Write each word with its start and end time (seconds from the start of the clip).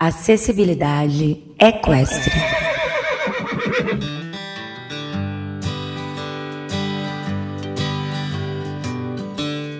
Acessibilidade 0.00 1.42
equestre. 1.58 2.32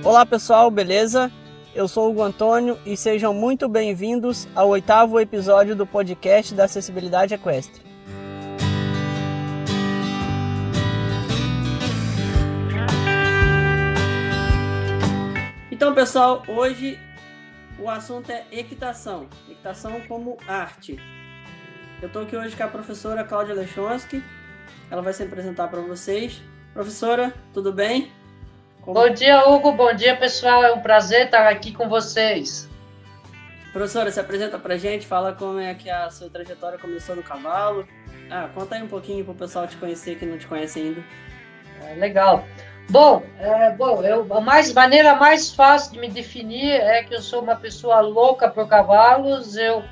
Olá 0.02 0.26
pessoal, 0.26 0.72
beleza? 0.72 1.30
Eu 1.72 1.86
sou 1.86 2.08
o 2.08 2.10
Hugo 2.10 2.22
Antônio 2.22 2.76
e 2.84 2.96
sejam 2.96 3.32
muito 3.32 3.68
bem-vindos 3.68 4.48
ao 4.56 4.70
oitavo 4.70 5.20
episódio 5.20 5.76
do 5.76 5.86
podcast 5.86 6.52
da 6.52 6.64
Acessibilidade 6.64 7.34
Equestre. 7.34 7.80
Então, 15.70 15.94
pessoal, 15.94 16.42
hoje 16.48 16.98
o 17.78 17.88
assunto 17.88 18.30
é 18.30 18.44
equitação. 18.50 19.28
Equitação 19.48 20.00
como 20.02 20.36
arte. 20.46 20.98
Eu 22.00 22.08
estou 22.08 22.22
aqui 22.22 22.36
hoje 22.36 22.56
com 22.56 22.62
a 22.62 22.68
professora 22.68 23.24
Cláudia 23.24 23.54
Lechonsky. 23.54 24.22
Ela 24.90 25.02
vai 25.02 25.12
se 25.12 25.22
apresentar 25.22 25.68
para 25.68 25.80
vocês. 25.80 26.42
Professora, 26.72 27.34
tudo 27.52 27.72
bem? 27.72 28.12
Como... 28.82 28.94
Bom 28.94 29.10
dia, 29.10 29.48
Hugo. 29.48 29.72
Bom 29.72 29.92
dia, 29.94 30.16
pessoal. 30.16 30.62
É 30.64 30.72
um 30.72 30.80
prazer 30.80 31.26
estar 31.26 31.48
aqui 31.48 31.72
com 31.72 31.88
vocês. 31.88 32.68
Professora, 33.72 34.10
se 34.10 34.18
apresenta 34.18 34.58
para 34.58 34.76
gente, 34.76 35.06
fala 35.06 35.34
como 35.34 35.58
é 35.58 35.74
que 35.74 35.90
a 35.90 36.10
sua 36.10 36.30
trajetória 36.30 36.78
começou 36.78 37.14
no 37.14 37.22
cavalo. 37.22 37.86
Ah, 38.30 38.48
conta 38.54 38.76
aí 38.76 38.82
um 38.82 38.88
pouquinho 38.88 39.24
para 39.24 39.32
o 39.32 39.36
pessoal 39.36 39.66
te 39.66 39.76
conhecer 39.76 40.18
que 40.18 40.26
não 40.26 40.38
te 40.38 40.46
conhece 40.46 40.80
ainda. 40.80 41.02
É, 41.82 41.94
legal. 41.94 42.44
Bom, 42.90 43.22
é, 43.38 43.70
bom 43.72 44.02
eu, 44.02 44.26
a 44.34 44.40
mais, 44.40 44.72
maneira 44.72 45.14
mais 45.14 45.54
fácil 45.54 45.92
de 45.92 45.98
me 45.98 46.08
definir 46.08 46.72
é 46.72 47.02
que 47.02 47.14
eu 47.14 47.20
sou 47.20 47.42
uma 47.42 47.54
pessoa 47.54 48.00
louca 48.00 48.48
por 48.48 48.66
cavalos. 48.66 49.56
Eu 49.56 49.84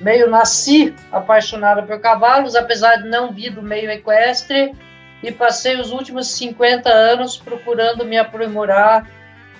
meio 0.00 0.30
nasci 0.30 0.94
apaixonada 1.12 1.82
por 1.82 2.00
cavalos, 2.00 2.56
apesar 2.56 2.96
de 2.96 3.08
não 3.10 3.30
vir 3.30 3.50
do 3.50 3.62
meio 3.62 3.90
equestre, 3.90 4.74
e 5.22 5.30
passei 5.30 5.78
os 5.78 5.90
últimos 5.92 6.28
50 6.28 6.88
anos 6.88 7.36
procurando 7.36 8.06
me 8.06 8.16
aprimorar 8.16 9.06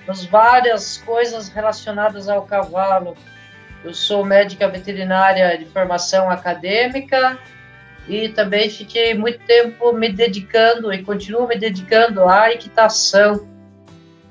nas 0.06 0.24
várias 0.24 0.96
coisas 0.96 1.50
relacionadas 1.50 2.30
ao 2.30 2.42
cavalo. 2.46 3.14
Eu 3.84 3.92
sou 3.92 4.24
médica 4.24 4.66
veterinária 4.66 5.58
de 5.58 5.66
formação 5.66 6.30
acadêmica, 6.30 7.38
e 8.08 8.28
também 8.28 8.68
fiquei 8.68 9.14
muito 9.14 9.38
tempo 9.44 9.92
me 9.92 10.10
dedicando 10.10 10.92
e 10.92 11.02
continuo 11.02 11.46
me 11.46 11.56
dedicando 11.56 12.24
à 12.24 12.50
equitação, 12.50 13.48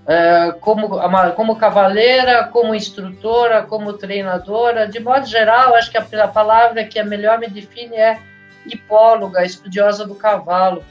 é, 0.07 0.53
como, 0.59 0.99
como 1.35 1.55
cavaleira, 1.55 2.45
como 2.45 2.73
instrutora, 2.73 3.63
como 3.63 3.93
treinadora. 3.93 4.87
De 4.87 4.99
modo 4.99 5.25
geral, 5.25 5.75
acho 5.75 5.91
que 5.91 5.97
a, 5.97 6.27
palavra 6.27 6.83
que 6.83 6.99
a 6.99 7.05
melhor 7.05 7.39
me 7.39 7.47
define 7.47 7.95
é 7.95 8.19
hipóloga, 8.65 9.45
estudiosa 9.45 10.05
do 10.05 10.15
cavalo. 10.15 10.83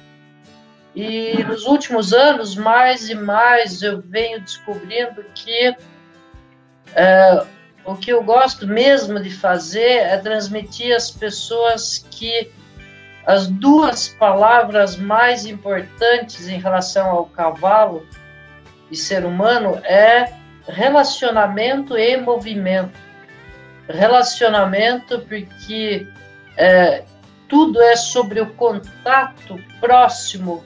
E 0.95 1.45
nos 1.45 1.65
últimos 1.67 2.12
anos, 2.12 2.56
mais 2.56 3.09
e 3.09 3.15
mais, 3.15 3.83
eu 3.83 4.01
venho 4.01 4.41
descobrindo 4.41 5.25
que 5.34 5.77
é, 6.95 7.45
o 7.84 7.95
que 7.95 8.12
eu 8.12 8.23
gosto 8.23 8.67
mesmo 8.67 9.21
de 9.21 9.31
fazer 9.31 9.99
é 9.99 10.17
transmitir 10.17 10.95
às 10.95 11.11
pessoas 11.11 12.06
que 12.11 12.51
as 13.29 13.47
duas 13.47 14.09
palavras 14.09 14.97
mais 14.97 15.45
importantes 15.45 16.48
em 16.48 16.59
relação 16.59 17.11
ao 17.11 17.27
cavalo 17.27 18.09
e 18.91 18.97
ser 18.97 19.23
humano 19.23 19.79
é 19.84 20.33
relacionamento 20.67 21.99
e 21.99 22.17
movimento. 22.17 22.99
Relacionamento 23.87 25.19
porque 25.29 26.09
é, 26.56 27.05
tudo 27.51 27.83
é 27.83 27.97
sobre 27.97 28.41
o 28.41 28.47
contato 28.55 29.62
próximo 29.79 30.65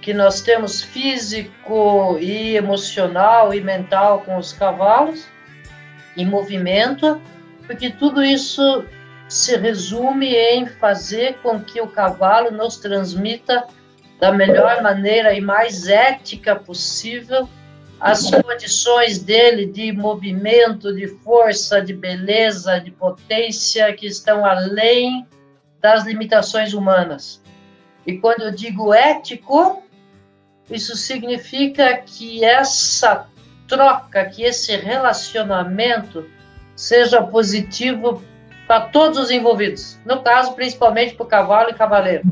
que 0.00 0.14
nós 0.14 0.40
temos 0.40 0.80
físico 0.80 2.16
e 2.18 2.56
emocional 2.56 3.52
e 3.52 3.60
mental 3.60 4.20
com 4.20 4.38
os 4.38 4.54
cavalos 4.54 5.28
e 6.16 6.24
movimento, 6.24 7.20
porque 7.66 7.90
tudo 7.90 8.24
isso 8.24 8.86
se 9.32 9.56
resume 9.56 10.34
em 10.34 10.66
fazer 10.66 11.38
com 11.42 11.58
que 11.58 11.80
o 11.80 11.86
cavalo 11.86 12.50
nos 12.50 12.76
transmita 12.76 13.66
da 14.20 14.30
melhor 14.30 14.82
maneira 14.82 15.32
e 15.32 15.40
mais 15.40 15.88
ética 15.88 16.54
possível 16.54 17.48
as 17.98 18.30
condições 18.30 19.20
dele 19.20 19.64
de 19.64 19.90
movimento, 19.92 20.94
de 20.94 21.06
força, 21.06 21.80
de 21.80 21.94
beleza, 21.94 22.78
de 22.78 22.90
potência 22.90 23.92
que 23.94 24.06
estão 24.06 24.44
além 24.44 25.26
das 25.80 26.04
limitações 26.04 26.74
humanas. 26.74 27.40
E 28.06 28.18
quando 28.18 28.42
eu 28.42 28.50
digo 28.50 28.92
ético, 28.92 29.82
isso 30.70 30.94
significa 30.96 31.96
que 31.96 32.44
essa 32.44 33.26
troca, 33.66 34.26
que 34.26 34.42
esse 34.42 34.76
relacionamento 34.76 36.28
seja 36.76 37.22
positivo 37.22 38.22
para 38.72 38.86
todos 38.86 39.18
os 39.18 39.30
envolvidos. 39.30 39.98
No 40.02 40.22
caso, 40.22 40.54
principalmente 40.54 41.14
para 41.14 41.24
o 41.24 41.28
cavalo 41.28 41.68
e 41.68 41.74
cavaleiro. 41.74 42.22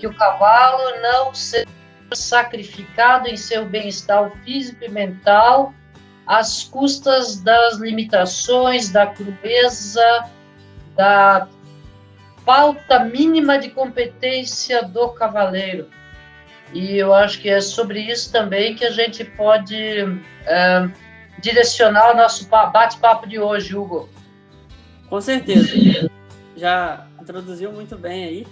Que 0.00 0.08
o 0.08 0.12
cavalo 0.12 1.00
não 1.00 1.32
seja 1.32 1.68
sacrificado 2.12 3.28
em 3.28 3.36
seu 3.36 3.64
bem-estar 3.64 4.28
físico 4.44 4.82
e 4.82 4.88
mental 4.88 5.72
às 6.26 6.64
custas 6.64 7.40
das 7.42 7.76
limitações, 7.76 8.90
da 8.90 9.06
crueza, 9.06 10.24
da 10.96 11.46
falta 12.44 13.04
mínima 13.04 13.56
de 13.56 13.70
competência 13.70 14.82
do 14.82 15.10
cavaleiro. 15.10 15.88
E 16.74 16.96
eu 16.96 17.14
acho 17.14 17.40
que 17.40 17.48
é 17.48 17.60
sobre 17.60 18.00
isso 18.00 18.32
também 18.32 18.74
que 18.74 18.84
a 18.84 18.90
gente 18.90 19.24
pode 19.24 19.76
é, 20.44 20.88
direcionar 21.38 22.10
o 22.10 22.16
nosso 22.16 22.48
bate-papo 22.48 23.28
de 23.28 23.38
hoje, 23.38 23.76
Hugo. 23.76 24.17
Com 25.08 25.20
certeza. 25.20 26.10
Já 26.56 27.06
introduziu 27.20 27.72
muito 27.72 27.96
bem 27.96 28.24
aí. 28.24 28.46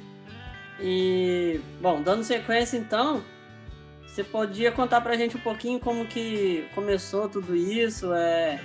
E, 0.81 1.61
bom, 1.81 2.03
dando 2.03 2.23
sequência 2.23 2.77
então, 2.77 3.23
você 4.07 4.23
podia 4.23 4.71
contar 4.73 5.01
pra 5.01 5.17
gente 5.17 5.37
um 5.37 5.41
pouquinho 5.41 5.81
como 5.81 6.07
que 6.07 6.67
começou 6.75 7.29
tudo 7.29 7.55
isso, 7.57 8.13
é, 8.13 8.61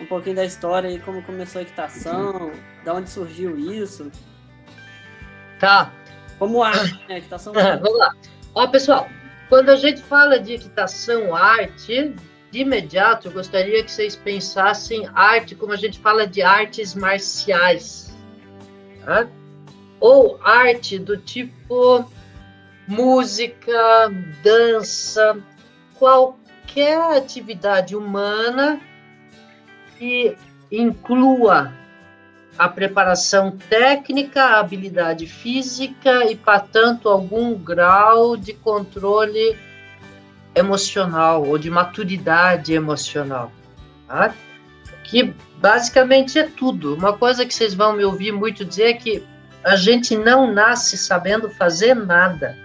um 0.00 0.06
pouquinho 0.06 0.36
da 0.36 0.44
história 0.44 0.88
e 0.88 0.98
como 1.00 1.22
começou 1.22 1.60
a 1.60 1.62
equitação, 1.62 2.52
da 2.84 2.94
onde 2.94 3.10
surgiu 3.10 3.58
isso. 3.58 4.10
Tá. 5.58 5.92
Como 6.38 6.62
arte, 6.62 7.04
né? 7.08 7.18
Equitação. 7.18 7.52
Vamos 7.54 7.98
lá. 7.98 8.14
Ó, 8.54 8.66
pessoal, 8.68 9.08
quando 9.48 9.70
a 9.70 9.76
gente 9.76 10.00
fala 10.02 10.38
de 10.38 10.54
equitação 10.54 11.34
arte, 11.34 12.14
de 12.50 12.60
imediato, 12.60 13.28
eu 13.28 13.32
gostaria 13.32 13.82
que 13.82 13.90
vocês 13.90 14.16
pensassem 14.16 15.08
arte 15.14 15.54
como 15.54 15.72
a 15.72 15.76
gente 15.76 15.98
fala 15.98 16.26
de 16.26 16.42
artes 16.42 16.94
marciais, 16.94 18.16
tá? 19.04 19.28
ou 20.00 20.38
arte 20.42 20.98
do 20.98 21.16
tipo 21.16 22.10
música, 22.86 24.10
dança, 24.42 25.38
qualquer 25.98 26.98
atividade 27.16 27.94
humana 27.94 28.80
que 29.98 30.36
inclua 30.70 31.72
a 32.56 32.68
preparação 32.68 33.56
técnica, 33.56 34.42
a 34.42 34.60
habilidade 34.60 35.26
física 35.26 36.24
e, 36.30 36.34
portanto, 36.34 37.08
algum 37.08 37.54
grau 37.54 38.36
de 38.36 38.52
controle 38.52 39.56
emocional 40.58 41.44
ou 41.46 41.56
de 41.56 41.70
maturidade 41.70 42.72
emocional, 42.72 43.50
tá? 44.06 44.34
que 45.08 45.34
basicamente 45.56 46.38
é 46.38 46.44
tudo. 46.44 46.94
Uma 46.94 47.16
coisa 47.16 47.44
que 47.46 47.54
vocês 47.54 47.74
vão 47.74 47.94
me 47.94 48.04
ouvir 48.04 48.30
muito 48.30 48.64
dizer 48.64 48.84
é 48.84 48.94
que 48.94 49.26
a 49.64 49.74
gente 49.74 50.16
não 50.16 50.52
nasce 50.52 50.96
sabendo 50.96 51.48
fazer 51.48 51.94
nada. 51.94 52.56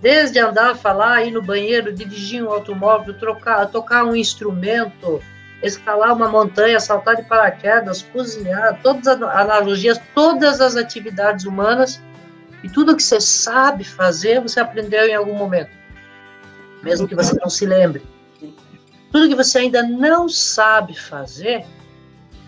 Desde 0.00 0.38
andar, 0.38 0.76
falar, 0.76 1.24
ir 1.24 1.32
no 1.32 1.42
banheiro, 1.42 1.92
dirigir 1.92 2.44
um 2.44 2.50
automóvel, 2.50 3.14
trocar, 3.14 3.66
tocar 3.66 4.04
um 4.04 4.14
instrumento, 4.14 5.20
escalar 5.62 6.14
uma 6.14 6.28
montanha, 6.28 6.78
saltar 6.78 7.16
de 7.16 7.22
paraquedas, 7.22 8.02
cozinhar, 8.02 8.78
todas 8.82 9.08
as 9.08 9.20
analogias, 9.20 10.00
todas 10.14 10.60
as 10.60 10.76
atividades 10.76 11.46
humanas 11.46 12.00
e 12.62 12.68
tudo 12.68 12.94
que 12.94 13.02
você 13.02 13.20
sabe 13.20 13.82
fazer, 13.82 14.40
você 14.40 14.60
aprendeu 14.60 15.08
em 15.08 15.14
algum 15.14 15.34
momento 15.34 15.77
mesmo 16.88 17.06
que 17.06 17.14
você 17.14 17.36
não 17.38 17.50
se 17.50 17.66
lembre. 17.66 18.02
Tudo 19.12 19.28
que 19.28 19.34
você 19.34 19.58
ainda 19.58 19.82
não 19.82 20.28
sabe 20.28 20.98
fazer, 20.98 21.64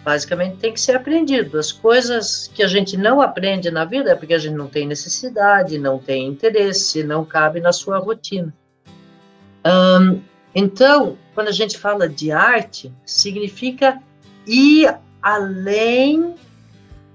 basicamente 0.03 0.57
tem 0.57 0.73
que 0.73 0.81
ser 0.81 0.97
aprendido. 0.97 1.59
As 1.59 1.71
coisas 1.71 2.51
que 2.55 2.63
a 2.63 2.67
gente 2.67 2.97
não 2.97 3.21
aprende 3.21 3.71
na 3.71 3.85
vida 3.85 4.11
é 4.11 4.15
porque 4.15 4.35
a 4.35 4.39
gente 4.39 4.55
não 4.55 4.67
tem 4.67 4.87
necessidade, 4.87 5.79
não 5.79 5.99
tem 5.99 6.27
interesse, 6.27 7.03
não 7.05 7.25
cabe 7.25 7.61
na 7.61 7.73
sua 7.73 7.99
rotina. 7.99 8.53
então, 10.55 11.19
quando 11.35 11.49
a 11.49 11.53
gente 11.53 11.77
fala 11.79 12.09
de 12.09 12.33
arte, 12.33 12.93
significa 13.05 14.03
ir 14.47 14.95
além 15.23 16.35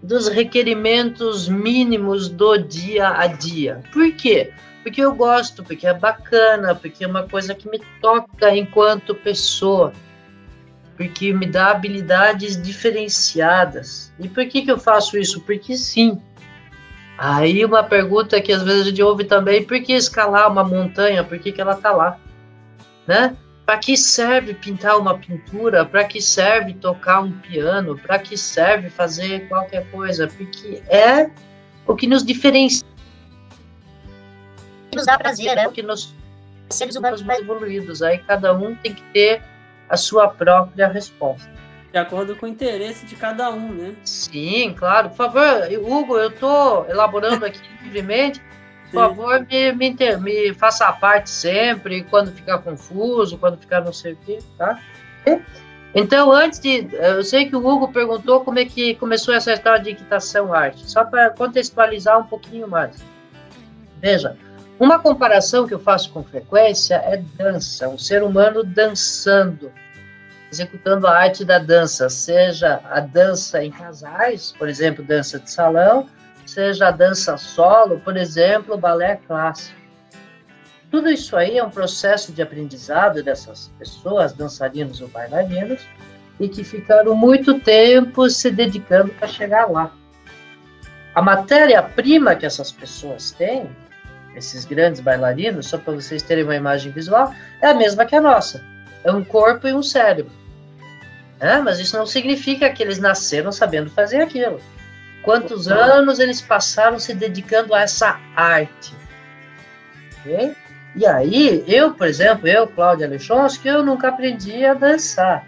dos 0.02 0.28
requerimentos 0.28 1.50
mínimos 1.50 2.30
do 2.30 2.56
dia 2.58 3.10
a 3.10 3.26
dia. 3.26 3.84
Por 3.92 4.12
quê? 4.14 4.54
Porque 4.86 5.02
eu 5.02 5.16
gosto, 5.16 5.64
porque 5.64 5.88
é 5.88 5.96
bacana, 5.96 6.76
porque 6.76 7.04
é 7.04 7.08
uma 7.08 7.24
coisa 7.24 7.56
que 7.56 7.68
me 7.68 7.82
toca 8.00 8.56
enquanto 8.56 9.16
pessoa, 9.16 9.92
porque 10.96 11.34
me 11.34 11.48
dá 11.48 11.72
habilidades 11.72 12.62
diferenciadas. 12.62 14.14
E 14.20 14.30
por 14.30 14.46
que, 14.46 14.62
que 14.62 14.72
eu 14.72 14.78
faço 14.78 15.18
isso? 15.18 15.42
Porque 15.42 15.76
sim. 15.76 16.22
Aí 17.18 17.66
uma 17.66 17.82
pergunta 17.84 18.40
que 18.40 18.54
às 18.54 18.62
vezes 18.62 18.82
a 18.84 18.90
gente 18.92 19.02
ouve 19.02 19.24
também, 19.24 19.64
por 19.64 19.82
que 19.82 19.92
escalar 19.92 20.52
uma 20.52 20.64
montanha? 20.64 21.24
Por 21.24 21.40
que, 21.40 21.52
que 21.52 21.60
ela 21.60 21.74
está 21.74 21.90
lá? 21.90 22.20
Né? 23.08 23.36
Para 23.66 23.80
que 23.80 23.98
serve 23.98 24.54
pintar 24.54 25.00
uma 25.00 25.18
pintura? 25.18 25.84
Para 25.84 26.04
que 26.04 26.22
serve 26.22 26.76
tocar 26.76 27.22
um 27.22 27.32
piano? 27.32 27.98
Para 27.98 28.20
que 28.20 28.38
serve 28.38 28.92
fazer 28.92 29.48
qualquer 29.48 29.90
coisa? 29.90 30.28
Porque 30.28 30.84
é 30.88 31.32
o 31.88 31.96
que 31.96 32.06
nos 32.06 32.24
diferencia. 32.24 32.86
Nos 34.96 35.06
dá 35.06 35.18
prazer, 35.18 35.58
é 35.58 35.68
o 35.68 35.72
que 35.72 35.82
nos 35.82 36.14
seres 36.70 36.96
humanos 36.96 37.22
mais 37.22 37.40
evoluídos. 37.40 38.02
Aí 38.02 38.20
cada 38.20 38.54
um 38.54 38.76
tem 38.76 38.94
que 38.94 39.04
ter 39.14 39.44
a 39.90 39.98
sua 39.98 40.28
própria 40.28 40.88
resposta. 40.88 41.50
De 41.92 41.98
acordo 41.98 42.36
com 42.36 42.46
o 42.46 42.50
interesse 42.50 43.06
de 43.06 43.16
cada 43.16 43.50
um, 43.52 43.72
né? 43.72 43.96
Sim, 44.04 44.74
claro. 44.78 45.10
Por 45.10 45.16
favor, 45.16 45.68
Hugo, 45.82 46.18
eu 46.18 46.30
estou 46.30 46.86
elaborando 46.90 47.46
aqui 47.46 47.60
livremente 47.84 48.42
por 48.92 49.10
favor, 49.10 49.46
me, 49.50 49.72
me, 49.74 49.96
me, 50.22 50.54
faça 50.54 50.86
a 50.86 50.94
parte 50.94 51.30
sempre, 51.30 52.04
quando 52.04 52.32
ficar 52.32 52.60
confuso, 52.60 53.38
quando 53.38 53.58
ficar 53.58 53.82
não 53.82 53.92
sei 53.92 54.14
o 54.14 54.18
quê, 54.26 54.40
tá? 54.58 54.80
Então, 55.94 56.32
antes 56.32 56.60
de. 56.60 56.88
Eu 56.94 57.24
sei 57.24 57.50
que 57.50 57.56
o 57.56 57.66
Hugo 57.66 57.88
perguntou 57.90 58.42
como 58.42 58.60
é 58.60 58.66
que 58.66 58.96
começou 58.96 59.34
essa 59.34 59.54
história 59.54 59.84
de 59.84 59.90
equitação 59.92 60.54
arte, 60.54 60.90
só 60.90 61.04
para 61.04 61.30
contextualizar 61.32 62.20
um 62.20 62.24
pouquinho 62.24 62.68
mais. 62.68 63.04
Veja, 64.02 64.38
uma 64.80 65.00
comparação 65.00 65.68
que 65.68 65.74
eu 65.74 65.80
faço 65.80 66.12
com 66.12 66.24
frequência 66.24 66.96
é 66.96 67.18
dança, 67.18 67.88
um 67.88 67.98
ser 67.98 68.24
humano 68.24 68.64
dançando, 68.64 69.72
executando 70.52 71.08
a 71.08 71.18
arte 71.18 71.46
da 71.46 71.60
dança, 71.60 72.10
seja 72.10 72.82
a 72.84 73.00
dança 73.00 73.64
em 73.64 73.72
casais, 73.72 74.54
por 74.58 74.68
exemplo, 74.68 75.04
dança 75.04 75.40
de 75.40 75.50
salão, 75.50 76.08
seja 76.46 76.88
a 76.88 76.92
dança 76.92 77.38
solo, 77.38 78.00
por 78.02 78.18
exemplo, 78.18 78.78
balé 78.78 79.20
clássico. 79.28 79.80
Tudo 80.92 81.10
isso 81.10 81.36
aí 81.36 81.58
é 81.58 81.64
um 81.64 81.70
processo 81.70 82.32
de 82.32 82.42
aprendizado 82.42 83.24
dessas 83.24 83.72
pessoas, 83.80 84.34
dançarinos 84.34 85.02
ou 85.02 85.08
bailarinos, 85.08 85.82
e 86.40 86.48
que 86.50 86.64
ficaram 86.64 87.16
muito 87.16 87.60
tempo 87.60 88.30
se 88.30 88.52
dedicando 88.52 89.10
para 89.14 89.28
chegar 89.28 89.70
lá. 89.70 89.92
A 91.14 91.22
matéria-prima 91.22 92.36
que 92.36 92.46
essas 92.46 92.72
pessoas 92.72 93.32
têm, 93.32 93.70
esses 94.36 94.66
grandes 94.66 95.02
bailarinos, 95.02 95.68
só 95.68 95.78
para 95.78 95.94
vocês 95.94 96.22
terem 96.22 96.44
uma 96.44 96.56
imagem 96.56 96.92
visual, 96.92 97.34
é 97.62 97.68
a 97.68 97.74
mesma 97.74 98.06
que 98.06 98.16
a 98.16 98.22
nossa. 98.22 98.64
É 99.04 99.12
um 99.12 99.24
corpo 99.24 99.68
e 99.68 99.74
um 99.74 99.84
cérebro. 99.84 100.32
É, 101.40 101.60
mas 101.60 101.80
isso 101.80 101.98
não 101.98 102.06
significa 102.06 102.70
que 102.70 102.82
eles 102.82 103.00
nasceram 103.00 103.52
sabendo 103.52 103.90
fazer 103.90 104.22
aquilo. 104.22 104.60
Quantos 105.22 105.68
anos 105.68 106.20
eles 106.20 106.42
passaram 106.42 107.00
se 107.00 107.14
dedicando 107.14 107.74
a 107.74 107.82
essa 107.82 108.20
arte? 108.36 108.94
Okay? 110.20 110.56
E 110.96 111.06
aí, 111.06 111.64
eu, 111.68 111.94
por 111.94 112.08
exemplo, 112.08 112.48
eu, 112.48 112.68
Cláudia 112.68 113.10
que 113.62 113.68
eu 113.68 113.84
nunca 113.84 114.08
aprendi 114.08 114.66
a 114.66 114.74
dançar. 114.74 115.46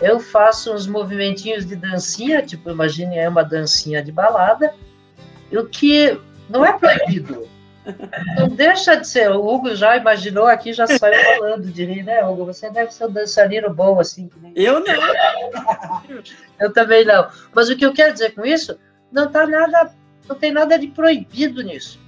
Eu 0.00 0.20
faço 0.20 0.72
uns 0.72 0.86
movimentinhos 0.86 1.66
de 1.66 1.74
dancinha, 1.74 2.42
tipo, 2.42 2.70
imagine 2.70 3.16
é 3.16 3.28
uma 3.28 3.42
dancinha 3.42 4.02
de 4.02 4.12
balada, 4.12 4.72
o 5.52 5.64
que 5.66 6.18
não 6.48 6.64
é 6.64 6.72
proibido. 6.72 7.48
Não 8.36 8.48
deixa 8.48 8.96
de 8.96 9.06
ser. 9.06 9.30
O 9.30 9.46
Hugo 9.46 9.74
já 9.74 9.96
imaginou 9.96 10.46
aqui, 10.46 10.72
já 10.72 10.86
saiu 10.86 11.22
falando 11.36 11.70
de 11.70 11.86
mim, 11.86 12.02
né, 12.02 12.24
Hugo? 12.24 12.46
Você 12.46 12.70
deve 12.70 12.92
ser 12.92 13.06
um 13.06 13.12
dançarino 13.12 13.72
bom, 13.72 14.00
assim. 14.00 14.30
Eu 14.54 14.80
não. 14.80 14.94
eu 16.60 16.72
também 16.72 17.04
não. 17.04 17.28
Mas 17.54 17.68
o 17.68 17.76
que 17.76 17.84
eu 17.84 17.92
quero 17.92 18.12
dizer 18.12 18.34
com 18.34 18.44
isso 18.44 18.78
não 19.12 19.30
tá 19.30 19.46
nada, 19.46 19.92
não 20.28 20.36
tem 20.36 20.52
nada 20.52 20.78
de 20.78 20.88
proibido 20.88 21.62
nisso. 21.62 22.00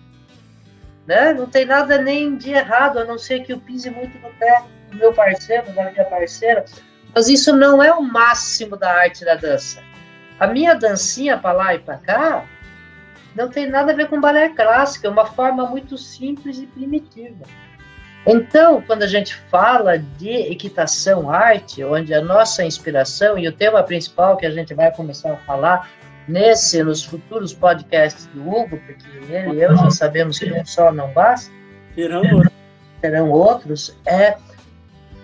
Né? 1.07 1.33
Não 1.35 1.47
tem 1.47 1.65
nada 1.65 1.99
nem 1.99 2.37
de 2.37 2.51
errado, 2.51 2.99
a 2.99 3.05
não 3.05 3.19
ser 3.19 3.41
que 3.45 3.53
eu 3.53 3.61
pise 3.61 3.91
muito 3.91 4.19
no 4.19 4.31
pé 4.31 4.65
do 4.91 4.97
meu 4.97 5.13
parceiro, 5.13 5.71
da 5.73 5.91
minha 5.91 6.05
parceira. 6.05 6.65
Mas 7.15 7.29
isso 7.29 7.55
não 7.55 7.83
é 7.83 7.93
o 7.93 8.03
máximo 8.03 8.77
da 8.77 8.93
arte 8.93 9.25
da 9.25 9.35
dança. 9.35 9.83
A 10.39 10.47
minha 10.47 10.75
dancinha 10.75 11.39
para 11.39 11.53
lá 11.53 11.75
e 11.75 11.79
para 11.79 11.97
cá 11.99 12.45
não 13.37 13.49
tem 13.49 13.69
nada 13.69 13.93
a 13.93 13.95
ver 13.95 14.09
com 14.09 14.21
balé 14.21 14.49
clássico, 14.49 15.07
é 15.07 15.11
uma 15.11 15.27
forma 15.27 15.67
muito 15.67 15.99
simples 15.99 16.59
e 16.59 16.67
primitiva. 16.67 17.45
Então, 18.27 18.83
quando 18.83 19.05
a 19.05 19.07
gente 19.07 19.37
fala 19.37 19.99
de 19.99 20.31
equitação 20.31 21.31
arte, 21.31 21.85
onde 21.85 22.13
a 22.13 22.21
nossa 22.21 22.65
inspiração 22.65 23.39
e 23.39 23.47
o 23.47 23.53
tema 23.53 23.83
principal 23.85 24.37
que 24.37 24.45
a 24.45 24.51
gente 24.51 24.75
vai 24.75 24.91
começar 24.91 25.35
a 25.35 25.37
falar 25.37 25.89
nesse, 26.27 26.83
nos 26.83 27.05
futuros 27.05 27.55
podcasts 27.55 28.27
do 28.27 28.41
Hugo, 28.41 28.79
porque 28.79 29.07
ele 29.29 29.59
e 29.59 29.63
eu 29.63 29.77
já 29.77 29.91
sabemos 29.91 30.41
que 30.41 30.53
um 30.53 30.65
só 30.67 30.91
não 30.91 31.13
basta. 31.13 31.53
Terão 33.01 33.31
outros. 33.31 33.97
É 34.05 34.37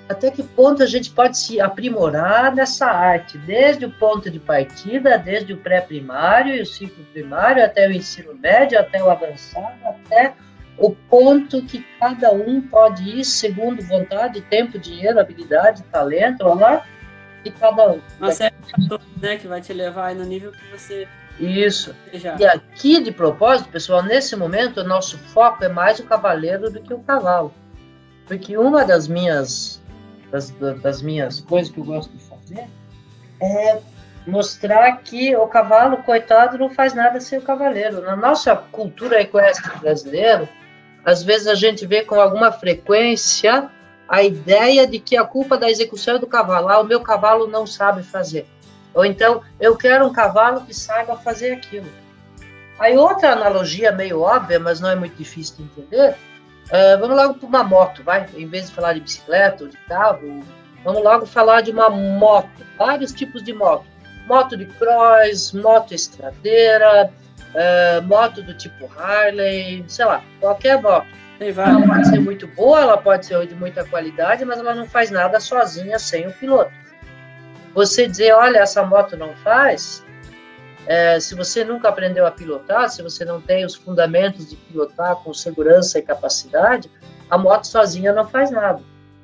até 0.09 0.31
que 0.31 0.43
ponto 0.43 0.83
a 0.83 0.87
gente 0.87 1.11
pode 1.11 1.39
se 1.39 1.61
aprimorar 1.61 2.55
nessa 2.55 2.87
arte, 2.87 3.39
desde 3.39 3.87
o 3.87 3.91
ponto 3.91 4.31
de 4.31 4.39
partida, 4.39 5.17
desde 5.19 5.53
o 5.53 5.57
pré-primário 5.57 6.55
e 6.55 6.63
o 6.63 6.67
ciclo 6.67 7.05
primário, 7.13 7.65
até 7.65 7.89
o 7.89 7.93
ensino 7.93 8.35
médio, 8.35 8.79
até 8.79 9.03
o 9.03 9.11
avançado, 9.11 9.75
até 9.85 10.35
o 10.77 10.91
ponto 10.91 11.63
que 11.63 11.85
cada 11.99 12.33
um 12.33 12.61
pode 12.61 13.03
ir 13.03 13.25
segundo 13.25 13.83
vontade, 13.83 14.41
tempo, 14.43 14.79
dinheiro, 14.79 15.21
habilidade, 15.21 15.83
talento, 15.85 16.45
lá, 16.45 16.85
de 17.45 17.51
cada 17.51 17.93
um. 17.93 18.01
Uma 18.19 18.33
série 18.33 18.55
de 18.57 18.83
fatores, 18.83 19.07
né, 19.21 19.37
que 19.37 19.47
vai 19.47 19.61
te 19.61 19.73
levar 19.73 20.07
aí 20.07 20.15
no 20.15 20.25
nível 20.25 20.53
que 20.53 20.65
você 20.71 21.07
isso. 21.41 21.95
E 22.39 22.47
aqui, 22.47 23.03
de 23.03 23.11
propósito, 23.11 23.69
pessoal, 23.71 24.03
nesse 24.03 24.37
momento, 24.37 24.81
o 24.81 24.85
nosso 24.85 25.19
foco 25.19 25.65
é 25.65 25.69
mais 25.69 25.99
o 25.99 26.05
cavaleiro 26.05 26.71
do 26.71 26.81
que 26.81 26.93
o 26.93 27.01
cavalo. 27.01 27.53
Porque 28.27 28.57
uma 28.57 28.85
das 28.85 29.09
minhas, 29.09 29.82
das, 30.33 30.51
das 30.81 31.03
minhas 31.03 31.41
coisas 31.41 31.73
que 31.73 31.79
eu 31.79 31.85
gosto 31.85 32.11
de 32.11 32.25
fazer 32.25 32.67
é 33.41 33.79
mostrar 34.27 34.97
que 34.99 35.37
o 35.37 35.47
cavalo, 35.47 35.99
coitado, 35.99 36.57
não 36.57 36.71
faz 36.71 36.95
nada 36.95 37.21
sem 37.21 37.39
o 37.39 37.43
cavaleiro. 37.43 38.01
Na 38.01 38.17
nossa 38.17 38.57
cultura 38.57 39.21
equestre 39.21 39.79
brasileira, 39.79 40.49
às 41.05 41.23
vezes 41.23 41.47
a 41.49 41.55
gente 41.55 41.85
vê 41.85 42.03
com 42.03 42.15
alguma 42.15 42.51
frequência 42.51 43.69
a 44.09 44.23
ideia 44.23 44.87
de 44.87 44.99
que 44.99 45.17
a 45.17 45.25
culpa 45.25 45.59
da 45.59 45.71
execução 45.71 46.17
é 46.17 46.19
do 46.19 46.27
cavalo. 46.27 46.69
Ah, 46.69 46.81
o 46.81 46.85
meu 46.85 47.01
cavalo 47.01 47.47
não 47.47 47.67
sabe 47.67 48.03
fazer. 48.03 48.47
Ou 48.95 49.05
então, 49.05 49.43
eu 49.61 49.77
quero 49.77 50.07
um 50.07 50.13
cavalo 50.13 50.63
que 50.63 50.73
saiba 50.73 51.17
fazer 51.17 51.53
aquilo. 51.53 51.89
Aí 52.79 52.97
outra 52.97 53.33
analogia 53.33 53.93
meio 53.93 54.21
óbvia, 54.21 54.59
mas 54.59 54.81
não 54.81 54.89
é 54.89 54.95
muito 54.95 55.17
difícil 55.17 55.57
de 55.57 55.63
entender, 55.63 56.17
é, 56.73 56.97
vamos 56.97 57.15
logo 57.15 57.35
para 57.35 57.47
uma 57.47 57.63
moto, 57.63 58.03
vai? 58.03 58.27
Em 58.35 58.47
vez 58.47 58.69
de 58.69 58.75
falar 58.75 58.95
de 58.95 59.01
bicicleta 59.01 59.65
ou 59.65 59.69
de 59.69 59.77
carro, 59.87 60.41
vamos 60.83 61.05
logo 61.05 61.27
falar 61.27 61.61
de 61.61 61.71
uma 61.71 61.91
moto. 61.91 62.49
Vários 62.79 63.13
tipos 63.13 63.43
de 63.43 63.53
moto. 63.53 63.85
Moto 64.27 64.57
de 64.57 64.65
cross, 64.65 65.53
moto 65.53 65.93
estradeira, 65.93 67.13
é, 67.55 68.01
moto 68.01 68.43
do 68.43 68.55
tipo 68.55 68.91
Harley, 68.99 69.85
sei 69.87 70.07
lá, 70.07 70.23
qualquer 70.41 70.81
moto. 70.81 71.07
Ela 71.39 71.87
pode 71.87 72.09
ser 72.09 72.21
muito 72.21 72.47
boa, 72.47 72.81
ela 72.81 72.97
pode 72.97 73.27
ser 73.27 73.47
de 73.47 73.55
muita 73.55 73.85
qualidade, 73.85 74.43
mas 74.45 74.59
ela 74.59 74.75
não 74.75 74.87
faz 74.87 75.11
nada 75.11 75.41
sozinha 75.41 75.99
sem 75.99 76.27
o 76.27 76.33
piloto. 76.33 76.73
Você 77.75 78.07
dizer, 78.07 78.33
olha, 78.33 78.61
essa 78.61 78.83
moto 78.83 79.15
não 79.15 79.35
faz, 79.37 80.03
é, 80.87 81.21
se 81.21 81.35
você 81.35 81.65
nunca 81.65 81.89
aprendeu 81.89 82.27
a 82.27 82.31
pilotar, 82.31 82.91
se 82.91 83.03
você 83.03 83.25
não 83.25 83.41
tem 83.41 83.65
os 83.65 83.75
fundamentos 83.75 84.49
de 84.49 84.57
pilotar 84.57 85.17
com 85.17 85.33
segurança 85.33 85.99
e 85.99 86.03
capacidade, 86.03 86.91
a 87.31 87.39
moto 87.39 87.67
sozinha 87.67 88.13
não 88.13 88.27
faz 88.27 88.51
nada. 88.51 88.81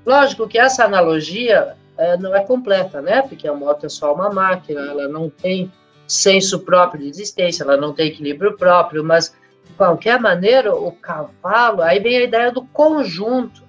Lógico 0.07 0.49
que 0.49 0.59
essa 0.59 0.85
analogia 0.85 1.77
é, 1.97 2.17
não 2.17 2.35
é 2.35 2.45
completa, 2.45 3.03
né? 3.03 3.23
Porque 3.23 3.47
a 3.49 3.53
moto 3.53 3.85
é 3.85 3.89
só 3.89 4.15
uma 4.15 4.31
máquina, 4.31 4.81
ela 4.81 5.09
não 5.09 5.29
tem 5.29 5.71
senso 6.07 6.61
próprio 6.61 7.03
de 7.03 7.11
existência, 7.11 7.65
ela 7.65 7.77
não 7.77 7.93
tem 7.93 8.09
equilíbrio 8.09 8.57
próprio, 8.57 9.05
mas 9.05 9.35
de 9.67 9.73
qualquer 9.75 10.19
maneira, 10.19 10.75
o 10.75 10.93
cavalo, 10.93 11.83
aí 11.83 11.99
vem 11.99 12.17
a 12.17 12.23
ideia 12.23 12.53
do 12.53 12.63
conjunto. 12.67 13.63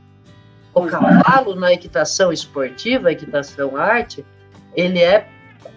O 0.74 0.86
cavalo 0.86 1.55
na 1.55 1.74
equitação 1.74 2.31
esportiva, 2.31 3.12
equitação 3.12 3.75
arte, 3.75 4.24
ele 4.75 5.01
é 5.01 5.27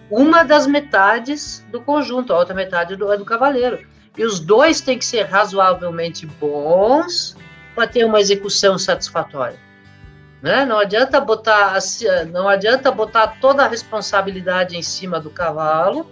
uma 0.09 0.43
das 0.43 0.67
metades 0.67 1.65
do 1.71 1.81
conjunto, 1.81 2.33
a 2.33 2.37
outra 2.37 2.53
metade 2.53 2.95
do, 2.95 3.11
é 3.11 3.17
do 3.17 3.25
cavaleiro. 3.25 3.85
E 4.17 4.23
os 4.23 4.39
dois 4.39 4.79
têm 4.81 4.97
que 4.97 5.05
ser 5.05 5.23
razoavelmente 5.23 6.25
bons 6.25 7.35
para 7.73 7.87
ter 7.87 8.05
uma 8.05 8.19
execução 8.19 8.77
satisfatória. 8.77 9.57
Né? 10.41 10.65
Não 10.65 10.77
adianta 10.77 11.19
botar 11.19 11.77
não 12.31 12.47
adianta 12.47 12.91
botar 12.91 13.39
toda 13.39 13.63
a 13.63 13.67
responsabilidade 13.67 14.75
em 14.75 14.83
cima 14.83 15.19
do 15.19 15.29
cavalo 15.29 16.05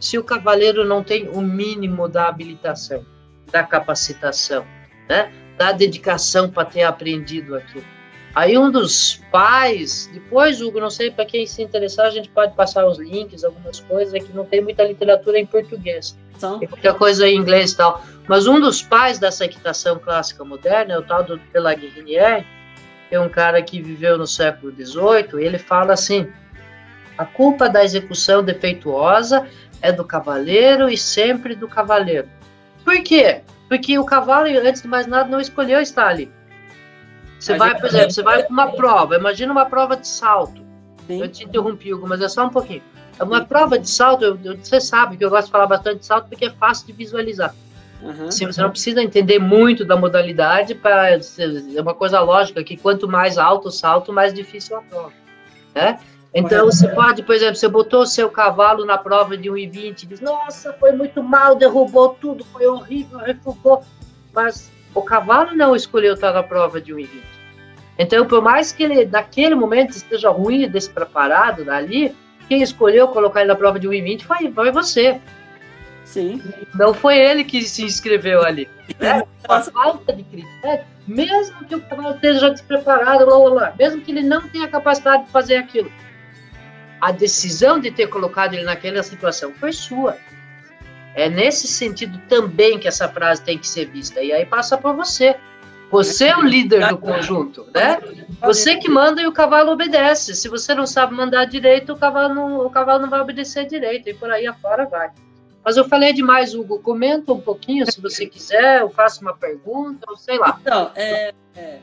se 0.00 0.18
o 0.18 0.24
cavaleiro 0.24 0.84
não 0.84 1.04
tem 1.04 1.28
o 1.28 1.40
mínimo 1.40 2.08
da 2.08 2.26
habilitação, 2.26 3.04
da 3.52 3.62
capacitação, 3.62 4.66
né? 5.08 5.32
da 5.56 5.72
dedicação 5.72 6.50
para 6.50 6.64
ter 6.64 6.82
aprendido 6.82 7.54
aquilo. 7.54 7.99
Aí 8.34 8.56
um 8.56 8.70
dos 8.70 9.20
pais, 9.32 10.08
depois, 10.12 10.60
Hugo, 10.60 10.80
não 10.80 10.90
sei 10.90 11.10
para 11.10 11.24
quem 11.24 11.46
se 11.46 11.62
interessar, 11.62 12.06
a 12.06 12.10
gente 12.10 12.28
pode 12.28 12.54
passar 12.54 12.86
os 12.86 12.98
links, 12.98 13.42
algumas 13.42 13.80
coisas, 13.80 14.14
é 14.14 14.20
que 14.20 14.32
não 14.32 14.44
tem 14.44 14.60
muita 14.60 14.84
literatura 14.84 15.38
em 15.38 15.46
português. 15.46 16.16
Então. 16.36 16.58
Tem 16.58 16.68
muita 16.68 16.94
coisa 16.94 17.26
em 17.28 17.36
inglês 17.36 17.72
e 17.72 17.76
tal. 17.76 18.02
Mas 18.28 18.46
um 18.46 18.60
dos 18.60 18.82
pais 18.82 19.18
dessa 19.18 19.44
equitação 19.44 19.98
clássica 19.98 20.44
moderna 20.44 20.94
é 20.94 20.98
o 20.98 21.02
tal 21.02 21.24
do 21.24 21.38
Pelagrini, 21.52 22.14
que 23.08 23.14
é 23.16 23.20
um 23.20 23.28
cara 23.28 23.60
que 23.60 23.82
viveu 23.82 24.16
no 24.16 24.26
século 24.26 24.72
XVIII, 24.72 25.44
ele 25.44 25.58
fala 25.58 25.92
assim, 25.94 26.30
a 27.18 27.24
culpa 27.24 27.68
da 27.68 27.84
execução 27.84 28.42
defeituosa 28.42 29.46
é 29.82 29.90
do 29.90 30.04
cavaleiro 30.04 30.88
e 30.88 30.96
sempre 30.96 31.56
do 31.56 31.66
cavaleiro. 31.66 32.28
Por 32.84 33.02
quê? 33.02 33.42
Porque 33.68 33.98
o 33.98 34.04
cavalo, 34.04 34.46
antes 34.46 34.82
de 34.82 34.88
mais 34.88 35.06
nada, 35.06 35.28
não 35.28 35.40
escolheu 35.40 35.80
estar 35.80 36.06
ali. 36.08 36.30
Você 37.40 37.56
vai, 37.56 37.74
por 37.74 37.86
exemplo, 37.86 38.10
você 38.10 38.22
vai 38.22 38.42
para 38.42 38.52
uma 38.52 38.72
prova, 38.72 39.16
imagina 39.16 39.50
uma 39.50 39.66
prova 39.66 39.96
de 39.96 40.06
salto. 40.06 40.62
Sim. 41.06 41.22
Eu 41.22 41.28
te 41.28 41.44
interrompi, 41.44 41.92
Hugo, 41.92 42.06
mas 42.06 42.20
é 42.20 42.28
só 42.28 42.44
um 42.44 42.50
pouquinho. 42.50 42.82
Uma 43.18 43.44
prova 43.44 43.78
de 43.78 43.88
salto, 43.88 44.24
eu, 44.24 44.38
eu, 44.44 44.56
você 44.56 44.80
sabe 44.80 45.16
que 45.16 45.24
eu 45.24 45.30
gosto 45.30 45.46
de 45.46 45.52
falar 45.52 45.66
bastante 45.66 46.00
de 46.00 46.06
salto 46.06 46.28
porque 46.28 46.46
é 46.46 46.50
fácil 46.50 46.86
de 46.86 46.92
visualizar. 46.92 47.54
Uhum. 48.02 48.28
Assim, 48.28 48.46
você 48.46 48.62
não 48.62 48.70
precisa 48.70 49.02
entender 49.02 49.38
muito 49.38 49.84
da 49.84 49.96
modalidade 49.96 50.74
para 50.74 51.10
é 51.10 51.20
uma 51.80 51.92
coisa 51.92 52.20
lógica 52.20 52.64
que 52.64 52.76
quanto 52.76 53.06
mais 53.08 53.36
alto 53.36 53.68
o 53.68 53.70
salto, 53.70 54.12
mais 54.12 54.32
difícil 54.32 54.76
a 54.76 54.82
prova, 54.82 55.12
né? 55.74 55.98
Então 56.32 56.64
você 56.64 56.88
pode, 56.88 57.22
por 57.24 57.34
exemplo, 57.34 57.56
você 57.56 57.68
botou 57.68 58.02
o 58.02 58.06
seu 58.06 58.30
cavalo 58.30 58.84
na 58.84 58.96
prova 58.96 59.36
de 59.36 59.50
1,20 59.50 60.04
e 60.04 60.06
diz, 60.06 60.20
nossa, 60.20 60.72
foi 60.74 60.92
muito 60.92 61.22
mal, 61.22 61.56
derrubou 61.56 62.10
tudo, 62.20 62.44
foi 62.44 62.66
horrível, 62.66 63.18
refugou. 63.18 63.82
Mas 64.32 64.70
o 64.94 65.02
cavalo 65.02 65.54
não 65.54 65.74
escolheu 65.74 66.14
estar 66.14 66.32
na 66.32 66.42
prova 66.42 66.80
de 66.80 66.92
1,20. 66.92 67.08
Então, 67.98 68.26
por 68.26 68.42
mais 68.42 68.72
que 68.72 68.82
ele, 68.82 69.04
naquele 69.04 69.54
momento, 69.54 69.90
esteja 69.90 70.30
ruim 70.30 70.68
despreparado 70.68 71.64
dali, 71.64 72.16
quem 72.48 72.62
escolheu 72.62 73.08
colocar 73.08 73.40
ele 73.40 73.48
na 73.48 73.56
prova 73.56 73.78
de 73.78 73.88
1,20 73.88 74.22
foi, 74.22 74.50
foi 74.50 74.72
você. 74.72 75.20
Sim. 76.04 76.42
Não 76.74 76.92
foi 76.92 77.18
ele 77.18 77.44
que 77.44 77.62
se 77.62 77.84
inscreveu 77.84 78.42
ali. 78.42 78.68
Né? 78.98 79.22
A 79.48 79.60
falta 79.60 80.12
de 80.12 80.24
critério, 80.24 80.84
mesmo 81.06 81.64
que 81.66 81.76
o 81.76 81.80
cavalo 81.82 82.14
esteja 82.14 82.50
despreparado, 82.50 83.26
blá, 83.26 83.38
blá, 83.38 83.50
blá, 83.50 83.74
mesmo 83.78 84.00
que 84.00 84.10
ele 84.10 84.22
não 84.22 84.48
tenha 84.48 84.66
capacidade 84.66 85.26
de 85.26 85.30
fazer 85.30 85.56
aquilo, 85.56 85.92
a 87.00 87.12
decisão 87.12 87.78
de 87.78 87.90
ter 87.90 88.08
colocado 88.08 88.54
ele 88.54 88.64
naquela 88.64 89.02
situação 89.02 89.52
foi 89.54 89.72
sua. 89.72 90.16
É 91.14 91.28
nesse 91.28 91.66
sentido 91.66 92.20
também 92.28 92.78
que 92.78 92.86
essa 92.86 93.08
frase 93.08 93.42
tem 93.42 93.58
que 93.58 93.66
ser 93.66 93.86
vista. 93.86 94.22
E 94.22 94.32
aí 94.32 94.46
passa 94.46 94.78
para 94.78 94.92
você. 94.92 95.36
Você 95.90 96.28
é 96.28 96.36
o 96.36 96.42
líder 96.42 96.86
do 96.86 96.98
conjunto, 96.98 97.66
né? 97.74 97.98
Você 98.42 98.76
que 98.76 98.88
manda 98.88 99.20
e 99.20 99.26
o 99.26 99.32
cavalo 99.32 99.72
obedece. 99.72 100.36
Se 100.36 100.48
você 100.48 100.72
não 100.72 100.86
sabe 100.86 101.14
mandar 101.14 101.46
direito, 101.46 101.92
o 101.92 101.98
cavalo 101.98 102.32
não, 102.32 102.64
o 102.64 102.70
cavalo 102.70 103.00
não 103.00 103.10
vai 103.10 103.20
obedecer 103.20 103.66
direito. 103.66 104.08
E 104.08 104.14
por 104.14 104.30
aí 104.30 104.46
afora 104.46 104.86
vai. 104.86 105.10
Mas 105.64 105.76
eu 105.76 105.84
falei 105.88 106.12
demais, 106.12 106.54
Hugo. 106.54 106.78
Comenta 106.78 107.32
um 107.32 107.40
pouquinho, 107.40 107.90
se 107.90 108.00
você 108.00 108.24
quiser. 108.26 108.80
Eu 108.80 108.90
faço 108.90 109.20
uma 109.20 109.34
pergunta, 109.34 110.06
ou 110.08 110.16
sei 110.16 110.38
lá. 110.38 110.56
Então, 110.60 110.92
é, 110.94 111.34
é... 111.56 111.78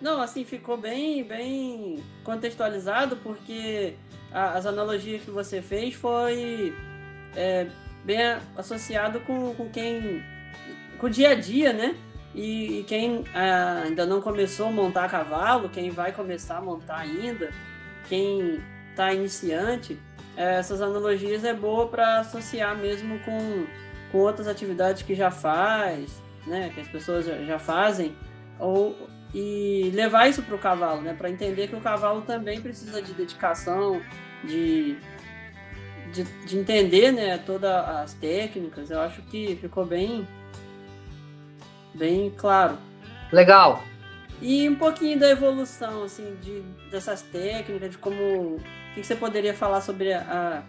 Não, 0.00 0.22
assim, 0.22 0.44
ficou 0.44 0.76
bem, 0.76 1.24
bem 1.24 2.02
contextualizado, 2.24 3.16
porque 3.16 3.94
as 4.32 4.64
analogias 4.64 5.22
que 5.22 5.30
você 5.30 5.60
fez 5.60 5.94
foi 5.94 6.72
é, 7.36 7.66
bem 8.10 8.36
associado 8.56 9.20
com, 9.20 9.54
com 9.54 9.68
quem. 9.68 10.24
com 10.98 11.06
o 11.06 11.10
dia 11.10 11.30
a 11.30 11.34
dia, 11.34 11.72
né? 11.72 11.94
E, 12.34 12.80
e 12.80 12.84
quem 12.84 13.24
ah, 13.32 13.82
ainda 13.84 14.04
não 14.04 14.20
começou 14.20 14.66
a 14.66 14.72
montar 14.72 15.08
cavalo, 15.08 15.68
quem 15.68 15.90
vai 15.90 16.12
começar 16.12 16.58
a 16.58 16.60
montar 16.60 16.98
ainda, 16.98 17.50
quem 18.08 18.60
está 18.90 19.12
iniciante, 19.12 19.98
é, 20.36 20.56
essas 20.56 20.80
analogias 20.80 21.44
é 21.44 21.54
boa 21.54 21.88
para 21.88 22.20
associar 22.20 22.76
mesmo 22.76 23.18
com, 23.20 23.66
com 24.10 24.18
outras 24.18 24.48
atividades 24.48 25.02
que 25.02 25.14
já 25.14 25.30
faz, 25.30 26.20
né? 26.46 26.70
Que 26.74 26.80
as 26.80 26.88
pessoas 26.88 27.26
já, 27.26 27.36
já 27.44 27.58
fazem, 27.60 28.16
ou 28.58 29.08
e 29.32 29.92
levar 29.94 30.28
isso 30.28 30.42
para 30.42 30.56
o 30.56 30.58
cavalo, 30.58 31.00
né? 31.02 31.14
Para 31.14 31.30
entender 31.30 31.68
que 31.68 31.76
o 31.76 31.80
cavalo 31.80 32.22
também 32.22 32.60
precisa 32.60 33.00
de 33.00 33.12
dedicação, 33.12 34.02
de 34.42 34.98
de, 36.12 36.24
de 36.24 36.58
entender 36.58 37.12
né, 37.12 37.38
todas 37.38 37.70
as 37.70 38.14
técnicas, 38.14 38.90
eu 38.90 39.00
acho 39.00 39.22
que 39.22 39.56
ficou 39.56 39.84
bem, 39.84 40.26
bem 41.94 42.30
claro. 42.36 42.76
Legal. 43.32 43.82
E 44.40 44.68
um 44.68 44.74
pouquinho 44.74 45.18
da 45.18 45.30
evolução, 45.30 46.04
assim, 46.04 46.36
de, 46.40 46.60
dessas 46.90 47.22
técnicas, 47.22 47.90
de 47.90 47.98
como. 47.98 48.56
O 48.56 48.60
que, 48.94 49.04
você 49.04 49.14
poderia 49.14 49.54
falar 49.54 49.80
sobre 49.82 50.12
a, 50.12 50.20
a 50.20 50.62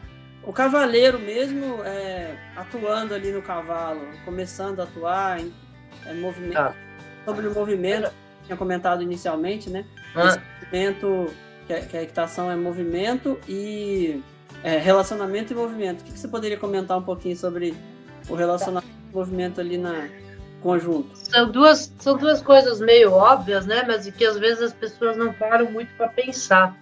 o 0.43 0.51
cavaleiro 0.51 1.19
mesmo 1.19 1.83
é, 1.83 2.36
atuando 2.55 3.13
ali 3.13 3.31
no 3.31 3.41
cavalo, 3.41 4.01
começando 4.25 4.79
a 4.79 4.83
atuar 4.83 5.39
em, 5.39 5.53
é, 6.05 6.13
movimento, 6.13 6.57
ah. 6.57 6.75
sobre 7.24 7.48
o 7.48 7.53
movimento, 7.53 8.10
que 8.10 8.48
tinha 8.48 8.57
comentado 8.57 9.03
inicialmente, 9.03 9.69
né? 9.69 9.86
Ah. 10.15 10.27
Esse 10.27 10.39
movimento, 10.60 11.33
que, 11.67 11.81
que 11.81 11.98
a 11.98 12.03
equitação 12.03 12.51
é 12.51 12.55
movimento 12.55 13.39
e 13.48 14.21
é, 14.63 14.77
relacionamento 14.77 15.53
e 15.53 15.56
movimento. 15.56 16.01
O 16.01 16.03
que, 16.03 16.13
que, 16.13 16.20
você 16.20 16.27
poderia 16.27 16.58
comentar 16.58 16.98
um 16.98 17.03
pouquinho 17.03 17.36
sobre 17.36 17.75
o 18.30 18.36
relacionamento 18.36 18.94
e 19.12 19.15
movimento 19.15 19.60
ali 19.60 19.77
na 19.77 20.08
conjunto? 20.62 21.10
São 21.15 21.50
duas, 21.50 21.94
são 22.00 22.18
duas 22.18 22.41
coisas 22.41 22.80
meio 22.80 23.12
óbvias, 23.12 23.65
né? 23.65 23.84
Mas 23.88 24.10
que 24.10 24.25
às 24.25 24.38
vezes 24.38 24.62
as 24.62 24.74
pessoas 24.74 25.18
não 25.18 25.34
param 25.34 25.72
muito 25.72 25.94
para 25.96 26.08
pensar. 26.08 26.77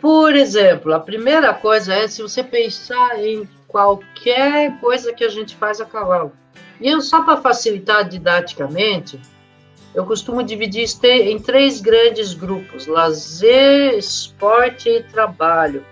Por 0.00 0.34
exemplo, 0.34 0.92
a 0.92 0.98
primeira 0.98 1.54
coisa 1.54 1.94
é 1.94 2.08
se 2.08 2.22
você 2.22 2.42
pensar 2.42 3.22
em 3.22 3.48
qualquer 3.68 4.78
coisa 4.80 5.12
que 5.12 5.24
a 5.24 5.28
gente 5.28 5.54
faz 5.56 5.80
a 5.80 5.84
cavalo. 5.84 6.32
E 6.80 6.88
eu, 6.88 7.00
só 7.00 7.22
para 7.22 7.40
facilitar 7.40 8.08
didaticamente, 8.08 9.20
eu 9.94 10.04
costumo 10.04 10.42
dividir 10.42 10.88
em 11.04 11.38
três 11.38 11.80
grandes 11.80 12.34
grupos: 12.34 12.86
lazer, 12.86 13.96
esporte 13.96 14.88
e 14.88 15.02
trabalho. 15.04 15.84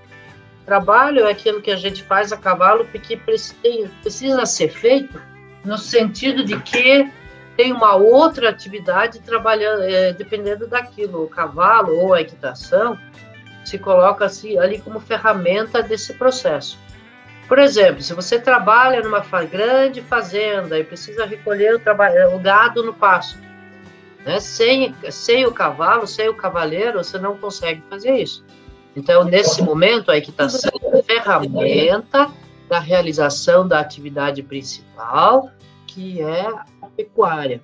Trabalho 0.70 1.26
é 1.26 1.32
aquilo 1.32 1.60
que 1.60 1.72
a 1.72 1.76
gente 1.76 2.04
faz 2.04 2.32
a 2.32 2.36
cavalo 2.36 2.86
porque 2.92 3.16
precisa 3.16 4.46
ser 4.46 4.68
feito 4.68 5.20
no 5.64 5.76
sentido 5.76 6.44
de 6.44 6.56
que 6.60 7.10
tem 7.56 7.72
uma 7.72 7.96
outra 7.96 8.50
atividade 8.50 9.18
trabalhando, 9.18 9.82
é, 9.82 10.12
dependendo 10.12 10.68
daquilo. 10.68 11.24
O 11.24 11.28
cavalo 11.28 11.96
ou 11.96 12.14
a 12.14 12.20
equitação 12.20 12.96
se 13.64 13.80
coloca 13.80 14.24
assim, 14.24 14.60
ali 14.60 14.78
como 14.78 15.00
ferramenta 15.00 15.82
desse 15.82 16.14
processo. 16.14 16.78
Por 17.48 17.58
exemplo, 17.58 18.00
se 18.00 18.14
você 18.14 18.38
trabalha 18.38 19.02
numa 19.02 19.22
grande 19.42 20.00
fazenda 20.00 20.78
e 20.78 20.84
precisa 20.84 21.26
recolher 21.26 21.74
o, 21.74 22.36
o 22.36 22.38
gado 22.38 22.84
no 22.84 22.94
pasto, 22.94 23.40
né? 24.24 24.38
sem, 24.38 24.94
sem 25.10 25.44
o 25.46 25.52
cavalo, 25.52 26.06
sem 26.06 26.28
o 26.28 26.34
cavaleiro, 26.34 27.02
você 27.02 27.18
não 27.18 27.36
consegue 27.36 27.82
fazer 27.90 28.14
isso. 28.14 28.44
Então, 28.96 29.24
nesse 29.24 29.62
momento, 29.62 30.10
a 30.10 30.16
equitação 30.16 30.72
é 30.92 31.02
ferramenta 31.02 32.30
da 32.68 32.78
realização 32.78 33.66
da 33.66 33.80
atividade 33.80 34.42
principal, 34.42 35.50
que 35.86 36.20
é 36.20 36.46
a 36.82 36.86
pecuária. 36.96 37.60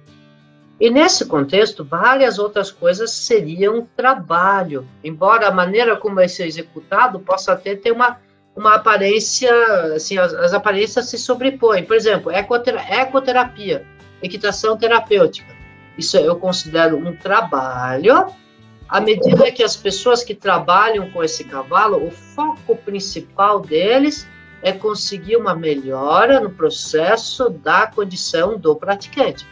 E 0.79 0.91
nesse 0.91 1.25
contexto, 1.25 1.85
várias 1.85 2.39
outras 2.39 2.71
coisas 2.71 3.11
seriam 3.11 3.89
trabalho, 3.97 4.87
embora 5.03 5.49
a 5.49 5.51
maneira 5.51 5.97
como 5.97 6.17
vai 6.17 6.29
ser 6.29 6.47
executado 6.47 7.19
possa 7.21 7.53
até 7.53 7.75
ter 7.75 7.93
uma, 7.93 8.19
uma 8.55 8.75
aparência, 8.75 9.51
assim, 9.95 10.19
as, 10.19 10.35
as 10.35 10.53
aparências 10.53 11.07
se 11.07 11.17
sobrepõem. 11.17 11.85
Por 11.85 11.97
exemplo, 11.97 12.31
ecoterapia, 12.31 13.87
equitação 14.23 14.77
terapêutica. 14.77 15.55
Isso 15.97 16.19
eu 16.19 16.37
considero 16.37 16.99
um 16.99 17.17
trabalho 17.17 18.27
à 18.89 19.01
medida 19.01 19.51
que 19.51 19.65
as 19.65 19.77
pessoas 19.77 20.23
que 20.23 20.35
trabalham 20.35 21.11
com 21.11 21.23
esse 21.23 21.43
cavalo, 21.45 22.07
o 22.07 22.11
foco 22.11 22.77
principal 22.77 23.61
deles 23.61 24.29
é 24.63 24.73
conseguir 24.73 25.37
uma 25.37 25.55
melhora 25.55 26.41
no 26.41 26.51
processo 26.51 27.51
da 27.51 27.87
condição 27.89 28.57
do 28.57 28.77
praticante. 28.77 29.47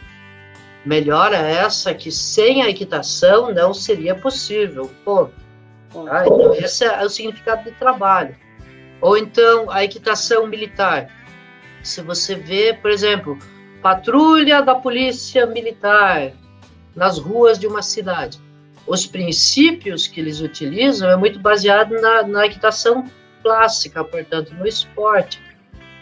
Melhora 0.85 1.37
essa 1.37 1.93
que 1.93 2.11
sem 2.11 2.63
a 2.63 2.69
equitação 2.69 3.53
não 3.53 3.73
seria 3.73 4.15
possível. 4.15 4.89
Ponto. 5.03 5.33
Ah, 6.09 6.23
então, 6.25 6.53
esse 6.53 6.85
é 6.85 7.03
o 7.03 7.09
significado 7.09 7.63
de 7.63 7.71
trabalho. 7.71 8.35
Ou 9.01 9.17
então, 9.17 9.69
a 9.69 9.83
equitação 9.83 10.47
militar. 10.47 11.09
Se 11.83 12.01
você 12.01 12.35
vê, 12.35 12.73
por 12.73 12.91
exemplo, 12.91 13.37
patrulha 13.81 14.61
da 14.61 14.75
polícia 14.75 15.45
militar 15.45 16.31
nas 16.95 17.17
ruas 17.19 17.59
de 17.59 17.67
uma 17.67 17.81
cidade 17.81 18.44
os 18.87 19.05
princípios 19.05 20.07
que 20.07 20.19
eles 20.19 20.41
utilizam 20.41 21.09
é 21.09 21.15
muito 21.15 21.39
baseado 21.39 21.91
na, 21.99 22.23
na 22.23 22.45
equitação 22.45 23.05
clássica, 23.41 24.03
portanto, 24.03 24.53
no 24.53 24.67
esporte. 24.67 25.41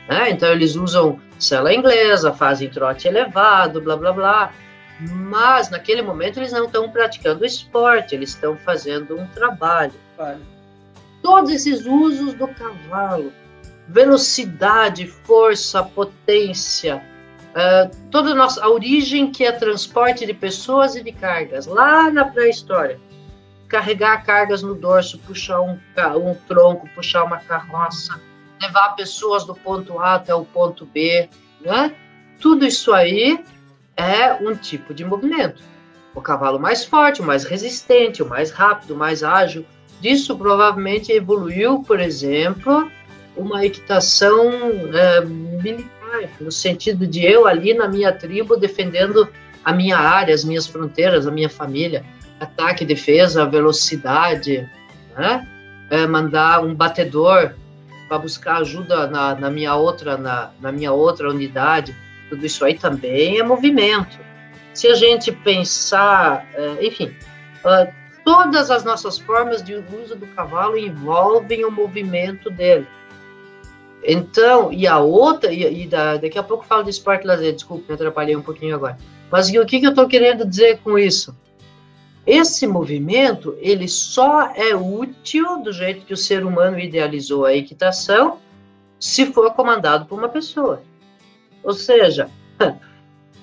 Né? 0.09 0.31
Então, 0.31 0.49
eles 0.49 0.75
usam 0.75 1.19
cela 1.39 1.73
inglesa, 1.73 2.33
fazem 2.33 2.69
trote 2.69 3.07
elevado, 3.07 3.81
blá, 3.81 3.95
blá, 3.95 4.11
blá. 4.11 4.53
Mas, 4.99 5.69
naquele 5.69 6.01
momento, 6.01 6.39
eles 6.39 6.51
não 6.51 6.65
estão 6.65 6.89
praticando 6.89 7.45
esporte, 7.45 8.15
eles 8.15 8.29
estão 8.29 8.55
fazendo 8.57 9.17
um 9.17 9.27
trabalho. 9.27 9.93
Vale. 10.17 10.41
Todos 11.21 11.51
esses 11.51 11.85
usos 11.85 12.33
do 12.33 12.47
cavalo, 12.49 13.31
velocidade, 13.87 15.07
força, 15.07 15.81
potência, 15.83 17.01
uh, 17.53 18.09
toda 18.09 18.31
a 18.31 18.35
nossa 18.35 18.63
a 18.63 18.69
origem 18.69 19.31
que 19.31 19.43
é 19.43 19.51
transporte 19.51 20.25
de 20.25 20.33
pessoas 20.33 20.95
e 20.95 21.03
de 21.03 21.11
cargas, 21.11 21.65
lá 21.65 22.09
na 22.09 22.25
pré-história. 22.25 22.99
Carregar 23.67 24.23
cargas 24.25 24.61
no 24.61 24.75
dorso, 24.75 25.17
puxar 25.19 25.61
um, 25.61 25.79
um 26.21 26.35
tronco, 26.47 26.87
puxar 26.93 27.23
uma 27.23 27.37
carroça, 27.37 28.19
levar 28.61 28.89
pessoas 28.95 29.43
do 29.45 29.55
ponto 29.55 29.97
A 29.99 30.15
até 30.15 30.33
o 30.33 30.45
ponto 30.45 30.85
B, 30.85 31.29
né? 31.61 31.93
Tudo 32.39 32.65
isso 32.65 32.93
aí 32.93 33.43
é 33.95 34.33
um 34.33 34.55
tipo 34.55 34.93
de 34.93 35.03
movimento. 35.03 35.63
O 36.13 36.21
cavalo 36.21 36.59
mais 36.59 36.85
forte, 36.85 37.21
o 37.21 37.23
mais 37.23 37.43
resistente, 37.43 38.21
o 38.21 38.29
mais 38.29 38.51
rápido, 38.51 38.93
o 38.93 38.97
mais 38.97 39.23
ágil. 39.23 39.65
Disso 39.99 40.37
provavelmente 40.37 41.11
evoluiu, 41.11 41.81
por 41.81 41.99
exemplo, 41.99 42.91
uma 43.35 43.65
equitação 43.65 44.51
é, 44.93 45.21
militar, 45.21 46.02
no 46.39 46.51
sentido 46.51 47.07
de 47.07 47.25
eu 47.25 47.47
ali 47.47 47.73
na 47.73 47.87
minha 47.87 48.11
tribo 48.11 48.55
defendendo 48.55 49.27
a 49.63 49.71
minha 49.73 49.97
área, 49.97 50.33
as 50.33 50.43
minhas 50.43 50.67
fronteiras, 50.67 51.25
a 51.25 51.31
minha 51.31 51.49
família, 51.49 52.03
ataque, 52.39 52.85
defesa, 52.85 53.45
velocidade, 53.45 54.69
né? 55.15 55.47
É, 55.89 56.07
mandar 56.07 56.63
um 56.63 56.73
batedor 56.73 57.53
para 58.07 58.17
buscar 58.17 58.57
ajuda 58.57 59.07
na, 59.07 59.35
na, 59.35 59.49
minha 59.49 59.75
outra 59.75 60.17
na, 60.17 60.51
na 60.59 60.71
minha 60.71 60.91
outra 60.91 61.29
unidade, 61.29 61.95
tudo 62.29 62.45
isso 62.45 62.65
aí 62.65 62.77
também 62.77 63.39
é 63.39 63.43
movimento. 63.43 64.17
Se 64.73 64.87
a 64.87 64.95
gente 64.95 65.31
pensar, 65.31 66.47
é, 66.53 66.85
enfim, 66.85 67.15
é, 67.65 67.93
todas 68.25 68.71
as 68.71 68.83
nossas 68.83 69.19
formas 69.19 69.63
de 69.63 69.75
uso 69.75 70.15
do 70.15 70.25
cavalo 70.27 70.77
envolvem 70.77 71.63
o 71.63 71.71
movimento 71.71 72.49
dele. 72.49 72.87
Então, 74.05 74.71
e 74.71 74.85
a 74.85 74.99
outra, 74.99 75.51
e, 75.53 75.83
e 75.83 75.87
da, 75.87 76.17
daqui 76.17 76.37
a 76.37 76.43
pouco 76.43 76.65
falo 76.65 76.83
de 76.83 76.89
esporte 76.89 77.25
lazer, 77.25 77.53
desculpe, 77.53 77.85
me 77.87 77.95
atrapalhei 77.95 78.35
um 78.35 78.41
pouquinho 78.41 78.75
agora. 78.75 78.97
Mas 79.31 79.49
o 79.49 79.65
que, 79.65 79.79
que 79.79 79.85
eu 79.85 79.91
estou 79.91 80.07
querendo 80.07 80.45
dizer 80.45 80.79
com 80.79 80.99
isso? 80.99 81.35
Esse 82.25 82.67
movimento, 82.67 83.55
ele 83.59 83.87
só 83.87 84.53
é 84.55 84.75
útil 84.75 85.61
do 85.61 85.71
jeito 85.71 86.05
que 86.05 86.13
o 86.13 86.17
ser 86.17 86.45
humano 86.45 86.79
idealizou 86.79 87.45
a 87.45 87.53
equitação, 87.53 88.39
se 88.99 89.25
for 89.25 89.51
comandado 89.53 90.05
por 90.05 90.19
uma 90.19 90.29
pessoa. 90.29 90.81
Ou 91.63 91.73
seja, 91.73 92.29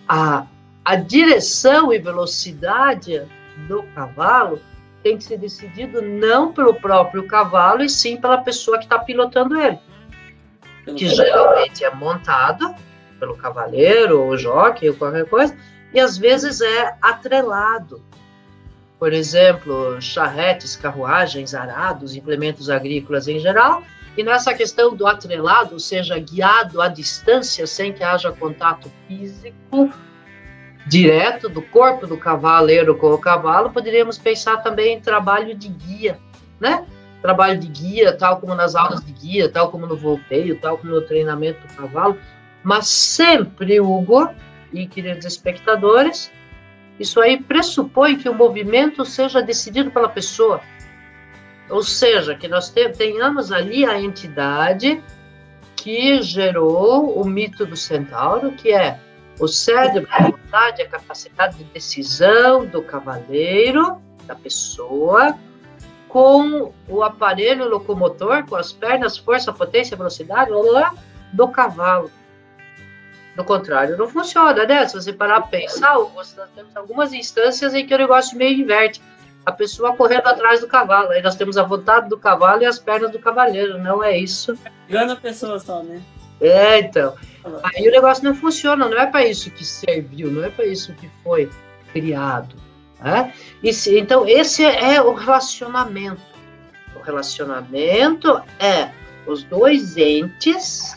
a, 0.09 0.47
a 0.85 0.97
direção 0.97 1.93
e 1.93 1.99
velocidade 1.99 3.23
do 3.69 3.83
cavalo 3.95 4.61
tem 5.03 5.17
que 5.17 5.25
ser 5.25 5.39
decidido 5.39 6.01
não 6.03 6.53
pelo 6.53 6.75
próprio 6.75 7.27
cavalo, 7.27 7.83
e 7.83 7.89
sim 7.89 8.19
pela 8.19 8.39
pessoa 8.39 8.79
que 8.79 8.85
está 8.85 8.99
pilotando 8.99 9.59
ele 9.59 9.79
que 10.85 11.09
geralmente 11.09 11.85
é 11.85 11.95
montado 11.95 12.75
pelo 13.19 13.37
cavaleiro 13.37 14.23
ou 14.23 14.37
jockey 14.37 14.89
ou 14.89 14.97
qualquer 14.97 15.27
coisa, 15.27 15.57
e 15.93 16.01
às 16.01 16.17
vezes 16.17 16.61
é 16.61 16.97
atrelado. 17.03 18.03
Por 18.99 19.13
exemplo, 19.13 20.01
charretes, 20.01 20.77
carruagens, 20.77 21.55
arados, 21.55 22.15
implementos 22.15 22.69
agrícolas 22.69 23.29
em 23.29 23.39
geral, 23.39 23.83
e 24.17 24.23
nessa 24.23 24.53
questão 24.53 24.95
do 24.95 25.07
atrelado, 25.07 25.79
seja 25.79 26.19
guiado 26.19 26.81
à 26.83 26.89
distância, 26.89 27.67
sem 27.67 27.93
que 27.93 28.03
haja 28.03 28.33
contato 28.33 28.91
físico 29.07 29.91
direto 30.87 31.49
do 31.49 31.63
corpo 31.63 32.07
do 32.07 32.17
cavaleiro 32.17 32.97
com 32.97 33.13
o 33.13 33.19
cavalo, 33.19 33.71
poderíamos 33.71 34.19
pensar 34.19 34.59
também 34.59 34.97
em 34.97 35.01
trabalho 35.01 35.55
de 35.55 35.69
guia, 35.69 36.19
né? 36.59 36.85
Trabalho 37.21 37.59
de 37.59 37.69
guia, 37.69 38.17
tal 38.17 38.39
como 38.41 38.55
nas 38.55 38.75
aulas 38.75 39.05
de 39.05 39.13
guia, 39.13 39.49
tal 39.49 39.71
como 39.71 39.87
no 39.87 39.97
volteio, 39.97 40.59
tal 40.59 40.79
como 40.79 40.93
no 40.93 41.03
treinamento 41.03 41.67
do 41.67 41.75
cavalo, 41.75 42.19
mas 42.63 42.89
sempre, 42.89 43.81
Hugo 43.81 44.29
e 44.73 44.87
queridos 44.87 45.25
espectadores, 45.25 46.31
isso 46.99 47.21
aí 47.21 47.43
pressupõe 47.43 48.17
que 48.17 48.29
o 48.29 48.35
movimento 48.35 49.05
seja 49.05 49.43
decidido 49.43 49.91
pela 49.91 50.09
pessoa. 50.09 50.61
Ou 51.71 51.83
seja, 51.83 52.35
que 52.35 52.49
nós 52.49 52.69
tenhamos 52.69 53.53
ali 53.53 53.87
a 53.87 53.99
entidade 53.99 55.03
que 55.77 56.21
gerou 56.21 57.19
o 57.19 57.25
mito 57.27 57.65
do 57.65 57.77
centauro, 57.77 58.53
que 58.53 58.71
é 58.71 58.99
o 59.39 59.49
cérebro, 59.49 60.09
a 60.13 60.25
vontade, 60.25 60.83
a 60.83 60.89
capacidade 60.89 61.57
de 61.57 61.65
decisão 61.65 62.67
do 62.67 62.83
cavaleiro, 62.83 64.01
da 64.27 64.35
pessoa, 64.35 65.35
com 66.11 66.73
o 66.89 67.03
aparelho 67.05 67.69
locomotor, 67.69 68.45
com 68.45 68.57
as 68.57 68.73
pernas, 68.73 69.17
força, 69.17 69.53
potência, 69.53 69.97
velocidade, 69.97 70.51
lá, 70.51 70.93
do 71.33 71.49
cavalo. 71.49 72.11
Do 73.37 73.45
contrário, 73.45 73.97
não 73.97 74.09
funciona, 74.09 74.67
né? 74.67 74.87
Se 74.89 74.95
você 74.95 75.13
parar 75.13 75.41
para 75.41 75.51
pensar, 75.51 75.95
nós 75.95 76.37
temos 76.55 76.77
algumas 76.77 77.13
instâncias 77.13 77.75
em 77.75 77.87
que 77.87 77.95
o 77.95 77.99
negócio 77.99 78.37
meio 78.37 78.61
inverte. 78.61 79.01
A 79.47 79.53
pessoa 79.53 79.97
correndo 79.97 80.27
atrás 80.27 80.61
do 80.61 80.67
cavalo. 80.67 81.11
Aí 81.11 81.23
nós 81.23 81.37
temos 81.37 81.57
a 81.57 81.63
vontade 81.63 82.09
do 82.09 82.19
cavalo 82.19 82.61
e 82.61 82.67
as 82.67 82.79
pernas 82.79 83.11
do 83.11 83.19
cavaleiro. 83.19 83.79
Não 83.79 84.03
é 84.03 84.19
isso. 84.19 84.59
Engana 84.89 85.15
a 85.15 85.17
pessoa 85.17 85.59
só, 85.59 85.83
né? 85.83 86.03
É, 86.41 86.81
então. 86.81 87.15
Aí 87.63 87.89
o 87.89 87.91
negócio 87.91 88.25
não 88.25 88.35
funciona. 88.35 88.89
Não 88.89 88.99
é 88.99 89.07
para 89.07 89.25
isso 89.25 89.51
que 89.51 89.65
serviu, 89.65 90.31
não 90.31 90.45
é 90.45 90.51
para 90.51 90.67
isso 90.67 90.93
que 90.95 91.09
foi 91.23 91.49
criado. 91.93 92.55
Né? 93.03 93.33
Então, 93.63 94.29
esse 94.29 94.65
é 94.65 95.01
o 95.01 95.15
relacionamento. 95.15 96.21
O 96.95 97.01
relacionamento 97.01 98.41
é 98.59 98.91
os 99.27 99.43
dois 99.45 99.97
entes, 99.97 100.97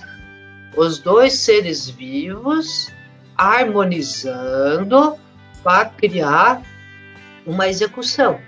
os 0.76 1.00
dois 1.00 1.34
seres 1.34 1.90
vivos 1.90 2.92
harmonizando 3.38 5.16
para 5.64 5.86
criar 5.86 6.62
uma 7.46 7.68
execução 7.68 8.40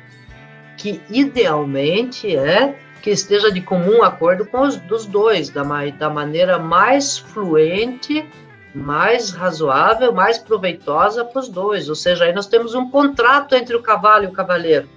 que 0.78 1.02
idealmente 1.10 2.36
é 2.36 2.78
que 3.02 3.10
esteja 3.12 3.52
de 3.52 3.62
comum 3.62 4.04
acordo 4.04 4.46
com 4.46 4.62
os 4.62 4.78
dos 4.78 5.06
dois, 5.06 5.50
da, 5.50 5.63
da 5.98 6.10
maneira 6.10 6.58
mais 6.58 7.18
fluente 7.18 8.26
mais 8.75 9.29
razoável, 9.29 10.11
mais 10.11 10.38
proveitosa 10.38 11.23
para 11.23 11.39
os 11.39 11.47
dois. 11.47 11.88
Ou 11.88 11.95
seja, 11.95 12.25
aí 12.25 12.33
nós 12.33 12.45
temos 12.45 12.75
um 12.75 12.89
contrato 12.91 13.55
entre 13.55 13.75
o 13.75 13.81
cavalo 13.81 14.25
e 14.25 14.27
o 14.27 14.33
cavaleiro. 14.33 14.89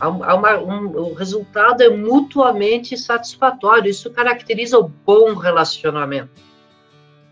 Uma, 0.00 0.58
um, 0.58 0.86
o 0.96 1.14
resultado 1.14 1.82
é 1.82 1.88
mutuamente 1.88 2.96
satisfatório. 2.96 3.90
Isso 3.90 4.10
caracteriza 4.10 4.78
o 4.78 4.88
bom 4.88 5.34
relacionamento. 5.34 6.30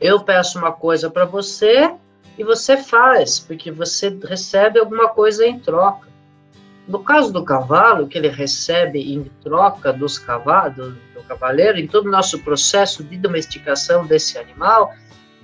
Eu 0.00 0.20
peço 0.20 0.58
uma 0.58 0.72
coisa 0.72 1.08
para 1.08 1.24
você 1.24 1.94
e 2.36 2.42
você 2.42 2.76
faz, 2.76 3.38
porque 3.38 3.70
você 3.70 4.18
recebe 4.24 4.80
alguma 4.80 5.08
coisa 5.08 5.46
em 5.46 5.60
troca. 5.60 6.08
No 6.88 7.04
caso 7.04 7.32
do 7.32 7.44
cavalo, 7.44 8.08
que 8.08 8.18
ele 8.18 8.28
recebe 8.28 9.14
em 9.14 9.30
troca 9.44 9.92
dos 9.92 10.18
cavalos, 10.18 10.74
do, 10.74 10.90
do 11.14 11.22
cavaleiro, 11.28 11.78
em 11.78 11.86
todo 11.86 12.06
o 12.06 12.10
nosso 12.10 12.40
processo 12.40 13.04
de 13.04 13.16
domesticação 13.16 14.04
desse 14.04 14.36
animal, 14.38 14.92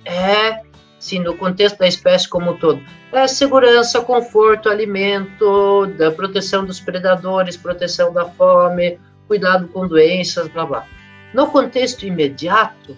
é, 0.09 0.63
sim, 0.99 1.19
no 1.21 1.37
contexto 1.37 1.79
da 1.79 1.87
espécie 1.87 2.27
como 2.27 2.53
um 2.53 2.57
todo, 2.57 2.83
é 3.13 3.27
segurança, 3.27 4.01
conforto, 4.01 4.69
alimento, 4.69 5.87
da 5.99 6.11
proteção 6.11 6.65
dos 6.65 6.81
predadores, 6.81 7.57
proteção 7.57 8.13
da 8.13 8.25
fome, 8.25 8.99
cuidado 9.27 9.69
com 9.69 9.87
doenças, 9.87 10.49
blá 10.49 10.65
blá. 10.65 10.87
No 11.35 11.47
contexto 11.49 12.07
imediato 12.07 12.97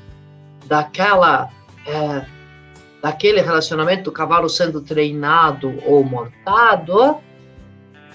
daquela 0.67 1.51
é, 1.85 2.25
daquele 3.03 3.41
relacionamento 3.41 4.05
do 4.05 4.13
cavalo 4.13 4.49
sendo 4.49 4.81
treinado 4.81 5.75
ou 5.85 6.05
montado, 6.05 7.19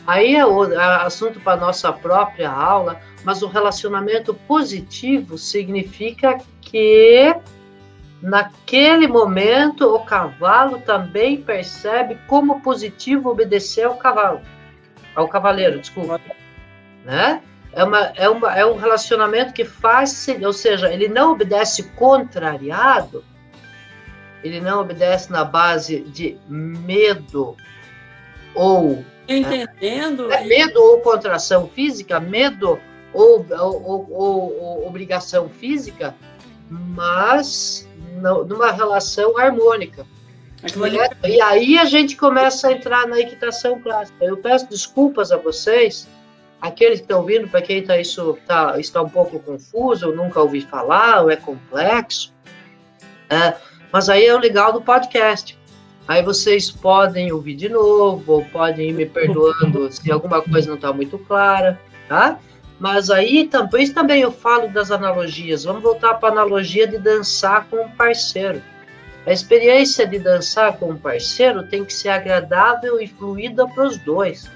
aí 0.08 0.36
é, 0.36 0.46
o, 0.46 0.72
é 0.72 1.04
assunto 1.04 1.40
para 1.42 1.60
nossa 1.60 1.92
própria 1.92 2.50
aula, 2.50 3.02
mas 3.24 3.42
o 3.42 3.48
relacionamento 3.48 4.34
positivo 4.48 5.38
significa 5.38 6.38
que 6.62 7.36
Naquele 8.26 9.08
momento, 9.08 9.94
o 9.94 10.00
cavalo 10.00 10.80
também 10.80 11.40
percebe 11.40 12.18
como 12.26 12.60
positivo 12.60 13.30
obedecer 13.30 13.84
ao 13.84 13.98
cavalo, 13.98 14.42
ao 15.16 15.28
cavaleiro, 15.28 15.80
desculpa, 15.80 16.20
né? 17.04 17.44
É, 17.72 17.84
uma, 17.84 18.00
é, 18.16 18.28
uma, 18.28 18.58
é 18.58 18.66
um 18.66 18.78
relacionamento 18.78 19.54
que 19.54 19.64
faz, 19.64 20.28
ou 20.44 20.54
seja, 20.54 20.92
ele 20.92 21.08
não 21.08 21.34
obedece 21.34 21.84
contrariado, 21.92 23.24
ele 24.44 24.60
não 24.60 24.82
obedece 24.82 25.32
na 25.32 25.46
base 25.46 26.00
de 26.00 26.36
medo 26.48 27.56
ou 28.56 29.06
Entendendo. 29.28 30.32
É 30.32 30.44
medo 30.44 30.82
ou 30.82 31.00
contração 31.02 31.68
física, 31.68 32.20
medo 32.20 32.80
ou, 33.14 33.46
ou, 33.52 34.12
ou, 34.12 34.60
ou 34.60 34.88
obrigação 34.88 35.48
física, 35.48 36.16
mas 36.72 37.88
numa 38.16 38.72
relação 38.72 39.38
harmônica. 39.38 40.06
É, 40.64 41.30
e 41.30 41.42
aí 41.42 41.78
a 41.78 41.86
gente 41.86 42.16
começa 42.16 42.68
a 42.68 42.72
entrar 42.72 43.08
na 43.08 43.20
equitação 43.20 43.80
clássica. 43.80 44.26
Eu 44.26 44.38
peço 44.38 44.68
desculpas 44.70 45.32
a 45.32 45.38
vocês, 45.38 46.08
aqueles 46.60 47.00
que 47.00 47.04
estão 47.04 47.20
ouvindo, 47.20 47.48
para 47.48 47.62
quem 47.62 47.84
tá, 47.84 48.00
isso 48.00 48.38
tá, 48.48 48.80
está 48.80 49.02
um 49.02 49.10
pouco 49.10 49.40
confuso, 49.40 50.08
ou 50.08 50.16
nunca 50.16 50.42
ouvi 50.42 50.62
falar, 50.62 51.22
ou 51.22 51.30
é 51.30 51.36
complexo. 51.36 52.34
É, 53.30 53.54
mas 53.92 54.10
aí 54.10 54.26
é 54.26 54.34
o 54.34 54.40
legal 54.40 54.74
do 54.74 54.82
podcast. 54.82 55.58
Aí 56.08 56.22
vocês 56.22 56.70
podem 56.70 57.32
ouvir 57.32 57.56
de 57.56 57.70
novo, 57.70 58.34
ou 58.34 58.46
podem 58.46 58.90
ir 58.90 58.94
me 58.94 59.06
perdoando 59.06 59.92
se 59.92 60.12
alguma 60.12 60.42
coisa 60.42 60.68
não 60.68 60.76
está 60.76 60.94
muito 60.94 61.18
clara, 61.20 61.80
tá? 62.08 62.40
Mas 62.80 63.10
aí 63.10 63.48
também, 63.48 63.90
também 63.92 64.22
eu 64.22 64.32
falo 64.32 64.68
das 64.68 64.92
analogias. 64.92 65.64
Vamos 65.64 65.82
voltar 65.82 66.16
para 66.16 66.30
a 66.30 66.32
analogia 66.32 66.88
de 66.88 66.98
dançar 66.98 67.68
com 67.70 67.78
um 67.78 67.90
parceiro. 67.90 68.62
A 69.26 69.32
experiência 69.32 70.06
de 70.06 70.20
dançar 70.20 70.78
com 70.78 70.92
um 70.92 70.98
parceiro 70.98 71.64
tem 71.64 71.84
que 71.84 71.94
ser 71.94 72.10
agradável 72.10 73.00
e 73.00 73.08
fluida 73.08 73.68
para 73.68 73.86
os 73.86 73.98
dois. 73.98 74.52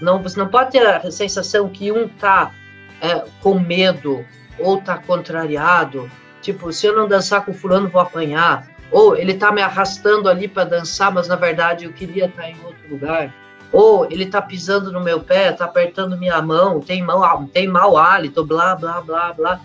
Não, 0.00 0.22
você 0.22 0.38
não 0.38 0.48
pode 0.48 0.72
ter 0.72 0.86
a 0.86 1.10
sensação 1.10 1.68
que 1.68 1.90
um 1.90 2.08
tá 2.08 2.52
é, 3.00 3.24
com 3.40 3.58
medo 3.58 4.24
ou 4.58 4.80
tá 4.80 4.98
contrariado. 4.98 6.10
Tipo, 6.42 6.72
se 6.72 6.86
eu 6.86 6.94
não 6.94 7.08
dançar 7.08 7.44
com 7.44 7.54
fulano, 7.54 7.88
vou 7.88 8.00
apanhar. 8.00 8.68
Ou 8.90 9.16
ele 9.16 9.34
tá 9.34 9.50
me 9.50 9.62
arrastando 9.62 10.28
ali 10.28 10.46
para 10.46 10.64
dançar, 10.64 11.10
mas 11.10 11.26
na 11.26 11.36
verdade 11.36 11.86
eu 11.86 11.92
queria 11.92 12.26
estar 12.26 12.42
tá 12.42 12.50
em 12.50 12.56
outro 12.64 12.88
lugar. 12.88 13.32
Ou 13.72 14.06
ele 14.10 14.26
tá 14.26 14.40
pisando 14.40 14.92
no 14.92 15.00
meu 15.00 15.20
pé, 15.20 15.52
tá 15.52 15.64
apertando 15.64 16.16
minha 16.16 16.40
mão, 16.40 16.80
tem, 16.80 17.02
mão, 17.02 17.46
tem 17.46 17.66
mau 17.66 17.96
hálito, 17.96 18.44
blá, 18.44 18.74
blá, 18.74 19.00
blá, 19.00 19.32
blá 19.32 19.60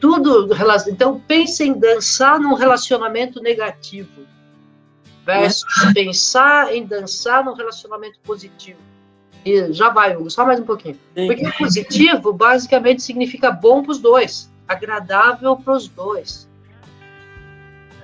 tudo 0.00 0.48
então 0.88 1.20
pense 1.28 1.62
em 1.62 1.78
dançar 1.78 2.40
num 2.40 2.54
relacionamento 2.54 3.40
negativo 3.40 4.26
versus 5.24 5.84
é. 5.84 5.92
pensar 5.92 6.74
em 6.74 6.86
dançar 6.86 7.44
num 7.44 7.52
relacionamento 7.52 8.18
positivo 8.24 8.78
e 9.44 9.72
já 9.72 9.90
vai 9.90 10.16
Hugo, 10.16 10.30
só 10.30 10.44
mais 10.44 10.58
um 10.58 10.64
pouquinho 10.64 10.98
Sim. 11.14 11.26
porque 11.26 11.52
positivo 11.58 12.32
basicamente 12.32 13.02
significa 13.02 13.50
bom 13.50 13.82
para 13.82 13.92
os 13.92 13.98
dois 13.98 14.50
agradável 14.66 15.54
para 15.56 15.74
os 15.74 15.86
dois 15.86 16.48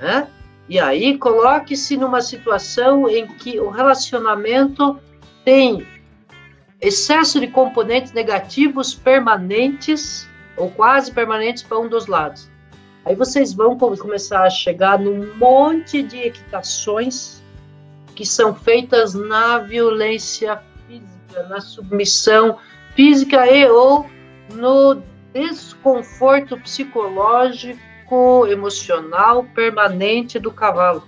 né? 0.00 0.28
e 0.68 0.78
aí 0.78 1.16
coloque-se 1.16 1.96
numa 1.96 2.20
situação 2.20 3.09
em 3.09 3.26
que 3.26 3.59
o 3.59 3.70
relacionamento 3.70 5.00
tem 5.46 5.87
excesso 6.80 7.38
de 7.38 7.46
componentes 7.46 8.12
negativos 8.12 8.92
permanentes 8.92 10.28
ou 10.56 10.68
quase 10.72 11.12
permanentes 11.12 11.62
para 11.62 11.78
um 11.78 11.88
dos 11.88 12.09
lados. 12.09 12.50
Aí 13.04 13.14
vocês 13.14 13.54
vão 13.54 13.78
começar 13.78 14.42
a 14.42 14.50
chegar 14.50 14.98
num 14.98 15.32
monte 15.37 16.02
de 16.02 16.18
equitações 16.18 17.40
que 18.16 18.26
são 18.26 18.56
feitas 18.56 19.14
na 19.14 19.59
violência 19.59 20.61
física, 20.88 21.42
na 21.48 21.61
submissão 21.61 22.59
física 22.96 23.46
e 23.46 23.68
ou 23.68 24.04
no 24.52 25.00
desconforto 25.32 26.59
psicológico, 26.59 28.48
emocional 28.48 29.44
permanente 29.54 30.40
do 30.40 30.50
cavalo. 30.50 31.06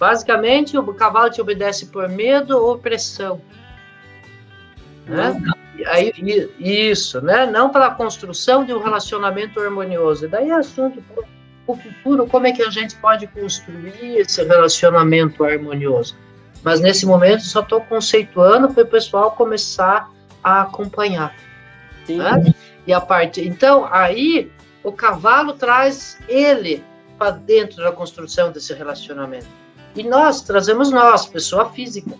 Basicamente, 0.00 0.78
o 0.78 0.94
cavalo 0.94 1.28
te 1.28 1.42
obedece 1.42 1.84
por 1.84 2.08
medo 2.08 2.56
ou 2.56 2.78
pressão. 2.78 3.38
Né? 5.04 5.38
Aí, 5.88 6.50
isso, 6.58 7.20
né? 7.20 7.44
Não 7.44 7.68
para 7.68 7.88
a 7.88 7.94
construção 7.94 8.64
de 8.64 8.72
um 8.72 8.82
relacionamento 8.82 9.60
harmonioso. 9.60 10.24
E 10.24 10.28
daí 10.28 10.48
é 10.48 10.54
assunto 10.54 11.02
para 11.02 11.22
o 11.66 11.76
futuro, 11.76 12.26
como 12.26 12.46
é 12.46 12.52
que 12.52 12.62
a 12.62 12.70
gente 12.70 12.96
pode 12.96 13.26
construir 13.26 14.16
esse 14.16 14.42
relacionamento 14.42 15.44
harmonioso. 15.44 16.16
Mas 16.62 16.80
nesse 16.80 17.04
momento 17.04 17.42
só 17.42 17.60
estou 17.60 17.82
conceituando 17.82 18.72
para 18.72 18.82
o 18.82 18.86
pessoal 18.86 19.32
começar 19.32 20.08
a 20.42 20.62
acompanhar. 20.62 21.34
Né? 22.08 22.54
E 22.86 22.92
a 22.94 23.02
parte. 23.02 23.46
Então, 23.46 23.86
aí 23.90 24.50
o 24.82 24.92
cavalo 24.92 25.52
traz 25.52 26.18
ele 26.26 26.82
para 27.18 27.32
dentro 27.32 27.84
da 27.84 27.92
construção 27.92 28.50
desse 28.50 28.72
relacionamento. 28.72 29.59
E 29.94 30.02
nós 30.02 30.42
trazemos 30.42 30.90
nós, 30.90 31.26
pessoa 31.26 31.70
física. 31.70 32.10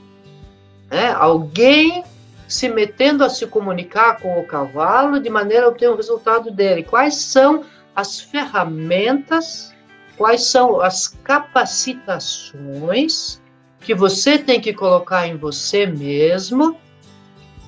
Né? 0.90 1.12
Alguém 1.12 2.04
se 2.48 2.68
metendo 2.68 3.24
a 3.24 3.28
se 3.28 3.46
comunicar 3.46 4.18
com 4.20 4.40
o 4.40 4.46
cavalo 4.46 5.20
de 5.20 5.30
maneira 5.30 5.66
a 5.66 5.68
obter 5.68 5.88
o 5.88 5.96
resultado 5.96 6.50
dele. 6.50 6.82
Quais 6.82 7.14
são 7.14 7.64
as 7.94 8.18
ferramentas, 8.20 9.72
quais 10.16 10.46
são 10.46 10.80
as 10.80 11.06
capacitações 11.22 13.40
que 13.80 13.94
você 13.94 14.38
tem 14.38 14.60
que 14.60 14.72
colocar 14.72 15.26
em 15.26 15.36
você 15.36 15.86
mesmo 15.86 16.76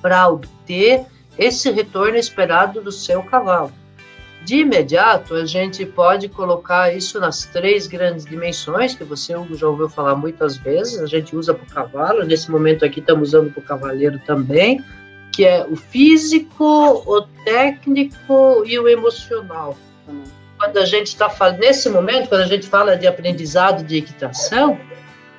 para 0.01 0.27
obter 0.27 1.05
esse 1.37 1.69
retorno 1.71 2.17
esperado 2.17 2.81
do 2.81 2.91
seu 2.91 3.23
cavalo. 3.23 3.71
De 4.45 4.57
imediato, 4.57 5.35
a 5.35 5.45
gente 5.45 5.85
pode 5.85 6.27
colocar 6.27 6.93
isso 6.93 7.17
nas 7.17 7.45
três 7.45 7.87
grandes 7.87 8.25
dimensões, 8.25 8.93
que 8.93 9.03
você 9.03 9.33
já 9.53 9.67
ouviu 9.67 9.87
falar 9.87 10.15
muitas 10.15 10.57
vezes, 10.57 10.99
a 10.99 11.05
gente 11.05 11.33
usa 11.33 11.53
para 11.53 11.63
o 11.63 11.73
cavalo, 11.73 12.25
nesse 12.25 12.51
momento 12.51 12.83
aqui 12.83 12.99
estamos 12.99 13.29
usando 13.29 13.51
para 13.51 13.61
o 13.61 13.63
cavaleiro 13.63 14.19
também, 14.25 14.83
que 15.31 15.45
é 15.45 15.65
o 15.65 15.77
físico, 15.77 16.63
o 16.65 17.21
técnico 17.45 18.63
e 18.65 18.77
o 18.77 18.87
emocional. 18.87 19.77
Quando 20.57 20.77
a 20.77 20.85
gente 20.85 21.07
está 21.07 21.29
falando, 21.29 21.59
nesse 21.59 21.89
momento, 21.89 22.27
quando 22.27 22.41
a 22.41 22.47
gente 22.47 22.67
fala 22.67 22.97
de 22.97 23.07
aprendizado 23.07 23.83
de 23.83 23.97
equitação, 23.97 24.77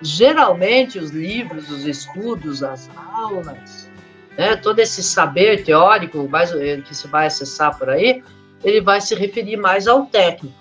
geralmente 0.00 0.98
os 0.98 1.10
livros, 1.10 1.70
os 1.70 1.84
estudos, 1.84 2.62
as 2.62 2.90
aulas, 3.12 3.90
né, 4.36 4.56
todo 4.56 4.78
esse 4.78 5.02
saber 5.02 5.62
teórico 5.62 6.26
mais, 6.28 6.50
que 6.86 6.94
se 6.94 7.06
vai 7.06 7.26
acessar 7.26 7.78
por 7.78 7.90
aí, 7.90 8.22
ele 8.64 8.80
vai 8.80 9.00
se 9.00 9.14
referir 9.14 9.56
mais 9.56 9.86
ao 9.86 10.06
técnico. 10.06 10.56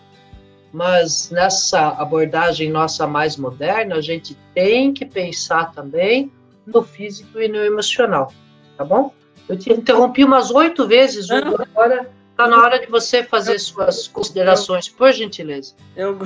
Mas 0.72 1.30
nessa 1.30 1.90
abordagem 1.90 2.70
nossa 2.70 3.08
mais 3.08 3.38
moderna, 3.38 3.96
a 3.96 4.02
gente 4.02 4.36
tem 4.54 4.94
que 4.94 5.06
pensar 5.06 5.72
também 5.72 6.32
no 6.66 6.84
físico 6.84 7.40
e 7.40 7.48
no 7.48 7.58
emocional, 7.58 8.34
tá 8.78 8.84
bom? 8.84 9.14
Eu 9.48 9.58
te 9.58 9.72
interrompi 9.72 10.24
umas 10.24 10.50
oito 10.52 10.88
vezes, 10.88 11.30
Hugo, 11.30 11.62
agora 11.62 12.10
está 12.32 12.48
na 12.48 12.58
hora 12.58 12.80
de 12.80 12.88
você 12.88 13.24
fazer 13.24 13.60
suas 13.60 14.08
considerações, 14.08 14.90
por 14.90 15.12
gentileza. 15.12 15.76
Eu, 15.96 16.18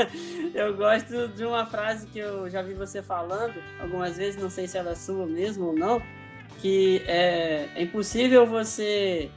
eu 0.54 0.76
gosto 0.76 1.28
de 1.28 1.44
uma 1.44 1.64
frase 1.64 2.06
que 2.08 2.18
eu 2.18 2.50
já 2.50 2.60
vi 2.62 2.74
você 2.74 3.02
falando 3.02 3.54
algumas 3.80 4.16
vezes, 4.16 4.40
não 4.40 4.50
sei 4.50 4.66
se 4.66 4.76
ela 4.76 4.90
é 4.90 4.94
sua 4.94 5.26
mesmo 5.26 5.68
ou 5.68 5.72
não, 5.72 6.02
que 6.60 7.02
é, 7.06 7.68
é 7.74 7.82
impossível 7.82 8.44
você 8.44 9.30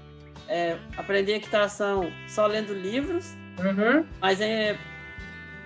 é, 0.49 0.75
aprender 0.97 1.35
equitação 1.35 2.11
só 2.27 2.47
lendo 2.47 2.73
livros, 2.73 3.33
uhum. 3.59 4.05
mas 4.19 4.41
é. 4.41 4.75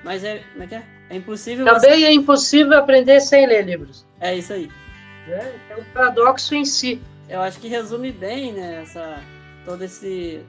Mas 0.03 0.23
é. 0.23 0.43
Como 0.51 0.63
é 0.63 0.67
que 0.67 0.75
é? 0.75 0.83
É 1.09 1.15
impossível. 1.15 1.65
Também 1.65 1.99
você... 1.99 2.05
é 2.05 2.13
impossível 2.13 2.77
aprender 2.77 3.21
sem 3.21 3.47
ler 3.47 3.65
livros. 3.65 4.05
É 4.19 4.35
isso 4.35 4.51
aí. 4.51 4.69
É, 5.27 5.53
é 5.69 5.75
um 5.77 5.83
paradoxo 5.93 6.53
em 6.53 6.65
si. 6.65 7.01
Eu 7.29 7.41
acho 7.41 7.59
que 7.59 7.69
resume 7.69 8.11
bem, 8.11 8.51
né, 8.51 8.81
essa, 8.81 9.21
todo 9.65 9.81
esse, 9.83 10.41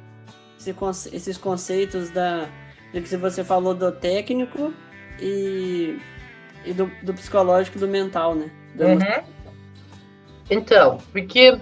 esse 0.59 0.75
esses 1.13 1.39
conceitos 1.39 2.11
da, 2.11 2.49
do 2.93 3.01
que 3.01 3.17
você 3.17 3.45
falou 3.45 3.75
do 3.75 3.93
técnico 3.93 4.75
e, 5.21 5.99
e 6.65 6.73
do, 6.73 6.91
do 7.03 7.15
psicológico 7.15 7.79
do 7.79 7.87
mental, 7.87 8.35
né? 8.35 8.51
Do 8.75 8.85
uhum. 8.85 8.99
Então, 10.51 10.99
porque, 11.13 11.57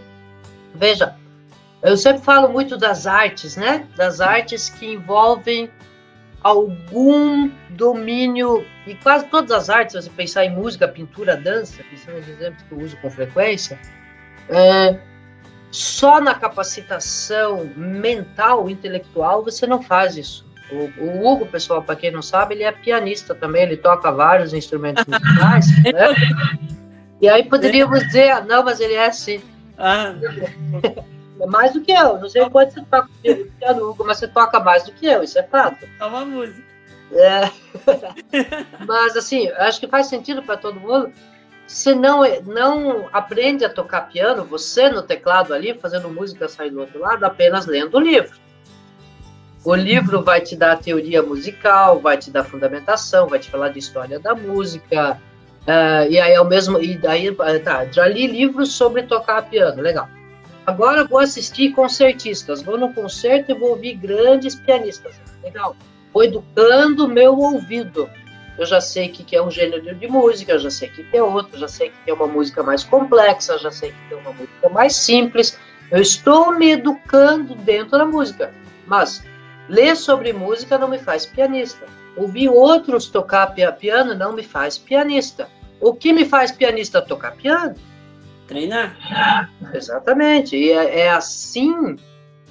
veja, 0.75 1.15
eu 1.83 1.97
sempre 1.97 2.23
falo 2.23 2.49
muito 2.49 2.77
das 2.77 3.07
artes, 3.07 3.57
né? 3.57 3.87
Das 3.97 4.21
artes 4.21 4.69
que 4.71 4.95
envolvem 4.95 5.71
algum 6.43 7.51
domínio, 7.71 8.65
e 8.87 8.95
quase 8.97 9.27
todas 9.27 9.51
as 9.53 9.71
artes, 9.71 9.93
se 9.93 10.03
você 10.03 10.11
pensar 10.11 10.45
em 10.45 10.51
música, 10.51 10.89
pintura, 10.89 11.37
dança, 11.37 11.83
que 11.85 11.97
são 11.97 12.15
os 12.17 12.29
exemplos 12.29 12.63
que 12.63 12.73
eu 12.73 12.79
uso 12.79 12.97
com 12.99 13.11
frequência, 13.11 13.79
é, 14.49 14.99
só 15.71 16.21
na 16.21 16.35
capacitação 16.35 17.71
mental, 17.77 18.69
intelectual, 18.69 19.45
você 19.45 19.67
não 19.67 19.83
faz 19.83 20.17
isso. 20.17 20.47
O, 20.71 21.05
o 21.05 21.27
Hugo, 21.27 21.47
pessoal, 21.47 21.83
para 21.83 21.97
quem 21.97 22.11
não 22.11 22.23
sabe, 22.23 22.55
ele 22.55 22.65
é 22.65 22.73
pianista 22.73 23.35
também, 23.35 23.63
ele 23.63 23.77
toca 23.77 24.11
vários 24.11 24.53
instrumentos 24.53 25.05
musicais, 25.07 25.67
né? 25.85 26.15
E 27.21 27.29
aí 27.29 27.45
poderíamos 27.45 28.01
dizer, 28.07 28.31
ah, 28.31 28.41
não, 28.41 28.65
mas 28.65 28.81
ele 28.81 28.95
é 28.95 29.07
assim. 29.07 29.41
Ah. 29.79 30.15
É 31.41 31.47
mais 31.47 31.73
do 31.73 31.81
que 31.81 31.93
eu. 31.93 32.19
Não 32.19 32.29
sei 32.29 32.49
quanto 32.51 32.75
você 32.75 32.83
toca 32.83 33.09
piano, 33.23 33.91
Hugo, 33.91 34.05
mas 34.05 34.19
você 34.19 34.29
toca 34.29 34.61
mais 34.61 34.85
do 34.85 34.93
que 34.93 35.07
eu, 35.07 35.23
isso 35.23 35.39
é 35.39 35.43
fato. 35.43 35.87
É 35.99 36.05
uma 36.05 36.25
música. 36.25 36.63
É. 37.13 37.51
mas 38.87 39.17
assim, 39.17 39.49
acho 39.51 39.81
que 39.81 39.89
faz 39.89 40.07
sentido 40.07 40.43
para 40.43 40.57
todo 40.57 40.81
mundo. 40.81 41.13
você 41.67 41.95
não, 41.95 42.23
não 42.43 43.09
aprende 43.13 43.65
a 43.65 43.69
tocar 43.69 44.09
piano, 44.09 44.45
você 44.45 44.89
no 44.89 45.03
teclado 45.03 45.53
ali, 45.53 45.75
fazendo 45.75 46.09
música 46.09 46.49
sair 46.49 46.71
do 46.71 46.81
outro 46.81 47.01
lado, 47.01 47.25
apenas 47.25 47.67
lendo 47.67 47.97
o 47.97 48.01
livro. 48.01 48.41
O 49.65 49.75
livro 49.75 50.23
vai 50.23 50.41
te 50.41 50.57
dar 50.57 50.73
a 50.73 50.77
teoria 50.77 51.23
musical, 51.23 52.01
vai 52.01 52.17
te 52.17 52.31
dar 52.31 52.43
fundamentação, 52.43 53.29
vai 53.29 53.39
te 53.39 53.49
falar 53.49 53.69
de 53.69 53.79
história 53.79 54.19
da 54.19 54.35
música, 54.35 55.21
uh, 55.63 56.11
e 56.11 56.19
aí 56.19 56.33
é 56.33 56.41
o 56.41 56.45
mesmo, 56.45 56.83
e 56.83 56.97
daí, 56.97 57.33
tá, 57.63 57.85
já 57.87 58.09
li 58.09 58.27
livros 58.27 58.73
sobre 58.73 59.05
tocar 59.05 59.49
piano, 59.49 59.81
legal. 59.81 60.09
Agora 60.67 61.05
vou 61.05 61.19
assistir 61.19 61.73
concertistas, 61.73 62.63
vou 62.63 62.79
no 62.79 62.93
concerto 62.95 63.51
e 63.51 63.55
vou 63.55 63.71
ouvir 63.71 63.95
grandes 63.95 64.55
pianistas, 64.55 65.21
legal. 65.43 65.77
Vou 66.13 66.23
educando 66.23 67.09
meu 67.09 67.37
ouvido, 67.37 68.09
eu 68.59 68.67
já 68.67 68.81
sei 68.81 69.09
que, 69.09 69.25
que 69.25 69.35
é 69.35 69.43
um 69.43 69.51
gênero 69.51 69.95
de 69.95 70.07
música, 70.07 70.59
já 70.59 70.71
sei 70.71 70.89
que, 70.89 71.03
que 71.03 71.17
é 71.17 71.23
outro, 71.23 71.59
já 71.59 71.69
sei 71.69 71.91
que 71.91 72.11
é 72.11 72.15
uma 72.15 72.27
música 72.27 72.63
mais 72.63 72.85
complexa, 72.85 73.59
já 73.59 73.71
sei 73.71 73.93
que 73.93 74.15
é 74.15 74.17
uma 74.17 74.33
música 74.33 74.69
mais 74.69 74.95
simples. 74.95 75.59
Eu 75.91 76.01
estou 76.01 76.57
me 76.57 76.71
educando 76.71 77.55
dentro 77.55 77.99
da 77.99 78.05
música, 78.05 78.53
mas 78.87 79.25
ler 79.69 79.97
sobre 79.97 80.33
música 80.33 80.79
não 80.79 80.89
me 80.89 80.99
faz 80.99 81.27
pianista. 81.27 81.87
Ouvir 82.17 82.51
outros 82.51 83.07
tocar 83.07 83.55
piano 83.55 84.15
não 84.15 84.35
me 84.35 84.43
faz 84.43 84.77
pianista. 84.77 85.49
O 85.81 85.95
que 85.95 86.13
me 86.13 86.25
faz 86.27 86.53
pianista 86.53 87.01
tocar 87.01 87.33
piano? 87.33 87.75
Treinar. 88.53 89.51
Exatamente. 89.73 90.57
E 90.57 90.71
é, 90.71 91.01
é 91.01 91.11
assim 91.11 91.97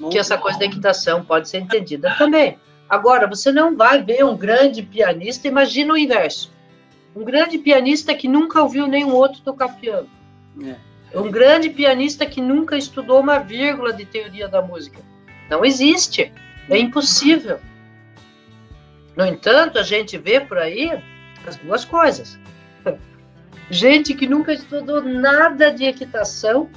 que 0.09 0.17
essa 0.17 0.35
coisa 0.37 0.57
da 0.57 0.65
equitação 0.65 1.23
pode 1.23 1.47
ser 1.47 1.59
entendida 1.59 2.15
também. 2.17 2.57
Agora, 2.89 3.27
você 3.27 3.51
não 3.51 3.77
vai 3.77 4.03
ver 4.03 4.25
um 4.25 4.35
grande 4.35 4.81
pianista, 4.81 5.47
imagina 5.47 5.93
o 5.93 5.97
inverso. 5.97 6.51
Um 7.15 7.23
grande 7.23 7.57
pianista 7.59 8.15
que 8.15 8.27
nunca 8.27 8.61
ouviu 8.61 8.87
nenhum 8.87 9.13
outro 9.13 9.41
tocar 9.41 9.77
piano. 9.77 10.09
É. 10.63 10.75
Um 11.17 11.29
grande 11.29 11.69
pianista 11.69 12.25
que 12.25 12.41
nunca 12.41 12.75
estudou 12.75 13.19
uma 13.19 13.37
vírgula 13.37 13.93
de 13.93 14.05
teoria 14.05 14.47
da 14.47 14.61
música. 14.61 14.99
Não 15.49 15.63
existe. 15.63 16.33
É 16.69 16.77
impossível. 16.77 17.59
No 19.15 19.25
entanto, 19.25 19.77
a 19.77 19.83
gente 19.83 20.17
vê 20.17 20.39
por 20.39 20.57
aí 20.57 20.99
as 21.45 21.57
duas 21.57 21.85
coisas. 21.85 22.39
Gente 23.71 24.13
que 24.13 24.27
nunca 24.27 24.51
estudou 24.51 25.01
nada 25.01 25.71
de 25.71 25.85
equitação, 25.85 26.69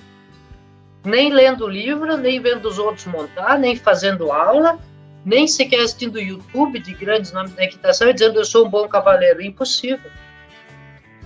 nem 1.05 1.33
lendo 1.33 1.67
livro, 1.67 2.17
nem 2.17 2.41
vendo 2.41 2.69
os 2.69 2.79
outros 2.79 3.05
montar, 3.07 3.59
nem 3.59 3.75
fazendo 3.75 4.31
aula, 4.31 4.79
nem 5.25 5.49
sequer 5.49 5.81
assistindo 5.81 6.21
YouTube 6.21 6.79
de 6.79 6.95
grandes 6.95 7.33
nomes 7.33 7.53
da 7.53 7.65
equitação 7.65 8.09
e 8.09 8.13
dizendo 8.13 8.39
eu 8.39 8.45
sou 8.45 8.65
um 8.65 8.71
bom 8.71 8.87
cavaleiro. 8.87 9.43
Impossível. 9.43 10.09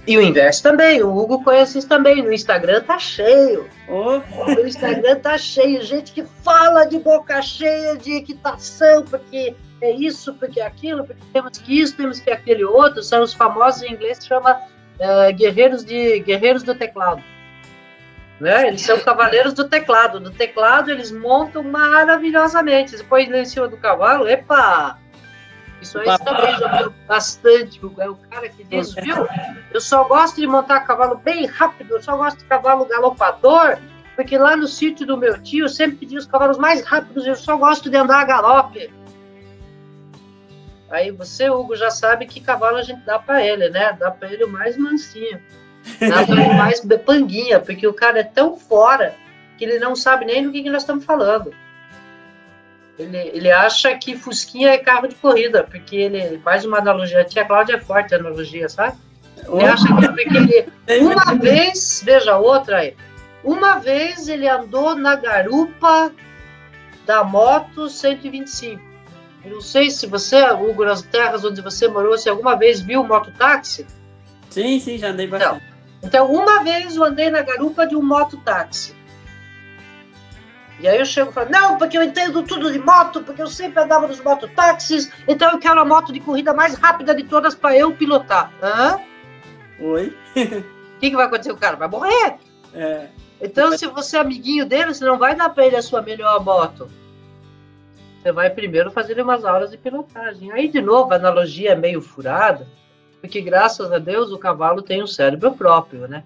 E 0.06 0.16
o 0.16 0.22
inverso 0.22 0.62
também, 0.62 1.02
o 1.02 1.14
Hugo 1.14 1.44
conhece 1.44 1.80
isso 1.80 1.86
também. 1.86 2.22
No 2.22 2.32
Instagram 2.32 2.80
tá 2.80 2.98
cheio. 2.98 3.68
Oh. 3.86 4.22
No 4.46 4.66
Instagram 4.66 5.16
tá 5.16 5.36
cheio. 5.36 5.82
Gente 5.82 6.12
que 6.12 6.24
fala 6.42 6.86
de 6.86 6.98
boca 6.98 7.42
cheia 7.42 7.94
de 7.94 8.14
equitação, 8.14 9.04
porque 9.04 9.54
é 9.82 9.92
isso, 9.92 10.32
porque 10.32 10.60
é 10.60 10.66
aquilo, 10.66 11.04
porque 11.04 11.20
temos 11.30 11.58
que 11.58 11.78
isso, 11.78 11.94
temos 11.94 12.20
que 12.20 12.30
aquele 12.30 12.64
outro. 12.64 13.02
São 13.02 13.22
os 13.22 13.34
famosos 13.34 13.82
em 13.82 13.92
inglês 13.92 14.18
que 14.18 14.24
chama 14.24 14.58
uh, 15.00 15.34
guerreiros, 15.34 15.84
de, 15.84 16.20
guerreiros 16.20 16.62
do 16.62 16.74
teclado. 16.74 17.22
Né? 18.40 18.68
Eles 18.68 18.82
são 18.82 18.98
cavaleiros 19.00 19.52
do 19.52 19.68
teclado. 19.68 20.20
No 20.20 20.30
teclado 20.30 20.90
eles 20.90 21.10
montam 21.10 21.62
maravilhosamente. 21.62 22.96
Depois 22.96 23.28
em 23.28 23.44
cima 23.44 23.68
do 23.68 23.76
cavalo, 23.76 24.28
epa! 24.28 24.98
Isso 25.80 25.98
aí 25.98 26.18
também 26.18 26.54
jogou 26.56 26.92
bastante. 27.06 27.80
É 27.98 28.08
o 28.08 28.16
cara 28.16 28.48
que 28.48 28.64
diz, 28.64 28.94
viu? 28.94 29.26
Eu 29.72 29.80
só 29.80 30.04
gosto 30.04 30.40
de 30.40 30.46
montar 30.46 30.80
cavalo 30.80 31.16
bem 31.16 31.46
rápido, 31.46 31.94
eu 31.94 32.02
só 32.02 32.16
gosto 32.16 32.38
de 32.38 32.44
cavalo 32.44 32.84
galopador, 32.84 33.78
porque 34.16 34.36
lá 34.36 34.56
no 34.56 34.66
sítio 34.66 35.06
do 35.06 35.16
meu 35.16 35.40
tio 35.40 35.68
sempre 35.68 35.98
pedi 35.98 36.16
os 36.16 36.26
cavalos 36.26 36.58
mais 36.58 36.84
rápidos, 36.84 37.26
eu 37.26 37.36
só 37.36 37.56
gosto 37.56 37.88
de 37.88 37.96
andar 37.96 38.20
a 38.20 38.24
galope. 38.24 38.90
Aí 40.90 41.10
você, 41.10 41.50
Hugo, 41.50 41.76
já 41.76 41.90
sabe 41.90 42.26
que 42.26 42.40
cavalo 42.40 42.78
a 42.78 42.82
gente 42.82 43.04
dá 43.04 43.18
para 43.18 43.44
ele, 43.44 43.68
né? 43.68 43.96
Dá 43.98 44.10
para 44.10 44.32
ele 44.32 44.44
o 44.44 44.48
mais 44.48 44.76
mansinho. 44.76 45.40
Nada 46.00 46.34
mais 46.54 46.80
panguinha, 47.04 47.60
porque 47.60 47.86
o 47.86 47.92
cara 47.92 48.20
é 48.20 48.24
tão 48.24 48.56
fora 48.56 49.14
que 49.56 49.64
ele 49.64 49.78
não 49.78 49.94
sabe 49.94 50.24
nem 50.24 50.42
do 50.42 50.52
que, 50.52 50.62
que 50.62 50.70
nós 50.70 50.82
estamos 50.82 51.04
falando. 51.04 51.52
Ele, 52.98 53.16
ele 53.32 53.50
acha 53.50 53.96
que 53.96 54.16
Fusquinha 54.16 54.70
é 54.70 54.78
carro 54.78 55.06
de 55.06 55.14
corrida, 55.14 55.62
porque 55.62 55.96
ele 55.96 56.38
faz 56.38 56.64
uma 56.64 56.78
analogia. 56.78 57.20
A 57.20 57.24
tia 57.24 57.44
Cláudia 57.44 57.76
é 57.76 57.80
forte 57.80 58.14
a 58.14 58.18
analogia, 58.18 58.68
sabe? 58.68 58.96
Ele 59.36 59.64
acha 59.64 59.86
que 59.86 60.04
é 60.04 60.08
porque 60.08 60.36
ele. 60.36 60.68
Uma 61.04 61.34
vez, 61.34 62.02
veja 62.04 62.36
outra 62.38 62.78
aí. 62.78 62.96
Uma 63.44 63.78
vez 63.78 64.26
ele 64.26 64.48
andou 64.48 64.96
na 64.96 65.14
garupa 65.14 66.12
da 67.06 67.22
moto 67.22 67.88
125. 67.88 68.87
Não 69.48 69.60
sei 69.60 69.90
se 69.90 70.06
você, 70.06 70.50
Hugo, 70.50 70.84
nas 70.84 71.02
terras 71.02 71.44
onde 71.44 71.60
você 71.60 71.88
morou, 71.88 72.16
se 72.16 72.28
alguma 72.28 72.56
vez 72.56 72.80
viu 72.80 73.02
mototáxi. 73.02 73.86
Sim, 74.50 74.78
sim, 74.80 74.98
já 74.98 75.08
andei 75.08 75.26
bastante. 75.26 75.64
Então, 76.02 76.32
uma 76.32 76.62
vez 76.62 76.96
eu 76.96 77.04
andei 77.04 77.30
na 77.30 77.42
garupa 77.42 77.86
de 77.86 77.96
um 77.96 78.02
mototáxi. 78.02 78.96
E 80.80 80.86
aí 80.86 80.98
eu 80.98 81.04
chego 81.04 81.30
e 81.30 81.34
falo, 81.34 81.50
não, 81.50 81.76
porque 81.76 81.98
eu 81.98 82.02
entendo 82.02 82.42
tudo 82.44 82.72
de 82.72 82.78
moto, 82.78 83.22
porque 83.22 83.42
eu 83.42 83.48
sempre 83.48 83.82
andava 83.82 84.06
nos 84.06 84.20
mototáxis, 84.20 85.10
então 85.26 85.50
eu 85.50 85.58
quero 85.58 85.80
a 85.80 85.84
moto 85.84 86.12
de 86.12 86.20
corrida 86.20 86.54
mais 86.54 86.74
rápida 86.74 87.12
de 87.14 87.24
todas 87.24 87.54
para 87.54 87.76
eu 87.76 87.92
pilotar. 87.92 88.52
Hã? 88.62 89.00
Oi? 89.80 90.16
O 90.98 91.00
que, 91.00 91.10
que 91.10 91.16
vai 91.16 91.26
acontecer? 91.26 91.52
O 91.52 91.56
cara 91.56 91.76
vai 91.76 91.86
morrer. 91.86 92.38
É. 92.74 93.06
Então, 93.40 93.78
se 93.78 93.86
você 93.86 94.16
é 94.16 94.20
amiguinho 94.20 94.66
dele, 94.66 94.92
você 94.92 95.04
não 95.04 95.16
vai 95.16 95.32
dar 95.36 95.48
para 95.50 95.64
ele 95.64 95.76
a 95.76 95.82
sua 95.82 96.02
melhor 96.02 96.44
moto. 96.44 96.90
Você 98.28 98.32
vai 98.32 98.50
primeiro 98.50 98.90
fazer 98.90 99.18
umas 99.22 99.42
aulas 99.42 99.70
de 99.70 99.78
pilotagem. 99.78 100.52
Aí, 100.52 100.68
de 100.68 100.82
novo, 100.82 101.10
a 101.10 101.16
analogia 101.16 101.72
é 101.72 101.74
meio 101.74 102.02
furada, 102.02 102.66
porque 103.22 103.40
graças 103.40 103.90
a 103.90 103.96
Deus 103.96 104.30
o 104.30 104.36
cavalo 104.36 104.82
tem 104.82 105.02
um 105.02 105.06
cérebro 105.06 105.52
próprio, 105.52 106.06
né? 106.06 106.22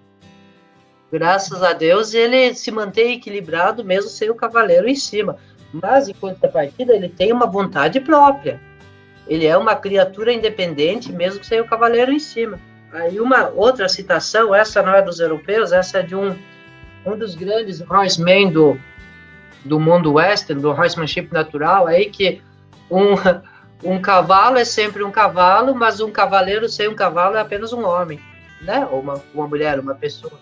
Graças 1.12 1.62
a 1.62 1.73
Deus 1.73 2.12
ele 2.12 2.55
se 2.55 2.73
mantém 2.73 3.12
equilibrado 3.12 3.85
mesmo 3.85 4.11
sem 4.11 4.29
o 4.29 4.35
cavaleiro 4.35 4.88
em 4.88 4.97
cima. 4.97 5.37
Mas 5.73 6.09
em 6.09 6.12
contrapartida 6.12 6.93
ele 6.93 7.09
tem 7.09 7.33
uma 7.33 7.47
vontade 7.47 8.01
própria. 8.01 8.61
Ele 9.29 9.47
é 9.47 9.57
uma 9.57 9.77
criatura 9.77 10.33
independente 10.33 11.12
mesmo 11.12 11.45
sem 11.45 11.61
o 11.61 11.69
cavaleiro 11.69 12.11
em 12.11 12.19
cima. 12.19 12.59
Aí 12.93 13.21
uma 13.21 13.49
outra 13.51 13.88
citação, 13.88 14.53
essa 14.53 14.83
não 14.83 14.93
é 14.93 15.03
dos 15.03 15.21
europeus, 15.21 15.71
essa 15.71 16.01
é 16.01 16.03
de 16.03 16.17
um 16.17 16.37
um 17.05 17.17
dos 17.17 17.35
grandes 17.35 17.81
horsemen 17.88 18.51
do 18.51 18.79
do 19.64 19.79
mundo 19.79 20.14
western, 20.14 20.61
do 20.61 20.70
horsemanship 20.70 21.29
natural, 21.33 21.87
aí 21.87 22.07
que 22.07 22.42
um 22.90 23.14
um 23.85 24.01
cavalo 24.01 24.59
é 24.59 24.64
sempre 24.64 25.03
um 25.03 25.11
cavalo, 25.11 25.75
mas 25.75 26.01
um 26.01 26.11
cavaleiro 26.11 26.68
sem 26.68 26.88
um 26.88 26.94
cavalo 26.94 27.37
é 27.37 27.40
apenas 27.40 27.72
um 27.72 27.85
homem, 27.85 28.20
né? 28.61 28.87
Ou 28.90 29.01
uma, 29.01 29.20
uma 29.35 29.48
mulher, 29.48 29.81
uma 29.81 29.94
pessoa. 29.94 30.38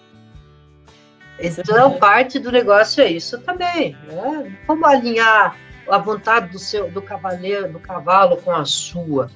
Então, 1.39 1.97
parte 1.99 2.39
do 2.39 2.53
negócio 2.53 3.03
é 3.03 3.11
isso 3.11 3.39
também, 3.41 3.97
né? 4.07 4.57
Como 4.67 4.85
alinhar 4.85 5.57
a 5.89 5.99
vontade 5.99 6.51
do 6.51 6.59
seu 6.59 6.91
do 6.91 7.01
cavaleiro, 7.01 7.73
do 7.73 7.81
cavalo 7.81 8.37
com 8.37 8.53
a 8.53 8.65
sua, 8.65 9.31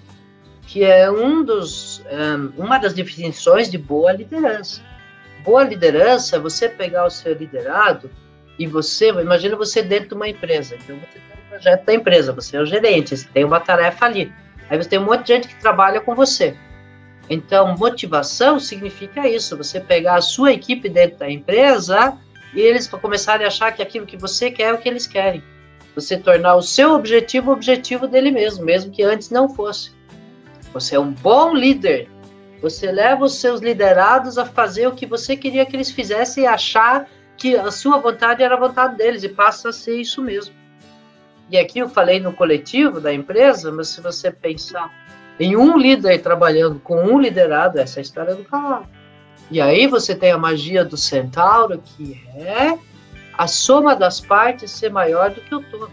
que 0.67 0.85
é 0.85 1.11
um 1.11 1.43
dos 1.43 2.05
um, 2.11 2.63
uma 2.63 2.79
das 2.79 2.93
definições 2.93 3.71
de 3.71 3.79
boa 3.79 4.13
liderança. 4.13 4.83
Boa 5.43 5.65
liderança 5.65 6.37
é 6.37 6.39
você 6.39 6.69
pegar 6.69 7.07
o 7.07 7.11
seu 7.11 7.35
liderado 7.35 8.11
e 8.59 8.67
você, 8.67 9.09
imagina 9.09 9.57
você 9.57 9.83
dentro 9.83 10.09
de 10.11 10.15
uma 10.15 10.29
empresa, 10.29 10.77
então 10.77 10.97
você 10.97 11.19
projeto 11.55 11.85
da 11.85 11.95
empresa, 11.95 12.33
você 12.33 12.57
é 12.57 12.61
o 12.61 12.67
gerente, 12.67 13.17
você 13.17 13.29
tem 13.33 13.45
uma 13.45 13.61
tarefa 13.61 14.07
ali. 14.07 14.33
Aí 14.69 14.77
você 14.77 14.89
tem 14.89 14.99
um 14.99 15.05
monte 15.05 15.23
de 15.23 15.29
gente 15.29 15.49
que 15.49 15.57
trabalha 15.57 16.01
com 16.01 16.15
você. 16.15 16.57
Então, 17.31 17.77
motivação 17.77 18.59
significa 18.59 19.29
isso, 19.29 19.57
você 19.57 19.81
pegar 19.81 20.17
a 20.17 20.21
sua 20.21 20.53
equipe 20.53 20.89
dentro 20.89 21.19
da 21.19 21.31
empresa 21.31 22.19
e 22.53 22.61
eles 22.61 22.87
começarem 22.89 23.45
a 23.45 23.49
achar 23.49 23.73
que 23.73 23.83
aquilo 23.83 24.07
que 24.07 24.17
você 24.17 24.51
quer 24.51 24.71
é 24.71 24.73
o 24.73 24.79
que 24.79 24.89
eles 24.89 25.07
querem. 25.07 25.43
Você 25.95 26.19
tornar 26.19 26.57
o 26.57 26.63
seu 26.63 26.93
objetivo 26.93 27.51
o 27.51 27.55
objetivo 27.55 28.07
dele 28.07 28.31
mesmo, 28.31 28.65
mesmo 28.65 28.91
que 28.91 29.03
antes 29.03 29.31
não 29.31 29.49
fosse. 29.49 29.93
Você 30.73 30.97
é 30.97 31.01
um 31.01 31.13
bom 31.13 31.55
líder. 31.55 32.09
Você 32.61 32.91
leva 32.91 33.25
os 33.25 33.37
seus 33.37 33.61
liderados 33.61 34.39
a 34.39 34.45
fazer 34.45 34.89
o 34.89 34.93
que 34.93 35.07
você 35.07 35.37
queria 35.37 35.65
que 35.65 35.77
eles 35.77 35.91
fizessem 35.91 36.45
e 36.45 36.47
achar 36.47 37.09
que 37.45 37.59
a 37.59 37.71
sua 37.71 37.99
vontade 37.99 38.43
era 38.43 38.55
a 38.55 38.59
vontade 38.59 38.97
deles 38.97 39.23
e 39.23 39.29
passa 39.29 39.69
a 39.69 39.73
ser 39.73 40.01
isso 40.01 40.23
mesmo. 40.23 40.55
E 41.51 41.59
aqui 41.59 41.79
eu 41.79 41.91
falei 41.91 42.19
no 42.19 42.33
coletivo 42.33 43.03
da 43.03 43.13
empresa, 43.13 43.71
mas 43.71 43.89
se 43.89 44.01
você 44.01 44.31
pensar 44.31 44.91
em 45.39 45.55
um 45.55 45.77
líder 45.77 46.23
trabalhando 46.23 46.81
com 46.81 47.05
um 47.05 47.21
liderado, 47.21 47.79
essa 47.79 47.99
é 47.99 48.01
a 48.01 48.03
história 48.03 48.35
do 48.35 48.47
cavalo. 48.47 48.87
E 49.51 49.61
aí 49.61 49.87
você 49.87 50.15
tem 50.15 50.33
a 50.33 50.39
magia 50.39 50.87
do 50.87 50.97
centauro, 50.97 51.83
que 51.85 52.19
é 52.35 52.79
a 53.37 53.47
soma 53.47 53.95
das 53.95 54.23
partes 54.23 54.71
ser 54.71 54.91
maior 54.91 55.29
do 55.29 55.43
que 55.43 55.55
o 55.55 55.61
todo. 55.61 55.91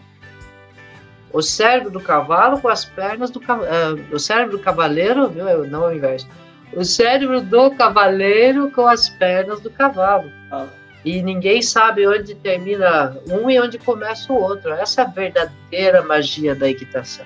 O 1.34 1.42
cérebro 1.42 1.92
do 1.92 2.00
cavalo 2.00 2.62
com 2.62 2.70
as 2.70 2.86
pernas 2.86 3.30
do 3.30 3.40
uh, 3.40 4.16
o 4.16 4.18
cérebro 4.18 4.58
do 4.58 4.64
cavaleiro, 4.64 5.28
viu? 5.28 5.68
Não 5.68 5.88
o 5.88 5.94
inverso. 5.94 6.30
o 6.72 6.86
cérebro 6.86 7.42
do 7.42 7.72
cavaleiro 7.72 8.72
com 8.72 8.88
as 8.88 9.10
pernas 9.10 9.60
do 9.60 9.70
cavalo. 9.70 10.32
Ah, 10.50 10.66
E 11.04 11.22
ninguém 11.22 11.62
sabe 11.62 12.08
onde 12.08 12.36
termina 12.36 13.18
um 13.28 13.50
e 13.50 13.60
onde 13.60 13.78
começa 13.78 14.32
o 14.32 14.40
outro. 14.40 14.72
Essa 14.72 15.02
é 15.02 15.06
a 15.06 15.08
verdadeira 15.08 16.02
magia 16.04 16.54
da 16.54 16.70
equitação. 16.70 17.26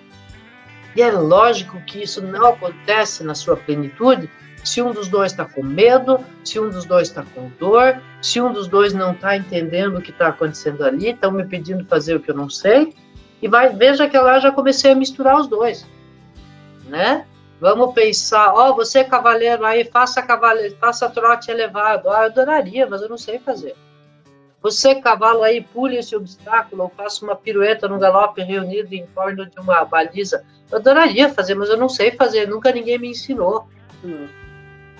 E 0.95 1.01
é 1.01 1.11
lógico 1.11 1.81
que 1.81 2.03
isso 2.03 2.21
não 2.21 2.47
acontece 2.47 3.23
na 3.23 3.35
sua 3.35 3.57
plenitude 3.57 4.29
se 4.65 4.81
um 4.81 4.91
dos 4.91 5.07
dois 5.07 5.31
está 5.31 5.45
com 5.45 5.61
medo, 5.61 6.19
se 6.43 6.59
um 6.59 6.69
dos 6.69 6.85
dois 6.85 7.07
está 7.07 7.23
com 7.23 7.51
dor, 7.59 8.01
se 8.19 8.41
um 8.41 8.51
dos 8.51 8.67
dois 8.67 8.93
não 8.93 9.11
está 9.11 9.37
entendendo 9.37 9.97
o 9.97 10.01
que 10.01 10.09
está 10.09 10.29
acontecendo 10.29 10.83
ali, 10.83 11.09
estão 11.09 11.31
me 11.31 11.45
pedindo 11.45 11.85
fazer 11.85 12.15
o 12.15 12.19
que 12.19 12.31
eu 12.31 12.35
não 12.35 12.49
sei. 12.49 12.95
E 13.41 13.47
vai, 13.47 13.69
veja 13.69 14.09
que 14.09 14.17
lá 14.17 14.39
já 14.39 14.51
comecei 14.51 14.91
a 14.91 14.95
misturar 14.95 15.39
os 15.39 15.47
dois, 15.47 15.85
né? 16.87 17.25
Vamos 17.59 17.93
pensar, 17.93 18.53
ó, 18.53 18.73
você 18.73 18.99
é 18.99 19.03
cavaleiro 19.03 19.65
aí, 19.65 19.85
faça 19.85 20.21
cavaleiro, 20.21 20.75
faça 20.77 21.09
trote 21.09 21.49
elevado. 21.49 22.09
Ah, 22.09 22.23
eu 22.23 22.25
adoraria, 22.25 22.85
mas 22.85 23.01
eu 23.01 23.09
não 23.09 23.17
sei 23.17 23.39
fazer. 23.39 23.75
Você, 24.61 24.95
cavalo 24.95 25.43
aí, 25.43 25.61
pule 25.61 25.95
esse 25.97 26.15
obstáculo, 26.15 26.83
ou 26.83 26.89
faça 26.89 27.23
uma 27.23 27.35
pirueta 27.35 27.87
num 27.87 27.99
galope 27.99 28.41
reunido 28.41 28.93
em 28.93 29.05
torno 29.07 29.45
de 29.45 29.59
uma 29.59 29.85
baliza. 29.85 30.43
Eu 30.71 30.79
adoraria 30.79 31.29
fazer, 31.29 31.55
mas 31.55 31.69
eu 31.69 31.77
não 31.77 31.87
sei 31.87 32.11
fazer, 32.11 32.47
nunca 32.47 32.71
ninguém 32.71 32.97
me 32.97 33.09
ensinou. 33.09 33.67
não. 34.03 34.27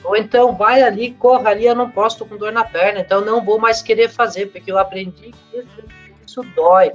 Ou 0.06 0.16
então, 0.16 0.56
vai 0.56 0.84
ali, 0.84 1.14
corra 1.14 1.50
ali, 1.50 1.66
eu 1.66 1.74
não 1.74 1.90
posso, 1.90 2.20
tô 2.20 2.26
com 2.28 2.38
dor 2.38 2.52
na 2.52 2.64
perna, 2.64 3.00
então 3.00 3.22
não 3.22 3.44
vou 3.44 3.58
mais 3.58 3.82
querer 3.82 4.08
fazer, 4.08 4.52
porque 4.52 4.72
eu 4.72 4.78
aprendi 4.78 5.32
que 5.32 5.58
isso, 5.58 5.84
isso 6.26 6.44
dói. 6.56 6.92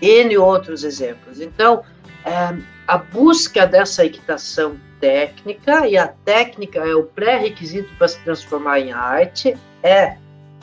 N 0.00 0.38
outros 0.38 0.82
exemplos. 0.82 1.40
Então, 1.40 1.84
é, 2.24 2.56
a 2.86 2.96
busca 2.96 3.66
dessa 3.66 4.06
equitação 4.06 4.78
técnica, 5.00 5.86
e 5.86 5.96
a 5.96 6.08
técnica 6.08 6.80
é 6.80 6.94
o 6.94 7.04
pré-requisito 7.04 7.92
para 7.96 8.08
se 8.08 8.18
transformar 8.20 8.80
em 8.80 8.92
arte, 8.92 9.56
é 9.82 10.16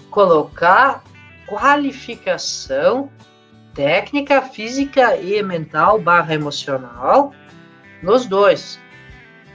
colocar 0.10 1.04
qualificação 1.48 3.10
técnica, 3.74 4.42
física 4.42 5.18
e 5.18 5.42
mental 5.44 6.00
barra 6.00 6.34
emocional 6.34 7.34
nos 8.02 8.26
dois. 8.26 8.80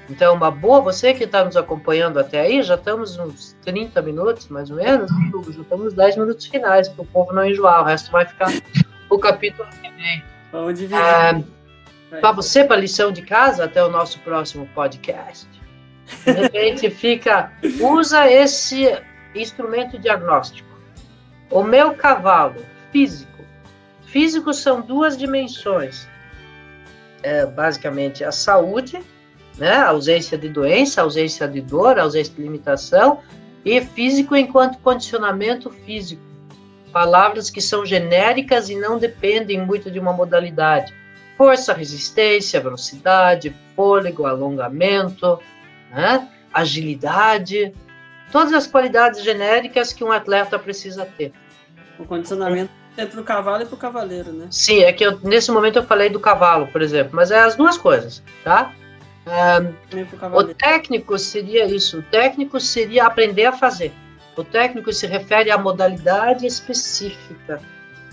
Então, 0.09 0.35
uma 0.35 0.51
boa, 0.51 0.81
você 0.81 1.15
que 1.15 1.25
está 1.25 1.45
nos 1.45 1.57
acompanhando 1.57 2.19
até 2.19 2.41
aí, 2.41 2.63
já 2.63 2.75
estamos 2.75 3.17
uns 3.17 3.57
30 3.65 4.03
minutos, 4.03 4.49
mais 4.49 4.69
ou 4.69 4.77
menos, 4.77 5.11
Hugo, 5.33 5.53
já 5.53 5.63
estamos 5.63 5.85
nos 5.85 5.95
10 5.95 6.17
minutos 6.17 6.47
finais, 6.47 6.89
para 6.89 7.03
o 7.03 7.07
povo 7.07 7.33
não 7.33 7.45
enjoar, 7.45 7.83
o 7.83 7.85
resto 7.85 8.11
vai 8.11 8.27
ficar 8.27 8.49
o 9.09 9.19
capítulo 9.19 9.69
que 9.81 9.91
vem. 9.93 10.25
Vamos 10.51 10.75
dividir. 10.79 11.01
Ah. 11.01 11.41
Para 12.19 12.33
você, 12.33 12.65
para 12.65 12.77
lição 12.77 13.13
de 13.13 13.23
casa, 13.23 13.65
até 13.65 13.83
o 13.85 13.89
nosso 13.89 14.19
próximo 14.21 14.67
podcast. 14.75 15.47
De 16.25 16.33
repente 16.33 16.91
fica, 16.91 17.53
usa 17.81 18.29
esse 18.29 18.99
instrumento 19.35 19.99
diagnóstico. 19.99 20.69
O 21.51 21.63
meu 21.63 21.95
cavalo, 21.95 22.65
físico. 22.91 23.45
Físico 24.07 24.53
são 24.53 24.81
duas 24.81 25.17
dimensões. 25.17 26.09
É, 27.23 27.47
basicamente, 27.47 28.25
a 28.25 28.33
saúde, 28.33 29.01
né? 29.57 29.75
a 29.75 29.89
ausência 29.91 30.37
de 30.37 30.49
doença, 30.49 31.01
a 31.01 31.05
ausência 31.05 31.47
de 31.47 31.61
dor, 31.61 31.99
a 31.99 32.03
ausência 32.03 32.35
de 32.35 32.43
limitação, 32.43 33.21
e 33.65 33.81
físico 33.81 34.35
enquanto 34.35 34.79
condicionamento 34.79 35.71
físico. 35.71 36.23
Palavras 36.93 37.51
que 37.51 37.61
são 37.61 37.87
genéricas 37.87 38.69
e 38.69 38.75
não 38.75 38.99
dependem 38.99 39.65
muito 39.65 39.91
de 39.91 40.01
uma 40.01 40.13
modalidade 40.13 40.93
força, 41.41 41.73
resistência, 41.73 42.61
velocidade, 42.61 43.57
fôlego, 43.75 44.27
alongamento, 44.27 45.41
né? 45.91 46.29
agilidade, 46.53 47.73
todas 48.31 48.53
as 48.53 48.67
qualidades 48.67 49.25
genéricas 49.25 49.91
que 49.91 50.05
um 50.05 50.13
atleta 50.13 50.59
precisa 50.59 51.07
ter. 51.17 51.33
O 51.99 52.05
condicionamento 52.05 52.71
é 52.95 53.07
para 53.07 53.19
o 53.19 53.25
cavalo 53.25 53.63
e 53.63 53.65
para 53.65 53.75
o 53.75 53.79
cavaleiro, 53.79 54.31
né? 54.35 54.49
Sim, 54.51 54.83
é 54.83 54.93
que 54.93 55.03
eu, 55.03 55.19
nesse 55.21 55.51
momento 55.51 55.77
eu 55.77 55.83
falei 55.83 56.11
do 56.11 56.21
cavalo, 56.21 56.67
por 56.67 56.83
exemplo, 56.83 57.13
mas 57.15 57.31
é 57.31 57.41
as 57.41 57.57
duas 57.57 57.79
coisas, 57.79 58.23
tá? 58.45 58.75
Pro 59.89 60.37
o 60.37 60.45
técnico 60.53 61.19
seria 61.19 61.65
isso, 61.65 62.01
o 62.01 62.03
técnico 62.03 62.61
seria 62.61 63.07
aprender 63.07 63.47
a 63.47 63.53
fazer. 63.53 63.95
O 64.37 64.45
técnico 64.45 64.93
se 64.93 65.07
refere 65.07 65.51
à 65.51 65.57
modalidade 65.57 66.47
específica. 66.47 67.63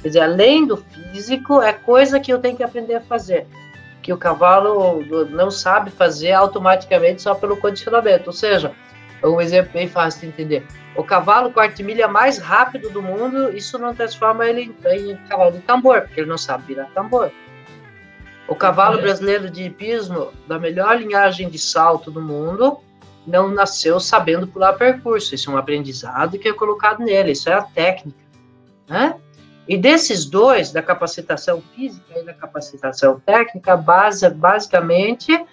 Quer 0.08 0.12
dizer, 0.12 0.22
além 0.22 0.66
do 0.66 0.78
físico, 0.78 1.62
é 1.62 1.74
coisa 1.74 2.18
que 2.18 2.32
eu 2.32 2.40
tenho 2.40 2.56
que 2.56 2.64
aprender 2.64 2.96
a 2.96 3.02
fazer. 3.02 3.46
Que 4.02 4.14
o 4.14 4.18
cavalo 4.18 5.04
não 5.32 5.52
sabe 5.52 5.92
fazer 5.92 6.32
automaticamente 6.32 7.22
só 7.22 7.36
pelo 7.36 7.58
condicionamento. 7.58 8.28
Ou 8.28 8.34
seja, 8.34 8.72
um 9.22 9.42
exemplo 9.42 9.74
bem 9.74 9.90
fácil 9.90 10.22
de 10.22 10.28
entender. 10.28 10.66
O 10.96 11.04
cavalo 11.04 11.52
com 11.52 11.60
a 11.60 11.64
artimilha 11.64 12.08
mais 12.08 12.38
rápido 12.38 12.90
do 12.90 13.02
mundo, 13.02 13.50
isso 13.54 13.78
não 13.78 13.94
transforma 13.94 14.48
ele 14.48 14.62
em, 14.62 15.12
em 15.12 15.18
cavalo 15.28 15.52
de 15.52 15.60
tambor, 15.60 16.04
porque 16.04 16.22
ele 16.22 16.30
não 16.30 16.38
sabe 16.38 16.68
virar 16.68 16.86
tambor. 16.94 17.30
O 18.48 18.56
cavalo 18.56 19.02
brasileiro 19.02 19.50
de 19.50 19.64
hipismo, 19.64 20.32
da 20.48 20.58
melhor 20.58 20.98
linhagem 20.98 21.50
de 21.50 21.60
salto 21.60 22.10
do 22.10 22.22
mundo, 22.22 22.80
não 23.26 23.50
nasceu 23.50 24.00
sabendo 24.00 24.48
pular 24.48 24.72
percurso. 24.72 25.36
Isso 25.36 25.52
é 25.52 25.54
um 25.54 25.58
aprendizado 25.58 26.40
que 26.40 26.48
é 26.48 26.54
colocado 26.54 27.00
nele, 27.00 27.34
isso 27.34 27.50
é 27.50 27.54
a 27.56 27.62
técnica. 27.62 28.18
Né? 28.88 29.14
E 29.68 29.78
desses 29.78 30.26
dois, 30.26 30.72
da 30.72 30.82
capacitação 30.82 31.62
física 31.76 32.20
e 32.20 32.24
da 32.24 32.34
capacitação 32.34 33.20
técnica, 33.20 33.76
base, 33.76 34.30
basicamente 34.30 35.46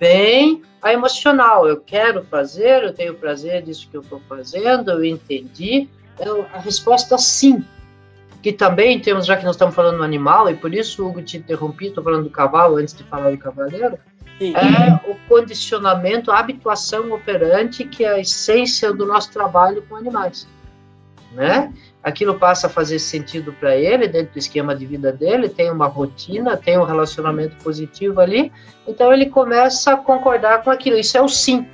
vem 0.00 0.62
a 0.82 0.92
emocional. 0.92 1.68
Eu 1.68 1.80
quero 1.80 2.24
fazer, 2.24 2.82
eu 2.82 2.92
tenho 2.92 3.14
prazer 3.14 3.62
disso 3.62 3.88
que 3.88 3.96
eu 3.96 4.00
estou 4.00 4.20
fazendo, 4.28 4.90
eu 4.90 5.04
entendi. 5.04 5.88
É 6.18 6.28
a 6.54 6.58
resposta 6.58 7.16
sim. 7.16 7.64
Que 8.42 8.52
também 8.52 8.98
temos, 8.98 9.24
já 9.24 9.36
que 9.36 9.44
nós 9.44 9.54
estamos 9.54 9.74
falando 9.74 9.98
do 9.98 10.02
animal, 10.02 10.50
e 10.50 10.54
por 10.56 10.74
isso, 10.74 11.06
Hugo, 11.06 11.22
te 11.22 11.36
interrompi, 11.36 11.86
estou 11.86 12.02
falando 12.02 12.24
do 12.24 12.30
cavalo 12.30 12.76
antes 12.76 12.92
de 12.92 13.04
falar 13.04 13.30
do 13.30 13.38
cavaleiro, 13.38 13.96
Sim. 14.38 14.54
é 14.56 15.08
o 15.08 15.14
condicionamento, 15.28 16.32
a 16.32 16.40
habituação 16.40 17.12
operante, 17.12 17.84
que 17.84 18.04
é 18.04 18.14
a 18.14 18.18
essência 18.18 18.92
do 18.92 19.06
nosso 19.06 19.30
trabalho 19.30 19.82
com 19.88 19.94
animais. 19.94 20.48
Né? 21.30 21.72
Aquilo 22.02 22.38
passa 22.38 22.66
a 22.66 22.70
fazer 22.70 22.98
sentido 22.98 23.52
para 23.52 23.76
ele, 23.76 24.08
dentro 24.08 24.32
do 24.32 24.38
esquema 24.38 24.74
de 24.74 24.84
vida 24.84 25.12
dele, 25.12 25.48
tem 25.48 25.70
uma 25.70 25.86
rotina, 25.86 26.56
tem 26.56 26.76
um 26.76 26.84
relacionamento 26.84 27.56
positivo 27.62 28.20
ali, 28.20 28.52
então 28.88 29.12
ele 29.12 29.26
começa 29.26 29.92
a 29.92 29.96
concordar 29.96 30.62
com 30.64 30.70
aquilo. 30.70 30.98
Isso 30.98 31.16
é 31.16 31.22
o 31.22 31.28
sim. 31.28 31.66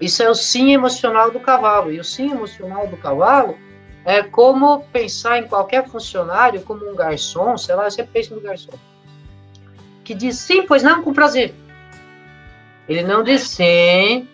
Isso 0.00 0.22
é 0.22 0.30
o 0.30 0.34
sim 0.34 0.72
emocional 0.72 1.30
do 1.30 1.38
cavalo. 1.38 1.92
E 1.92 2.00
o 2.00 2.04
sim 2.04 2.30
emocional 2.30 2.86
do 2.86 2.96
cavalo 2.96 3.58
é 4.06 4.22
como 4.22 4.80
pensar 4.84 5.38
em 5.38 5.46
qualquer 5.46 5.86
funcionário, 5.86 6.62
como 6.62 6.90
um 6.90 6.94
garçom, 6.94 7.58
sei 7.58 7.74
lá, 7.74 7.90
sempre 7.90 8.12
penso 8.14 8.34
no 8.34 8.40
garçom 8.40 8.72
que 10.10 10.14
diz 10.14 10.38
sim, 10.38 10.66
pois 10.66 10.82
não, 10.82 11.04
com 11.04 11.12
prazer. 11.12 11.54
Ele 12.88 13.04
não 13.04 13.22
diz 13.22 13.42
sim, 13.42 14.28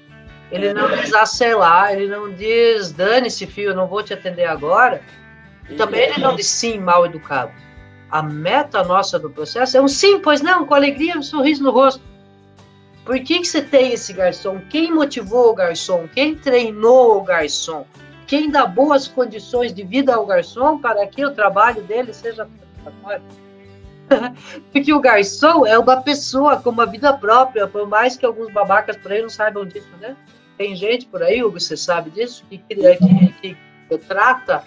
ele 0.51 0.73
não 0.73 0.89
diz 0.89 1.13
ah, 1.13 1.27
sei 1.27 1.55
lá, 1.55 1.93
ele 1.93 2.07
não 2.07 2.33
diz 2.33 2.93
dane-se, 2.93 3.47
filho, 3.47 3.71
eu 3.71 3.77
não 3.77 3.87
vou 3.87 4.03
te 4.03 4.15
atender 4.15 4.45
agora. 4.45 5.03
E 5.69 5.75
também 5.75 6.03
ele 6.03 6.21
não 6.21 6.37
diz 6.37 6.47
sim, 6.47 6.79
mal 6.79 7.05
educado. 7.05 7.53
A 8.11 8.23
meta 8.23 8.85
nossa 8.85 9.19
do 9.19 9.29
processo 9.29 9.77
é 9.77 9.81
um 9.81 9.89
sim, 9.89 10.21
pois 10.21 10.41
não, 10.41 10.65
com 10.65 10.75
alegria 10.75 11.19
um 11.19 11.23
sorriso 11.23 11.63
no 11.63 11.73
rosto. 11.73 12.03
Por 13.05 13.19
que, 13.21 13.41
que 13.41 13.47
você 13.47 13.63
tem 13.63 13.93
esse 13.93 14.13
garçom? 14.13 14.61
Quem 14.71 14.93
motivou 14.93 15.51
o 15.51 15.55
garçom? 15.55 16.09
Quem 16.13 16.35
treinou 16.35 17.19
o 17.19 17.23
garçom? 17.23 17.87
Quem 18.27 18.51
dá 18.51 18.67
boas 18.67 19.07
condições 19.07 19.73
de 19.73 19.85
vida 19.85 20.15
ao 20.15 20.27
garçom 20.27 20.79
para 20.79 21.07
que 21.07 21.25
o 21.25 21.33
trabalho 21.33 21.83
dele 21.83 22.13
seja? 22.13 22.49
Porque 24.73 24.93
o 24.93 25.01
garçom 25.01 25.67
é 25.67 25.79
uma 25.79 26.01
pessoa 26.03 26.57
com 26.57 26.71
uma 26.71 26.87
vida 26.87 27.13
própria, 27.13 27.67
por 27.67 27.87
mais 27.89 28.17
que 28.17 28.27
alguns 28.27 28.53
babacas 28.53 28.97
por 28.97 29.13
aí 29.13 29.23
não 29.23 29.29
saibam 29.29 29.65
disso, 29.65 29.89
né? 30.01 30.17
Tem 30.57 30.75
gente 30.75 31.07
por 31.07 31.23
aí, 31.23 31.43
Hugo, 31.43 31.61
você 31.61 31.77
sabe 31.77 32.11
disso, 32.11 32.45
que, 32.49 32.59
que, 32.59 33.57
que, 33.89 33.99
trata 34.09 34.65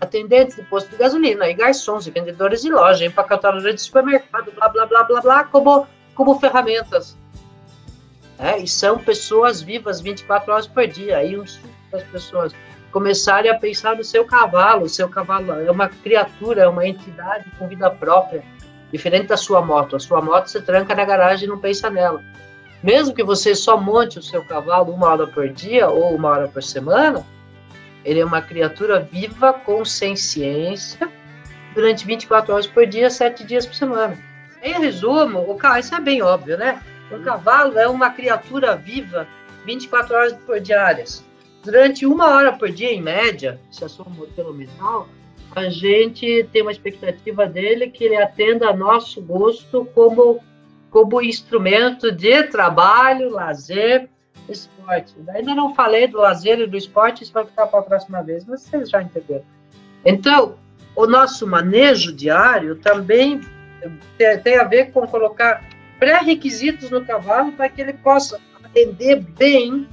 atendentes 0.00 0.56
de 0.56 0.62
posto 0.64 0.90
de 0.90 0.96
gasolina, 0.96 1.48
e 1.48 1.54
garçons, 1.54 2.06
e 2.06 2.10
vendedores 2.10 2.62
de 2.62 2.70
loja, 2.70 3.04
empacotadores 3.04 3.74
de 3.76 3.82
supermercado, 3.82 4.52
blá, 4.52 4.68
blá, 4.68 4.86
blá, 4.86 5.04
blá, 5.04 5.20
blá, 5.20 5.44
como, 5.44 5.86
como 6.14 6.38
ferramentas. 6.38 7.16
É, 8.38 8.58
e 8.58 8.66
são 8.66 8.98
pessoas 8.98 9.62
vivas 9.62 10.00
24 10.00 10.52
horas 10.52 10.66
por 10.66 10.86
dia. 10.88 11.18
Aí 11.18 11.36
as 11.36 12.02
pessoas 12.10 12.52
começarem 12.90 13.50
a 13.50 13.58
pensar 13.58 13.96
no 13.96 14.02
seu 14.02 14.24
cavalo. 14.24 14.84
O 14.84 14.88
seu 14.88 15.08
cavalo 15.08 15.52
é 15.52 15.70
uma 15.70 15.88
criatura, 15.88 16.62
é 16.62 16.68
uma 16.68 16.86
entidade 16.86 17.48
com 17.58 17.68
vida 17.68 17.88
própria, 17.88 18.42
diferente 18.92 19.28
da 19.28 19.36
sua 19.36 19.62
moto. 19.62 19.94
A 19.94 20.00
sua 20.00 20.20
moto 20.20 20.48
você 20.48 20.60
tranca 20.60 20.92
na 20.94 21.04
garagem 21.04 21.46
e 21.46 21.48
não 21.48 21.58
pensa 21.58 21.88
nela. 21.88 22.20
Mesmo 22.82 23.14
que 23.14 23.22
você 23.22 23.54
só 23.54 23.76
monte 23.76 24.18
o 24.18 24.22
seu 24.22 24.44
cavalo 24.44 24.92
uma 24.92 25.08
hora 25.08 25.26
por 25.26 25.48
dia 25.48 25.88
ou 25.88 26.14
uma 26.14 26.28
hora 26.30 26.48
por 26.48 26.62
semana, 26.62 27.24
ele 28.04 28.20
é 28.20 28.24
uma 28.24 28.42
criatura 28.42 29.00
viva 29.00 29.52
com 29.52 29.84
senciência 29.84 31.08
durante 31.74 32.04
24 32.04 32.52
horas 32.52 32.66
por 32.66 32.86
dia, 32.86 33.08
7 33.08 33.44
dias 33.44 33.66
por 33.66 33.74
semana. 33.74 34.18
Em 34.62 34.78
resumo, 34.80 35.40
o 35.48 35.54
cavalo, 35.56 35.80
isso 35.80 35.94
é 35.94 36.00
bem 36.00 36.22
óbvio, 36.22 36.58
né? 36.58 36.82
Um 37.10 37.22
cavalo 37.22 37.78
é 37.78 37.88
uma 37.88 38.10
criatura 38.10 38.74
viva 38.74 39.26
24 39.64 40.14
horas 40.14 40.32
por 40.32 40.60
diárias. 40.60 41.24
Durante 41.62 42.04
uma 42.04 42.28
hora 42.30 42.52
por 42.52 42.70
dia, 42.70 42.92
em 42.92 43.00
média, 43.00 43.60
se 43.70 43.88
só 43.88 44.02
um 44.02 44.10
modelo 44.10 44.52
mental, 44.52 45.08
a 45.54 45.68
gente 45.68 46.48
tem 46.52 46.62
uma 46.62 46.72
expectativa 46.72 47.46
dele 47.46 47.88
que 47.88 48.04
ele 48.04 48.16
atenda 48.16 48.68
a 48.68 48.76
nosso 48.76 49.20
gosto 49.20 49.84
como, 49.94 50.42
como 50.92 51.22
instrumento 51.22 52.12
de 52.12 52.44
trabalho, 52.44 53.30
lazer, 53.30 54.10
esporte. 54.46 55.14
Ainda 55.30 55.54
não 55.54 55.74
falei 55.74 56.06
do 56.06 56.18
lazer 56.18 56.60
e 56.60 56.66
do 56.66 56.76
esporte, 56.76 57.24
isso 57.24 57.32
vai 57.32 57.46
ficar 57.46 57.66
para 57.66 57.80
a 57.80 57.82
próxima 57.82 58.22
vez, 58.22 58.44
mas 58.44 58.60
vocês 58.60 58.90
já 58.90 59.02
entenderam. 59.02 59.44
Então, 60.04 60.56
o 60.94 61.06
nosso 61.06 61.46
manejo 61.46 62.12
diário 62.12 62.76
também 62.76 63.40
tem 64.44 64.58
a 64.58 64.64
ver 64.64 64.92
com 64.92 65.06
colocar 65.06 65.64
pré-requisitos 65.98 66.90
no 66.90 67.04
cavalo 67.04 67.52
para 67.52 67.70
que 67.70 67.80
ele 67.80 67.94
possa 67.94 68.38
atender 68.62 69.20
bem 69.20 69.88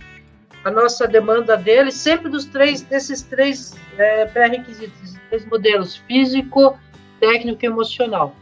a 0.66 0.70
nossa 0.70 1.08
demanda 1.08 1.56
dele, 1.56 1.92
sempre 1.92 2.30
dos 2.30 2.44
três, 2.44 2.82
desses 2.82 3.22
três 3.22 3.74
é, 3.98 4.26
pré-requisitos, 4.26 5.16
três 5.30 5.46
modelos, 5.46 5.96
físico, 5.96 6.78
técnico 7.22 7.64
e 7.64 7.68
emocional. 7.68 8.36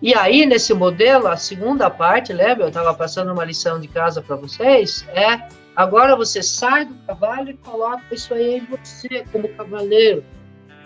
E 0.00 0.14
aí, 0.14 0.44
nesse 0.44 0.74
modelo, 0.74 1.26
a 1.26 1.36
segunda 1.36 1.88
parte, 1.88 2.32
lembra? 2.32 2.64
Eu 2.64 2.68
estava 2.68 2.92
passando 2.92 3.32
uma 3.32 3.44
lição 3.44 3.80
de 3.80 3.88
casa 3.88 4.20
para 4.20 4.36
vocês, 4.36 5.06
é 5.08 5.48
agora 5.74 6.14
você 6.14 6.42
sai 6.42 6.84
do 6.84 6.94
cavalo 7.06 7.50
e 7.50 7.54
coloca 7.54 8.02
isso 8.10 8.34
aí 8.34 8.58
em 8.58 8.66
você, 8.66 9.24
como 9.32 9.48
cavaleiro. 9.48 10.22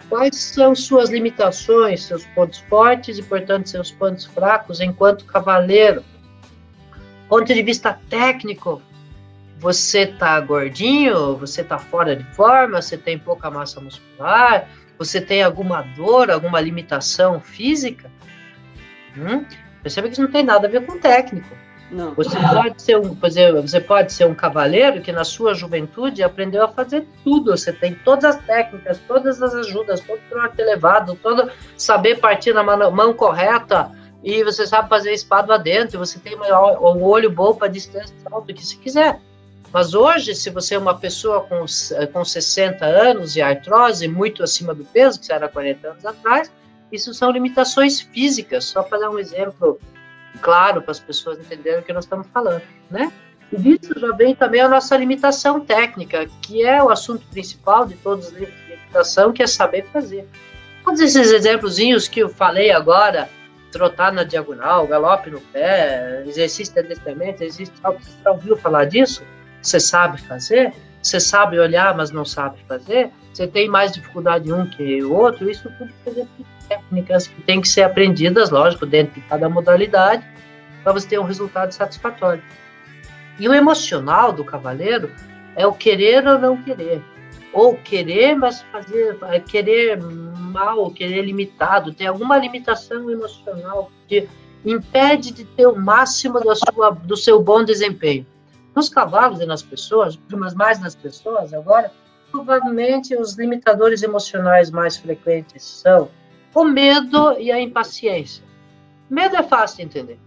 Quais 0.09 0.37
são 0.37 0.75
suas 0.75 1.11
limitações, 1.11 2.05
seus 2.05 2.25
pontos 2.27 2.59
fortes 2.69 3.19
e, 3.19 3.23
portanto, 3.23 3.69
seus 3.69 3.91
pontos 3.91 4.27
fracos 4.27 4.81
enquanto 4.81 5.25
cavaleiro? 5.25 6.05
Ponto 7.29 7.53
de 7.53 7.63
vista 7.63 7.99
técnico, 8.09 8.83
você 9.59 10.07
tá 10.07 10.41
gordinho, 10.41 11.37
você 11.37 11.63
tá 11.63 11.79
fora 11.79 12.17
de 12.17 12.25
forma, 12.35 12.81
você 12.81 12.97
tem 12.97 13.19
pouca 13.19 13.51
massa 13.51 13.81
muscular, 13.81 14.69
você 14.99 15.21
tem 15.21 15.43
alguma 15.43 15.83
dor, 15.83 16.31
alguma 16.31 16.61
limitação 16.61 17.41
física, 17.41 18.11
hum? 19.17 19.45
perceba 19.83 20.09
que 20.09 20.15
isso 20.15 20.23
não 20.23 20.31
tem 20.31 20.45
nada 20.45 20.67
a 20.67 20.71
ver 20.71 20.85
com 20.85 20.99
técnico. 20.99 21.49
Não. 21.91 22.15
Você 22.15 22.39
pode 22.39 22.83
ser 22.83 22.97
um, 22.97 23.15
você 23.15 23.81
pode 23.81 24.13
ser 24.13 24.25
um 24.25 24.35
cavaleiro 24.35 25.01
que 25.01 25.11
na 25.11 25.25
sua 25.25 25.55
juventude 25.55 26.23
aprendeu 26.23 26.65
a 26.65 26.69
fazer 26.69 27.05
tudo. 27.25 27.51
Você 27.51 27.73
tem 27.73 27.95
todas 27.95 28.37
as 28.37 28.45
técnicas, 28.45 29.01
todas 29.09 29.43
as 29.43 29.55
ajudas, 29.55 30.01
todo 30.01 30.19
o 30.19 30.29
trote 30.31 30.61
elevado, 30.61 31.19
todo 31.21 31.51
saber 31.77 32.21
partir 32.21 32.55
na 32.55 32.63
mão, 32.63 32.91
mão 32.93 33.13
correta 33.13 33.91
e 34.23 34.45
você 34.45 34.67
sabe 34.67 34.89
fazer 34.89 35.13
espada 35.13 35.59
dentro. 35.59 35.99
Você 35.99 36.21
tem 36.21 36.37
um 36.37 37.03
olho 37.03 37.31
bom 37.31 37.55
para 37.55 37.67
distância 37.67 38.15
alta 38.31 38.53
que 38.53 38.65
se 38.65 38.77
quiser. 38.77 39.19
Mas 39.73 39.95
hoje, 39.95 40.35
se 40.35 40.51
você 40.51 40.75
é 40.75 40.79
uma 40.79 40.99
pessoa 40.99 41.43
com, 41.43 41.65
com 42.13 42.25
60 42.25 42.85
anos 42.85 43.37
e 43.37 43.43
artrose, 43.43 44.07
muito 44.09 44.43
acima 44.43 44.75
do 44.75 44.85
peso, 44.85 45.19
que 45.19 45.27
você 45.27 45.33
era 45.33 45.49
40 45.49 45.89
anos 45.89 46.05
atrás, 46.05 46.51
isso 46.93 47.13
são 47.15 47.31
limitações 47.31 48.01
físicas, 48.01 48.65
só 48.65 48.83
para 48.83 48.99
dar 48.99 49.11
um 49.11 49.19
exemplo 49.19 49.79
claro 50.41 50.83
para 50.83 50.93
as 50.93 51.01
pessoas 51.01 51.39
entenderem 51.39 51.81
o 51.81 51.83
que 51.83 51.93
nós 51.93 52.05
estamos 52.05 52.27
falando, 52.33 52.63
né? 52.91 53.13
E 53.53 53.57
disso 53.57 53.99
já 53.99 54.13
vem 54.13 54.35
também 54.35 54.61
a 54.61 54.69
nossa 54.69 54.97
limitação 54.97 55.61
técnica, 55.61 56.29
que 56.41 56.63
é 56.65 56.83
o 56.83 56.89
assunto 56.89 57.27
principal 57.27 57.85
de 57.85 57.95
todos 57.97 58.29
os 58.29 58.33
livros 58.33 58.55
de 58.55 58.77
limitação, 58.77 59.33
que 59.33 59.43
é 59.43 59.47
saber 59.47 59.85
fazer. 59.87 60.27
Todos 60.85 61.01
esses 61.01 61.33
exemplozinhos 61.33 62.07
que 62.07 62.21
eu 62.21 62.29
falei 62.29 62.71
agora, 62.71 63.29
trotar 63.73 64.13
na 64.13 64.23
diagonal, 64.23 64.87
galope 64.87 65.31
no 65.31 65.41
pé, 65.41 66.23
exercício 66.27 66.75
de 66.75 66.81
adestramento, 66.81 67.43
exercício, 67.43 67.75
você 67.83 68.11
já 68.25 68.31
ouviu 68.31 68.57
falar 68.57 68.85
disso? 68.85 69.23
Você 69.61 69.81
sabe 69.81 70.21
fazer? 70.23 70.73
Você 71.03 71.19
sabe 71.19 71.59
olhar, 71.59 71.97
mas 71.97 72.11
não 72.11 72.25
sabe 72.25 72.59
fazer? 72.69 73.11
Você 73.33 73.47
tem 73.47 73.69
mais 73.69 73.93
dificuldade 73.93 74.53
um 74.53 74.67
que 74.67 75.03
o 75.03 75.13
outro? 75.13 75.51
Isso 75.51 75.71
tudo 75.79 75.93
é 76.07 76.27
técnicas 76.69 77.27
que 77.27 77.41
têm 77.43 77.61
que 77.61 77.69
ser 77.69 77.83
aprendidas, 77.83 78.51
lógico, 78.51 78.87
dentro 78.87 79.21
de 79.21 79.27
cada 79.27 79.49
modalidade, 79.49 80.25
para 80.83 80.93
você 80.93 81.09
ter 81.09 81.19
um 81.19 81.25
resultado 81.25 81.73
satisfatório. 81.73 82.43
E 83.39 83.49
o 83.49 83.55
emocional 83.55 84.33
do 84.33 84.45
cavaleiro 84.45 85.11
é 85.57 85.67
o 85.67 85.73
querer 85.73 86.27
ou 86.27 86.39
não 86.39 86.63
querer. 86.63 87.03
Ou 87.53 87.77
querer, 87.77 88.37
mas 88.37 88.63
fazer, 88.71 89.19
é 89.23 89.41
querer 89.41 90.01
mal, 90.01 90.91
querer 90.91 91.23
limitado, 91.23 91.93
ter 91.93 92.07
alguma 92.07 92.37
limitação 92.37 93.11
emocional 93.11 93.91
que 94.07 94.29
impede 94.65 95.33
de 95.33 95.45
ter 95.45 95.67
o 95.67 95.77
máximo 95.77 96.39
da 96.41 96.55
sua, 96.55 96.91
do 96.91 97.17
seu 97.17 97.43
bom 97.43 97.65
desempenho. 97.65 98.27
Nos 98.75 98.89
cavalos 98.89 99.41
e 99.41 99.47
nas 99.47 99.63
pessoas, 99.63 100.19
mas 100.31 100.55
mais 100.55 100.81
nas 100.81 100.95
pessoas 100.95 101.53
agora, 101.53 101.91
provavelmente 102.31 103.17
os 103.17 103.37
limitadores 103.37 104.03
emocionais 104.03 104.71
mais 104.71 104.97
frequentes 104.97 105.63
são 105.63 106.09
o 106.55 106.65
medo 106.65 107.39
e 107.39 107.51
a 107.51 107.61
impaciência. 107.61 108.45
Medo 109.09 109.37
é 109.37 109.43
fácil 109.43 109.79
de 109.79 109.83
entender. 109.85 110.19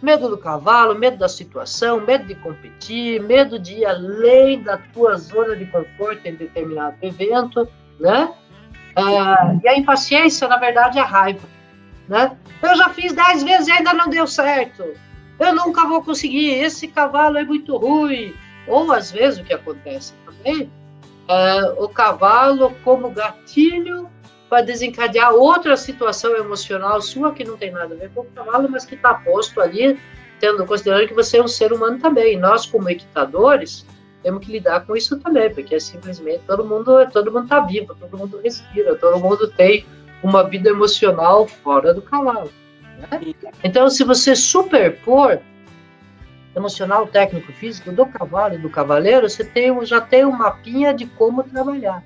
Medo 0.00 0.28
do 0.28 0.36
cavalo, 0.36 0.98
medo 0.98 1.16
da 1.16 1.28
situação, 1.28 2.00
medo 2.00 2.26
de 2.26 2.34
competir, 2.34 3.22
medo 3.22 3.58
de 3.58 3.74
ir 3.74 3.86
além 3.86 4.62
da 4.62 4.76
tua 4.76 5.16
zona 5.16 5.54
de 5.54 5.66
conforto 5.66 6.26
em 6.26 6.34
determinado 6.34 6.96
evento, 7.02 7.68
né? 8.00 8.32
Ah, 8.96 9.56
e 9.62 9.68
a 9.68 9.78
impaciência, 9.78 10.48
na 10.48 10.56
verdade, 10.56 10.98
é 10.98 11.02
a 11.02 11.06
raiva, 11.06 11.48
né? 12.08 12.36
Eu 12.62 12.76
já 12.76 12.88
fiz 12.90 13.12
dez 13.12 13.42
vezes 13.42 13.68
e 13.68 13.72
ainda 13.72 13.94
não 13.94 14.08
deu 14.08 14.26
certo 14.26 14.84
eu 15.42 15.54
nunca 15.54 15.86
vou 15.86 16.02
conseguir, 16.02 16.50
esse 16.50 16.88
cavalo 16.88 17.38
é 17.38 17.44
muito 17.44 17.76
ruim. 17.76 18.34
Ou 18.66 18.92
às 18.92 19.10
vezes 19.10 19.40
o 19.40 19.44
que 19.44 19.52
acontece 19.52 20.14
também, 20.24 20.70
é, 21.32 21.74
o 21.78 21.88
cavalo 21.88 22.74
como 22.84 23.10
gatilho 23.10 24.08
para 24.48 24.62
desencadear 24.62 25.32
outra 25.32 25.76
situação 25.76 26.36
emocional 26.36 27.00
sua 27.00 27.32
que 27.32 27.44
não 27.44 27.56
tem 27.56 27.70
nada 27.70 27.94
a 27.94 27.98
ver 27.98 28.10
com 28.10 28.20
o 28.20 28.24
cavalo, 28.24 28.68
mas 28.70 28.84
que 28.84 28.94
está 28.94 29.14
posto 29.14 29.60
ali, 29.60 29.98
tendo 30.38 30.66
considerando 30.66 31.08
que 31.08 31.14
você 31.14 31.38
é 31.38 31.42
um 31.42 31.48
ser 31.48 31.72
humano 31.72 31.98
também. 31.98 32.38
Nós 32.38 32.66
como 32.66 32.90
equitadores 32.90 33.86
temos 34.22 34.44
que 34.44 34.52
lidar 34.52 34.86
com 34.86 34.96
isso 34.96 35.18
também, 35.18 35.52
porque 35.52 35.74
é 35.74 35.80
simplesmente 35.80 36.42
todo 36.46 36.64
mundo 36.64 37.06
todo 37.10 37.32
mundo 37.32 37.44
está 37.44 37.60
vivo, 37.60 37.94
todo 37.94 38.16
mundo 38.16 38.40
respira, 38.42 38.94
todo 38.94 39.18
mundo 39.18 39.48
tem 39.48 39.86
uma 40.22 40.42
vida 40.42 40.70
emocional 40.70 41.46
fora 41.46 41.92
do 41.92 42.02
cavalo. 42.02 42.50
Né? 42.98 43.34
Então, 43.64 43.90
se 43.90 44.04
você 44.04 44.36
superpor 44.36 45.38
emocional, 46.54 47.06
técnico, 47.06 47.52
físico 47.52 47.92
do 47.92 48.06
cavalo 48.06 48.54
e 48.54 48.58
do 48.58 48.68
cavaleiro, 48.68 49.28
você 49.28 49.44
tem, 49.44 49.84
já 49.84 50.00
tem 50.00 50.24
um 50.24 50.32
mapinha 50.32 50.92
de 50.92 51.06
como 51.06 51.42
trabalhar. 51.42 52.04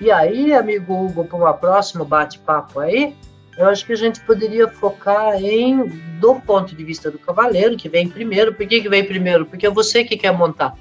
E 0.00 0.10
aí, 0.10 0.52
amigo 0.52 0.94
Hugo, 0.94 1.24
para 1.24 1.36
uma 1.36 1.52
próximo 1.52 2.04
bate-papo 2.04 2.80
aí, 2.80 3.14
eu 3.58 3.68
acho 3.68 3.84
que 3.84 3.92
a 3.92 3.96
gente 3.96 4.20
poderia 4.20 4.68
focar 4.68 5.34
em, 5.34 5.84
do 6.18 6.36
ponto 6.36 6.74
de 6.74 6.82
vista 6.82 7.10
do 7.10 7.18
cavaleiro, 7.18 7.76
que 7.76 7.88
vem 7.88 8.08
primeiro. 8.08 8.54
Por 8.54 8.66
que, 8.66 8.80
que 8.80 8.88
vem 8.88 9.04
primeiro? 9.04 9.44
Porque 9.44 9.66
é 9.66 9.70
você 9.70 10.04
que 10.04 10.16
quer 10.16 10.32
montar, 10.32 10.74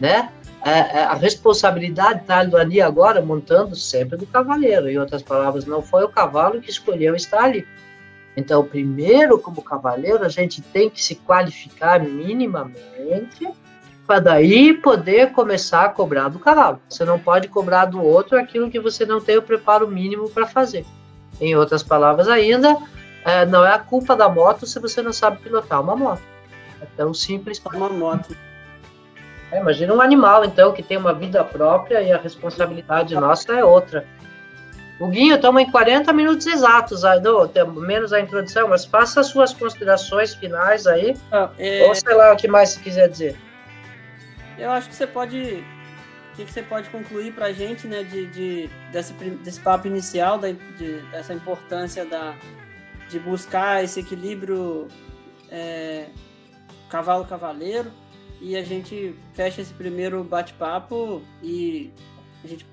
né? 0.00 0.30
É, 0.64 0.70
é, 0.70 1.04
a 1.04 1.12
responsabilidade 1.12 2.22
está 2.22 2.38
ali 2.38 2.80
agora 2.80 3.20
montando 3.20 3.76
sempre 3.76 4.16
do 4.16 4.26
cavaleiro. 4.26 4.88
Em 4.88 4.96
outras 4.96 5.22
palavras, 5.22 5.66
não 5.66 5.82
foi 5.82 6.04
o 6.04 6.08
cavalo 6.08 6.62
que 6.62 6.70
escolheu 6.70 7.14
estar 7.14 7.44
ali. 7.44 7.66
Então, 8.36 8.64
primeiro, 8.64 9.38
como 9.38 9.62
cavaleiro, 9.62 10.24
a 10.24 10.28
gente 10.28 10.60
tem 10.60 10.90
que 10.90 11.02
se 11.02 11.14
qualificar 11.14 12.00
minimamente 12.00 13.48
para 14.06 14.20
daí 14.20 14.74
poder 14.74 15.32
começar 15.32 15.84
a 15.84 15.88
cobrar 15.88 16.28
do 16.28 16.38
cavalo. 16.38 16.80
Você 16.88 17.04
não 17.04 17.18
pode 17.18 17.48
cobrar 17.48 17.86
do 17.86 18.02
outro 18.02 18.38
aquilo 18.38 18.70
que 18.70 18.80
você 18.80 19.06
não 19.06 19.20
tem 19.20 19.36
o 19.36 19.42
preparo 19.42 19.88
mínimo 19.88 20.28
para 20.28 20.46
fazer. 20.46 20.84
Em 21.40 21.56
outras 21.56 21.82
palavras 21.82 22.28
ainda, 22.28 22.76
é, 23.24 23.46
não 23.46 23.64
é 23.64 23.72
a 23.72 23.78
culpa 23.78 24.14
da 24.14 24.28
moto 24.28 24.66
se 24.66 24.78
você 24.78 25.00
não 25.00 25.12
sabe 25.12 25.38
pilotar 25.38 25.80
uma 25.80 25.96
moto. 25.96 26.22
É 26.80 26.86
tão 26.96 27.14
simples 27.14 27.60
uma 27.64 27.88
moto. 27.88 28.36
É, 29.50 29.60
imagina 29.60 29.94
um 29.94 30.00
animal, 30.00 30.44
então, 30.44 30.72
que 30.72 30.82
tem 30.82 30.96
uma 30.96 31.14
vida 31.14 31.42
própria 31.42 32.02
e 32.02 32.12
a 32.12 32.18
responsabilidade 32.18 33.14
nossa 33.14 33.52
é 33.52 33.64
outra. 33.64 34.06
O 34.98 35.08
Guinho, 35.08 35.34
estamos 35.34 35.60
em 35.60 35.70
40 35.70 36.12
minutos 36.12 36.46
exatos, 36.46 37.04
aí, 37.04 37.20
do, 37.20 37.50
menos 37.80 38.12
a 38.12 38.20
introdução, 38.20 38.68
mas 38.68 38.84
faça 38.84 39.20
as 39.20 39.26
suas 39.26 39.52
considerações 39.52 40.34
finais 40.34 40.86
aí. 40.86 41.16
Ah, 41.32 41.50
é... 41.58 41.84
Ou 41.86 41.94
sei 41.94 42.14
lá 42.14 42.32
o 42.32 42.36
que 42.36 42.46
mais 42.46 42.70
você 42.70 42.80
quiser 42.80 43.08
dizer. 43.08 43.36
Eu 44.56 44.70
acho 44.70 44.88
que 44.88 44.94
você 44.94 45.06
pode. 45.06 45.64
O 46.32 46.36
que, 46.36 46.44
você 46.44 46.62
pode 46.62 46.90
concluir 46.90 47.32
para 47.32 47.46
a 47.46 47.52
gente, 47.52 47.86
né, 47.86 48.02
de, 48.02 48.26
de, 48.26 48.70
desse, 48.90 49.12
desse 49.12 49.60
papo 49.60 49.86
inicial, 49.86 50.36
da, 50.36 50.50
de, 50.50 51.00
dessa 51.12 51.32
importância 51.32 52.04
da, 52.04 52.34
de 53.08 53.20
buscar 53.20 53.84
esse 53.84 54.00
equilíbrio 54.00 54.88
é, 55.48 56.06
cavalo-cavaleiro, 56.88 57.90
e 58.40 58.56
a 58.56 58.64
gente 58.64 59.14
fecha 59.32 59.60
esse 59.60 59.72
primeiro 59.72 60.24
bate-papo 60.24 61.22
e 61.40 61.92
a 62.42 62.48
gente 62.48 62.66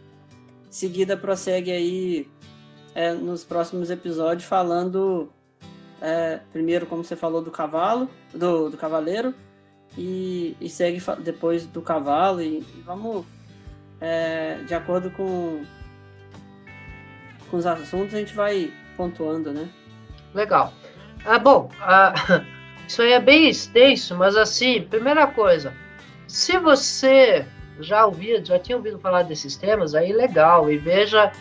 seguida 0.72 1.18
prossegue 1.18 1.72
aí 1.72 2.28
é, 2.96 3.14
nos 3.14 3.44
próximos 3.44 3.92
episódios 3.92 4.48
falando 4.48 5.30
é, 6.02 6.40
primeiro 6.52 6.88
como 6.88 7.04
você 7.04 7.16
falou 7.16 7.42
do 7.42 7.52
cavalo, 7.52 8.10
do, 8.34 8.70
do 8.70 8.78
cavaleiro, 8.78 9.36
e, 9.98 10.56
e 10.60 10.70
segue 10.70 11.02
depois 11.20 11.66
do 11.68 11.82
cavalo 11.82 12.42
e, 12.42 12.60
e 12.60 12.84
vamos 12.86 13.26
é, 14.00 14.56
de 14.66 14.74
acordo 14.74 15.12
com, 15.12 15.64
com 17.50 17.58
os 17.58 17.66
assuntos 17.66 18.16
a 18.16 18.18
gente 18.18 18.34
vai 18.34 18.74
pontuando, 18.96 19.52
né? 19.52 19.70
Legal. 20.34 20.74
Ah, 21.26 21.38
bom, 21.38 21.70
ah, 21.82 22.14
isso 22.88 23.02
aí 23.02 23.12
é 23.12 23.20
bem 23.20 23.50
extenso, 23.50 24.16
mas 24.16 24.38
assim, 24.38 24.88
primeira 24.90 25.28
coisa, 25.28 25.74
se 26.28 26.58
você 26.58 27.46
já 27.80 28.06
ouvia, 28.06 28.44
já 28.44 28.60
tinha 28.60 28.78
ouvido 28.78 29.00
falar 29.00 29.24
desses 29.24 29.56
temas, 29.56 29.96
aí 29.96 30.12
legal, 30.12 30.72
e 30.72 30.78
veja 30.78 31.32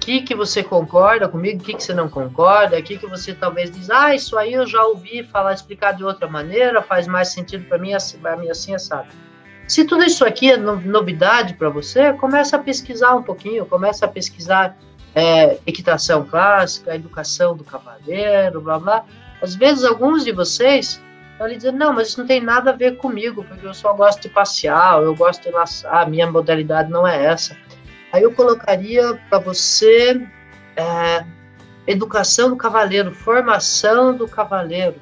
que 0.00 0.22
que 0.22 0.34
você 0.34 0.62
concorda 0.62 1.28
comigo, 1.28 1.60
o 1.60 1.64
que, 1.64 1.74
que 1.74 1.82
você 1.82 1.94
não 1.94 2.08
concorda, 2.08 2.78
o 2.78 2.82
que, 2.82 2.98
que 2.98 3.06
você 3.06 3.32
talvez 3.32 3.70
diz, 3.70 3.88
ah, 3.88 4.14
isso 4.14 4.36
aí 4.36 4.52
eu 4.54 4.66
já 4.66 4.82
ouvi 4.84 5.22
falar, 5.22 5.54
explicar 5.54 5.92
de 5.92 6.04
outra 6.04 6.28
maneira, 6.28 6.82
faz 6.82 7.06
mais 7.06 7.28
sentido 7.28 7.64
para 7.66 7.78
mim, 7.78 7.94
assim, 7.94 8.18
mim 8.38 8.50
assim, 8.50 8.76
sabe? 8.78 9.08
Se 9.68 9.84
tudo 9.84 10.02
isso 10.02 10.24
aqui 10.24 10.50
é 10.50 10.56
novidade 10.56 11.54
para 11.54 11.68
você, 11.68 12.12
começa 12.14 12.56
a 12.56 12.58
pesquisar 12.58 13.14
um 13.14 13.22
pouquinho, 13.22 13.64
começa 13.64 14.04
a 14.04 14.08
pesquisar 14.08 14.76
é, 15.14 15.58
equitação 15.66 16.24
clássica, 16.24 16.94
educação 16.94 17.56
do 17.56 17.62
cavaleiro, 17.62 18.60
blá 18.60 18.78
blá. 18.78 19.04
Às 19.40 19.54
vezes 19.54 19.84
alguns 19.84 20.24
de 20.24 20.32
vocês 20.32 21.00
estão 21.32 21.46
lhe 21.46 21.56
dizendo, 21.56 21.78
não, 21.78 21.92
mas 21.92 22.08
isso 22.08 22.20
não 22.20 22.26
tem 22.26 22.40
nada 22.40 22.70
a 22.70 22.76
ver 22.76 22.96
comigo, 22.96 23.44
porque 23.44 23.66
eu 23.66 23.74
só 23.74 23.92
gosto 23.92 24.22
de 24.22 24.28
passear, 24.28 25.02
eu 25.02 25.14
gosto 25.14 25.42
de 25.42 25.50
laçar, 25.50 26.02
a 26.02 26.06
minha 26.06 26.30
modalidade 26.30 26.90
não 26.90 27.06
é 27.06 27.24
essa. 27.24 27.56
Aí 28.12 28.22
eu 28.22 28.32
colocaria 28.32 29.18
para 29.28 29.38
você 29.38 30.26
é, 30.76 31.24
educação 31.86 32.50
do 32.50 32.56
cavaleiro, 32.56 33.12
formação 33.12 34.14
do 34.14 34.28
cavaleiro. 34.28 34.96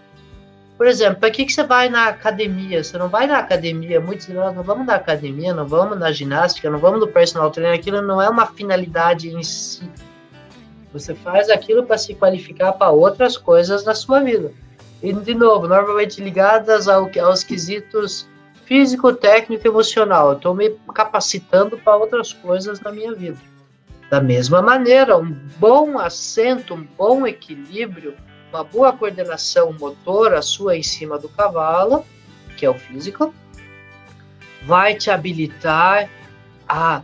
Por 0.79 0.87
exemplo, 0.87 1.21
para 1.21 1.31
que, 1.31 1.45
que 1.45 1.53
você 1.53 1.63
vai 1.63 1.91
na 1.91 2.07
academia? 2.07 2.83
Você 2.83 2.97
não 2.97 3.09
vai 3.09 3.27
na 3.27 3.39
academia, 3.39 4.01
muitos 4.01 4.29
nós 4.29 4.55
não 4.55 4.63
vamos 4.63 4.87
na 4.87 4.95
academia, 4.95 5.53
não 5.53 5.67
vamos 5.67 5.99
na 5.99 6.11
ginástica, 6.11 6.71
não 6.71 6.79
vamos 6.79 7.01
no 7.01 7.09
personal 7.09 7.51
trainer, 7.51 7.79
aquilo 7.79 8.01
não 8.01 8.23
é 8.23 8.29
uma 8.31 8.47
finalidade 8.47 9.29
em 9.29 9.43
si. 9.43 9.83
Você 10.93 11.15
faz 11.15 11.51
aquilo 11.51 11.85
para 11.85 11.99
se 11.99 12.15
qualificar 12.15 12.73
para 12.73 12.91
outras 12.91 13.37
coisas 13.37 13.85
na 13.85 13.95
sua 13.95 14.21
vida. 14.21 14.53
E, 15.03 15.13
de 15.13 15.35
novo, 15.35 15.67
normalmente 15.67 16.23
ligadas 16.23 16.89
ao, 16.89 17.11
aos 17.23 17.43
quesitos 17.43 18.29
físico, 18.71 19.13
técnico, 19.13 19.67
emocional. 19.67 20.29
Eu 20.29 20.37
estou 20.37 20.55
me 20.55 20.71
capacitando 20.95 21.77
para 21.77 21.97
outras 21.97 22.33
coisas 22.33 22.81
na 22.81 22.93
minha 22.93 23.13
vida. 23.13 23.37
Da 24.09 24.21
mesma 24.21 24.63
maneira, 24.63 25.19
um 25.19 25.33
bom 25.59 25.99
assento, 25.99 26.75
um 26.75 26.87
bom 26.97 27.27
equilíbrio, 27.27 28.15
uma 28.53 28.63
boa 28.63 28.93
coordenação 28.93 29.73
motora 29.73 30.41
sua 30.41 30.77
em 30.77 30.85
cima 30.85 31.19
do 31.19 31.29
cavalo, 31.29 32.05
que 32.57 32.65
é 32.65 32.71
o 32.71 32.75
físico, 32.75 33.35
vai 34.63 34.95
te 34.95 35.11
habilitar 35.11 36.09
a 36.69 37.03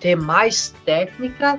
ter 0.00 0.14
mais 0.14 0.74
técnica 0.84 1.58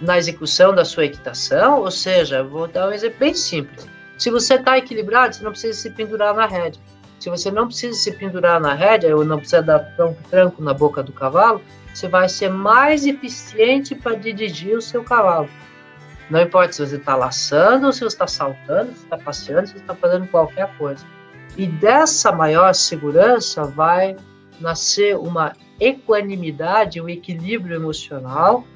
na 0.00 0.16
execução 0.16 0.74
da 0.74 0.86
sua 0.86 1.04
equitação. 1.04 1.80
Ou 1.80 1.90
seja, 1.90 2.42
vou 2.42 2.66
dar 2.66 2.88
um 2.88 2.92
exemplo 2.92 3.18
bem 3.18 3.34
simples. 3.34 3.89
Se 4.20 4.28
você 4.28 4.56
está 4.56 4.76
equilibrado, 4.76 5.34
você 5.34 5.42
não 5.42 5.50
precisa 5.50 5.80
se 5.80 5.88
pendurar 5.88 6.34
na 6.34 6.44
rédea. 6.44 6.78
Se 7.18 7.30
você 7.30 7.50
não 7.50 7.66
precisa 7.66 7.98
se 7.98 8.12
pendurar 8.12 8.60
na 8.60 8.74
rédea 8.74 9.16
ou 9.16 9.24
não 9.24 9.38
precisa 9.38 9.62
dar 9.62 9.78
tranco 10.28 10.62
na 10.62 10.74
boca 10.74 11.02
do 11.02 11.10
cavalo, 11.10 11.62
você 11.94 12.06
vai 12.06 12.28
ser 12.28 12.50
mais 12.50 13.06
eficiente 13.06 13.94
para 13.94 14.14
dirigir 14.14 14.76
o 14.76 14.82
seu 14.82 15.02
cavalo. 15.02 15.48
Não 16.28 16.38
importa 16.38 16.70
se 16.70 16.86
você 16.86 16.96
está 16.96 17.16
laçando, 17.16 17.86
ou 17.86 17.92
se 17.94 18.00
você 18.00 18.08
está 18.08 18.26
saltando, 18.26 18.92
se 18.92 19.04
está 19.04 19.16
passeando, 19.16 19.68
se 19.68 19.76
está 19.76 19.94
fazendo 19.94 20.26
qualquer 20.26 20.70
coisa. 20.76 21.02
E 21.56 21.66
dessa 21.66 22.30
maior 22.30 22.74
segurança 22.74 23.64
vai 23.64 24.14
nascer 24.60 25.16
uma 25.16 25.54
equanimidade, 25.80 27.00
um 27.00 27.08
equilíbrio 27.08 27.74
emocional 27.74 28.66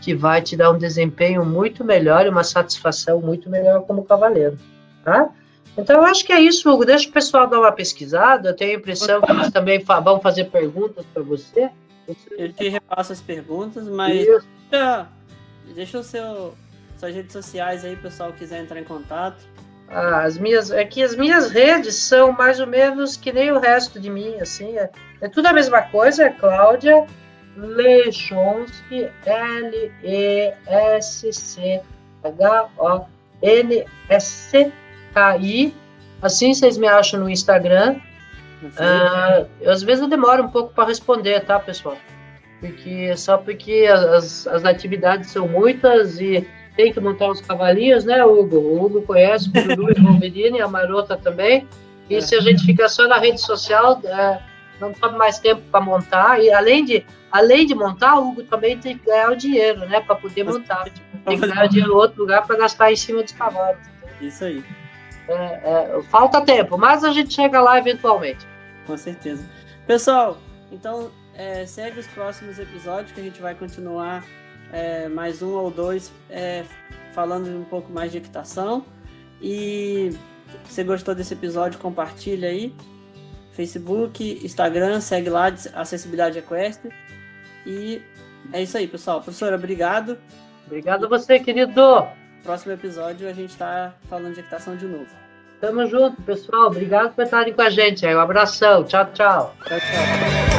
que 0.00 0.14
vai 0.14 0.40
te 0.40 0.56
dar 0.56 0.70
um 0.70 0.78
desempenho 0.78 1.44
muito 1.44 1.84
melhor 1.84 2.24
e 2.24 2.30
uma 2.30 2.42
satisfação 2.42 3.20
muito 3.20 3.50
melhor 3.50 3.82
como 3.82 4.02
cavaleiro, 4.02 4.58
tá? 5.04 5.30
Então, 5.76 5.96
eu 5.96 6.04
acho 6.04 6.24
que 6.24 6.32
é 6.32 6.40
isso, 6.40 6.70
Hugo. 6.70 6.84
Deixa 6.84 7.08
o 7.08 7.12
pessoal 7.12 7.48
dar 7.48 7.58
uma 7.58 7.72
pesquisada. 7.72 8.50
Eu 8.50 8.56
tenho 8.56 8.72
a 8.72 8.74
impressão 8.76 9.20
que 9.20 9.30
eles 9.30 9.50
também 9.50 9.80
vão 9.80 10.20
fazer 10.20 10.44
perguntas 10.44 11.04
para 11.12 11.22
você. 11.22 11.70
Eu 12.36 12.52
te 12.52 12.68
repasso 12.68 13.12
as 13.12 13.20
perguntas, 13.20 13.88
mas 13.88 14.24
deixa, 14.24 15.08
deixa 15.74 15.98
o 15.98 16.04
seu, 16.04 16.54
suas 16.98 17.14
redes 17.14 17.32
sociais 17.32 17.84
aí, 17.84 17.96
pessoal 17.96 18.32
quiser 18.32 18.62
entrar 18.62 18.78
em 18.78 18.84
contato. 18.84 19.42
Ah, 19.88 20.22
as 20.22 20.38
minhas, 20.38 20.70
é 20.70 20.84
que 20.84 21.02
as 21.02 21.16
minhas 21.16 21.50
redes 21.50 21.96
são 21.96 22.30
mais 22.32 22.60
ou 22.60 22.66
menos 22.66 23.16
que 23.16 23.32
nem 23.32 23.50
o 23.52 23.58
resto 23.58 23.98
de 24.00 24.10
mim, 24.10 24.34
assim, 24.40 24.76
é, 24.78 24.90
é 25.20 25.28
tudo 25.28 25.46
a 25.46 25.52
mesma 25.52 25.82
coisa, 25.82 26.24
é 26.24 26.30
Cláudia 26.30 27.06
Lechonski, 27.56 29.10
L-E-S-C-H-O-N-S-C 29.24 30.62
cair. 35.14 35.72
Assim 36.20 36.52
vocês 36.52 36.76
me 36.76 36.86
acham 36.86 37.20
no 37.20 37.30
Instagram. 37.30 37.96
Uh, 38.62 39.68
às 39.68 39.82
vezes 39.82 40.02
eu 40.02 40.08
demoro 40.08 40.42
um 40.42 40.48
pouco 40.48 40.72
para 40.72 40.88
responder, 40.88 41.40
tá, 41.44 41.58
pessoal? 41.58 41.96
Porque 42.60 43.14
só 43.16 43.36
porque 43.36 43.86
as, 43.90 44.46
as 44.46 44.64
atividades 44.64 45.30
são 45.30 45.46
muitas 45.46 46.18
e 46.18 46.48
tem 46.74 46.92
que 46.92 47.00
montar 47.00 47.28
os 47.28 47.40
cavalinhos, 47.40 48.04
né, 48.04 48.24
Hugo? 48.24 48.56
O 48.56 48.84
Hugo 48.84 49.02
conhece 49.02 49.48
o 49.48 49.52
Dudu 49.52 49.90
e 49.90 50.00
o 50.00 50.02
Wolverine, 50.04 50.60
a 50.60 50.68
Marota 50.68 51.16
também. 51.16 51.68
E 52.08 52.16
é. 52.16 52.20
se 52.20 52.34
a 52.34 52.40
gente 52.40 52.64
fica 52.64 52.88
só 52.88 53.06
na 53.06 53.18
rede 53.18 53.40
social, 53.40 54.00
é, 54.04 54.40
não 54.80 54.92
toma 54.92 55.18
mais 55.18 55.38
tempo 55.38 55.62
para 55.70 55.84
montar. 55.84 56.42
E 56.42 56.50
além 56.50 56.84
de, 56.84 57.04
além 57.30 57.66
de 57.66 57.74
montar, 57.74 58.18
o 58.18 58.30
Hugo 58.30 58.42
também 58.44 58.78
tem 58.78 58.96
que 58.96 59.06
ganhar 59.06 59.30
o 59.30 59.36
dinheiro, 59.36 59.80
né, 59.80 60.00
para 60.00 60.16
poder 60.16 60.44
montar. 60.44 60.84
Tem 61.26 61.38
que 61.38 61.46
ganhar 61.46 61.66
dinheiro 61.66 61.92
em 61.92 61.96
outro 61.96 62.22
lugar 62.22 62.46
para 62.46 62.56
gastar 62.56 62.90
em 62.90 62.96
cima 62.96 63.22
dos 63.22 63.32
cavalos. 63.32 63.80
Isso 64.20 64.44
aí. 64.44 64.64
É, 65.28 65.34
é, 65.34 66.02
falta 66.10 66.40
tempo, 66.42 66.76
mas 66.76 67.02
a 67.02 67.12
gente 67.12 67.32
chega 67.32 67.60
lá 67.60 67.78
eventualmente. 67.78 68.46
Com 68.86 68.96
certeza. 68.96 69.48
Pessoal, 69.86 70.38
então 70.70 71.10
é, 71.34 71.64
segue 71.66 72.00
os 72.00 72.06
próximos 72.08 72.58
episódios 72.58 73.12
que 73.12 73.20
a 73.20 73.24
gente 73.24 73.40
vai 73.40 73.54
continuar 73.54 74.24
é, 74.72 75.08
mais 75.08 75.42
um 75.42 75.52
ou 75.52 75.70
dois 75.70 76.12
é, 76.28 76.64
falando 77.14 77.48
um 77.48 77.64
pouco 77.64 77.92
mais 77.92 78.12
de 78.12 78.18
equitação. 78.18 78.84
E 79.40 80.10
se 80.64 80.74
você 80.74 80.84
gostou 80.84 81.14
desse 81.14 81.34
episódio, 81.34 81.78
compartilha 81.78 82.48
aí. 82.48 82.74
Facebook, 83.52 84.40
Instagram, 84.44 85.00
segue 85.00 85.30
lá, 85.30 85.46
Acessibilidade 85.74 86.38
Equestre. 86.38 86.92
E 87.64 88.02
é 88.52 88.62
isso 88.62 88.76
aí, 88.76 88.86
pessoal. 88.86 89.20
Professora, 89.20 89.56
obrigado. 89.56 90.18
Obrigado 90.66 91.06
a 91.06 91.08
você, 91.08 91.38
querido 91.38 91.72
próximo 92.44 92.72
episódio 92.72 93.28
a 93.28 93.32
gente 93.32 93.50
está 93.50 93.94
falando 94.08 94.34
de 94.34 94.40
equitação 94.40 94.76
de 94.76 94.86
novo. 94.86 95.08
Tamo 95.60 95.86
junto, 95.86 96.20
pessoal. 96.22 96.66
Obrigado 96.66 97.14
por 97.14 97.24
estarem 97.24 97.54
com 97.54 97.62
a 97.62 97.70
gente. 97.70 98.06
Um 98.06 98.20
abração. 98.20 98.84
Tchau, 98.84 99.06
tchau. 99.14 99.56
Tchau, 99.66 99.80
tchau. 99.80 100.53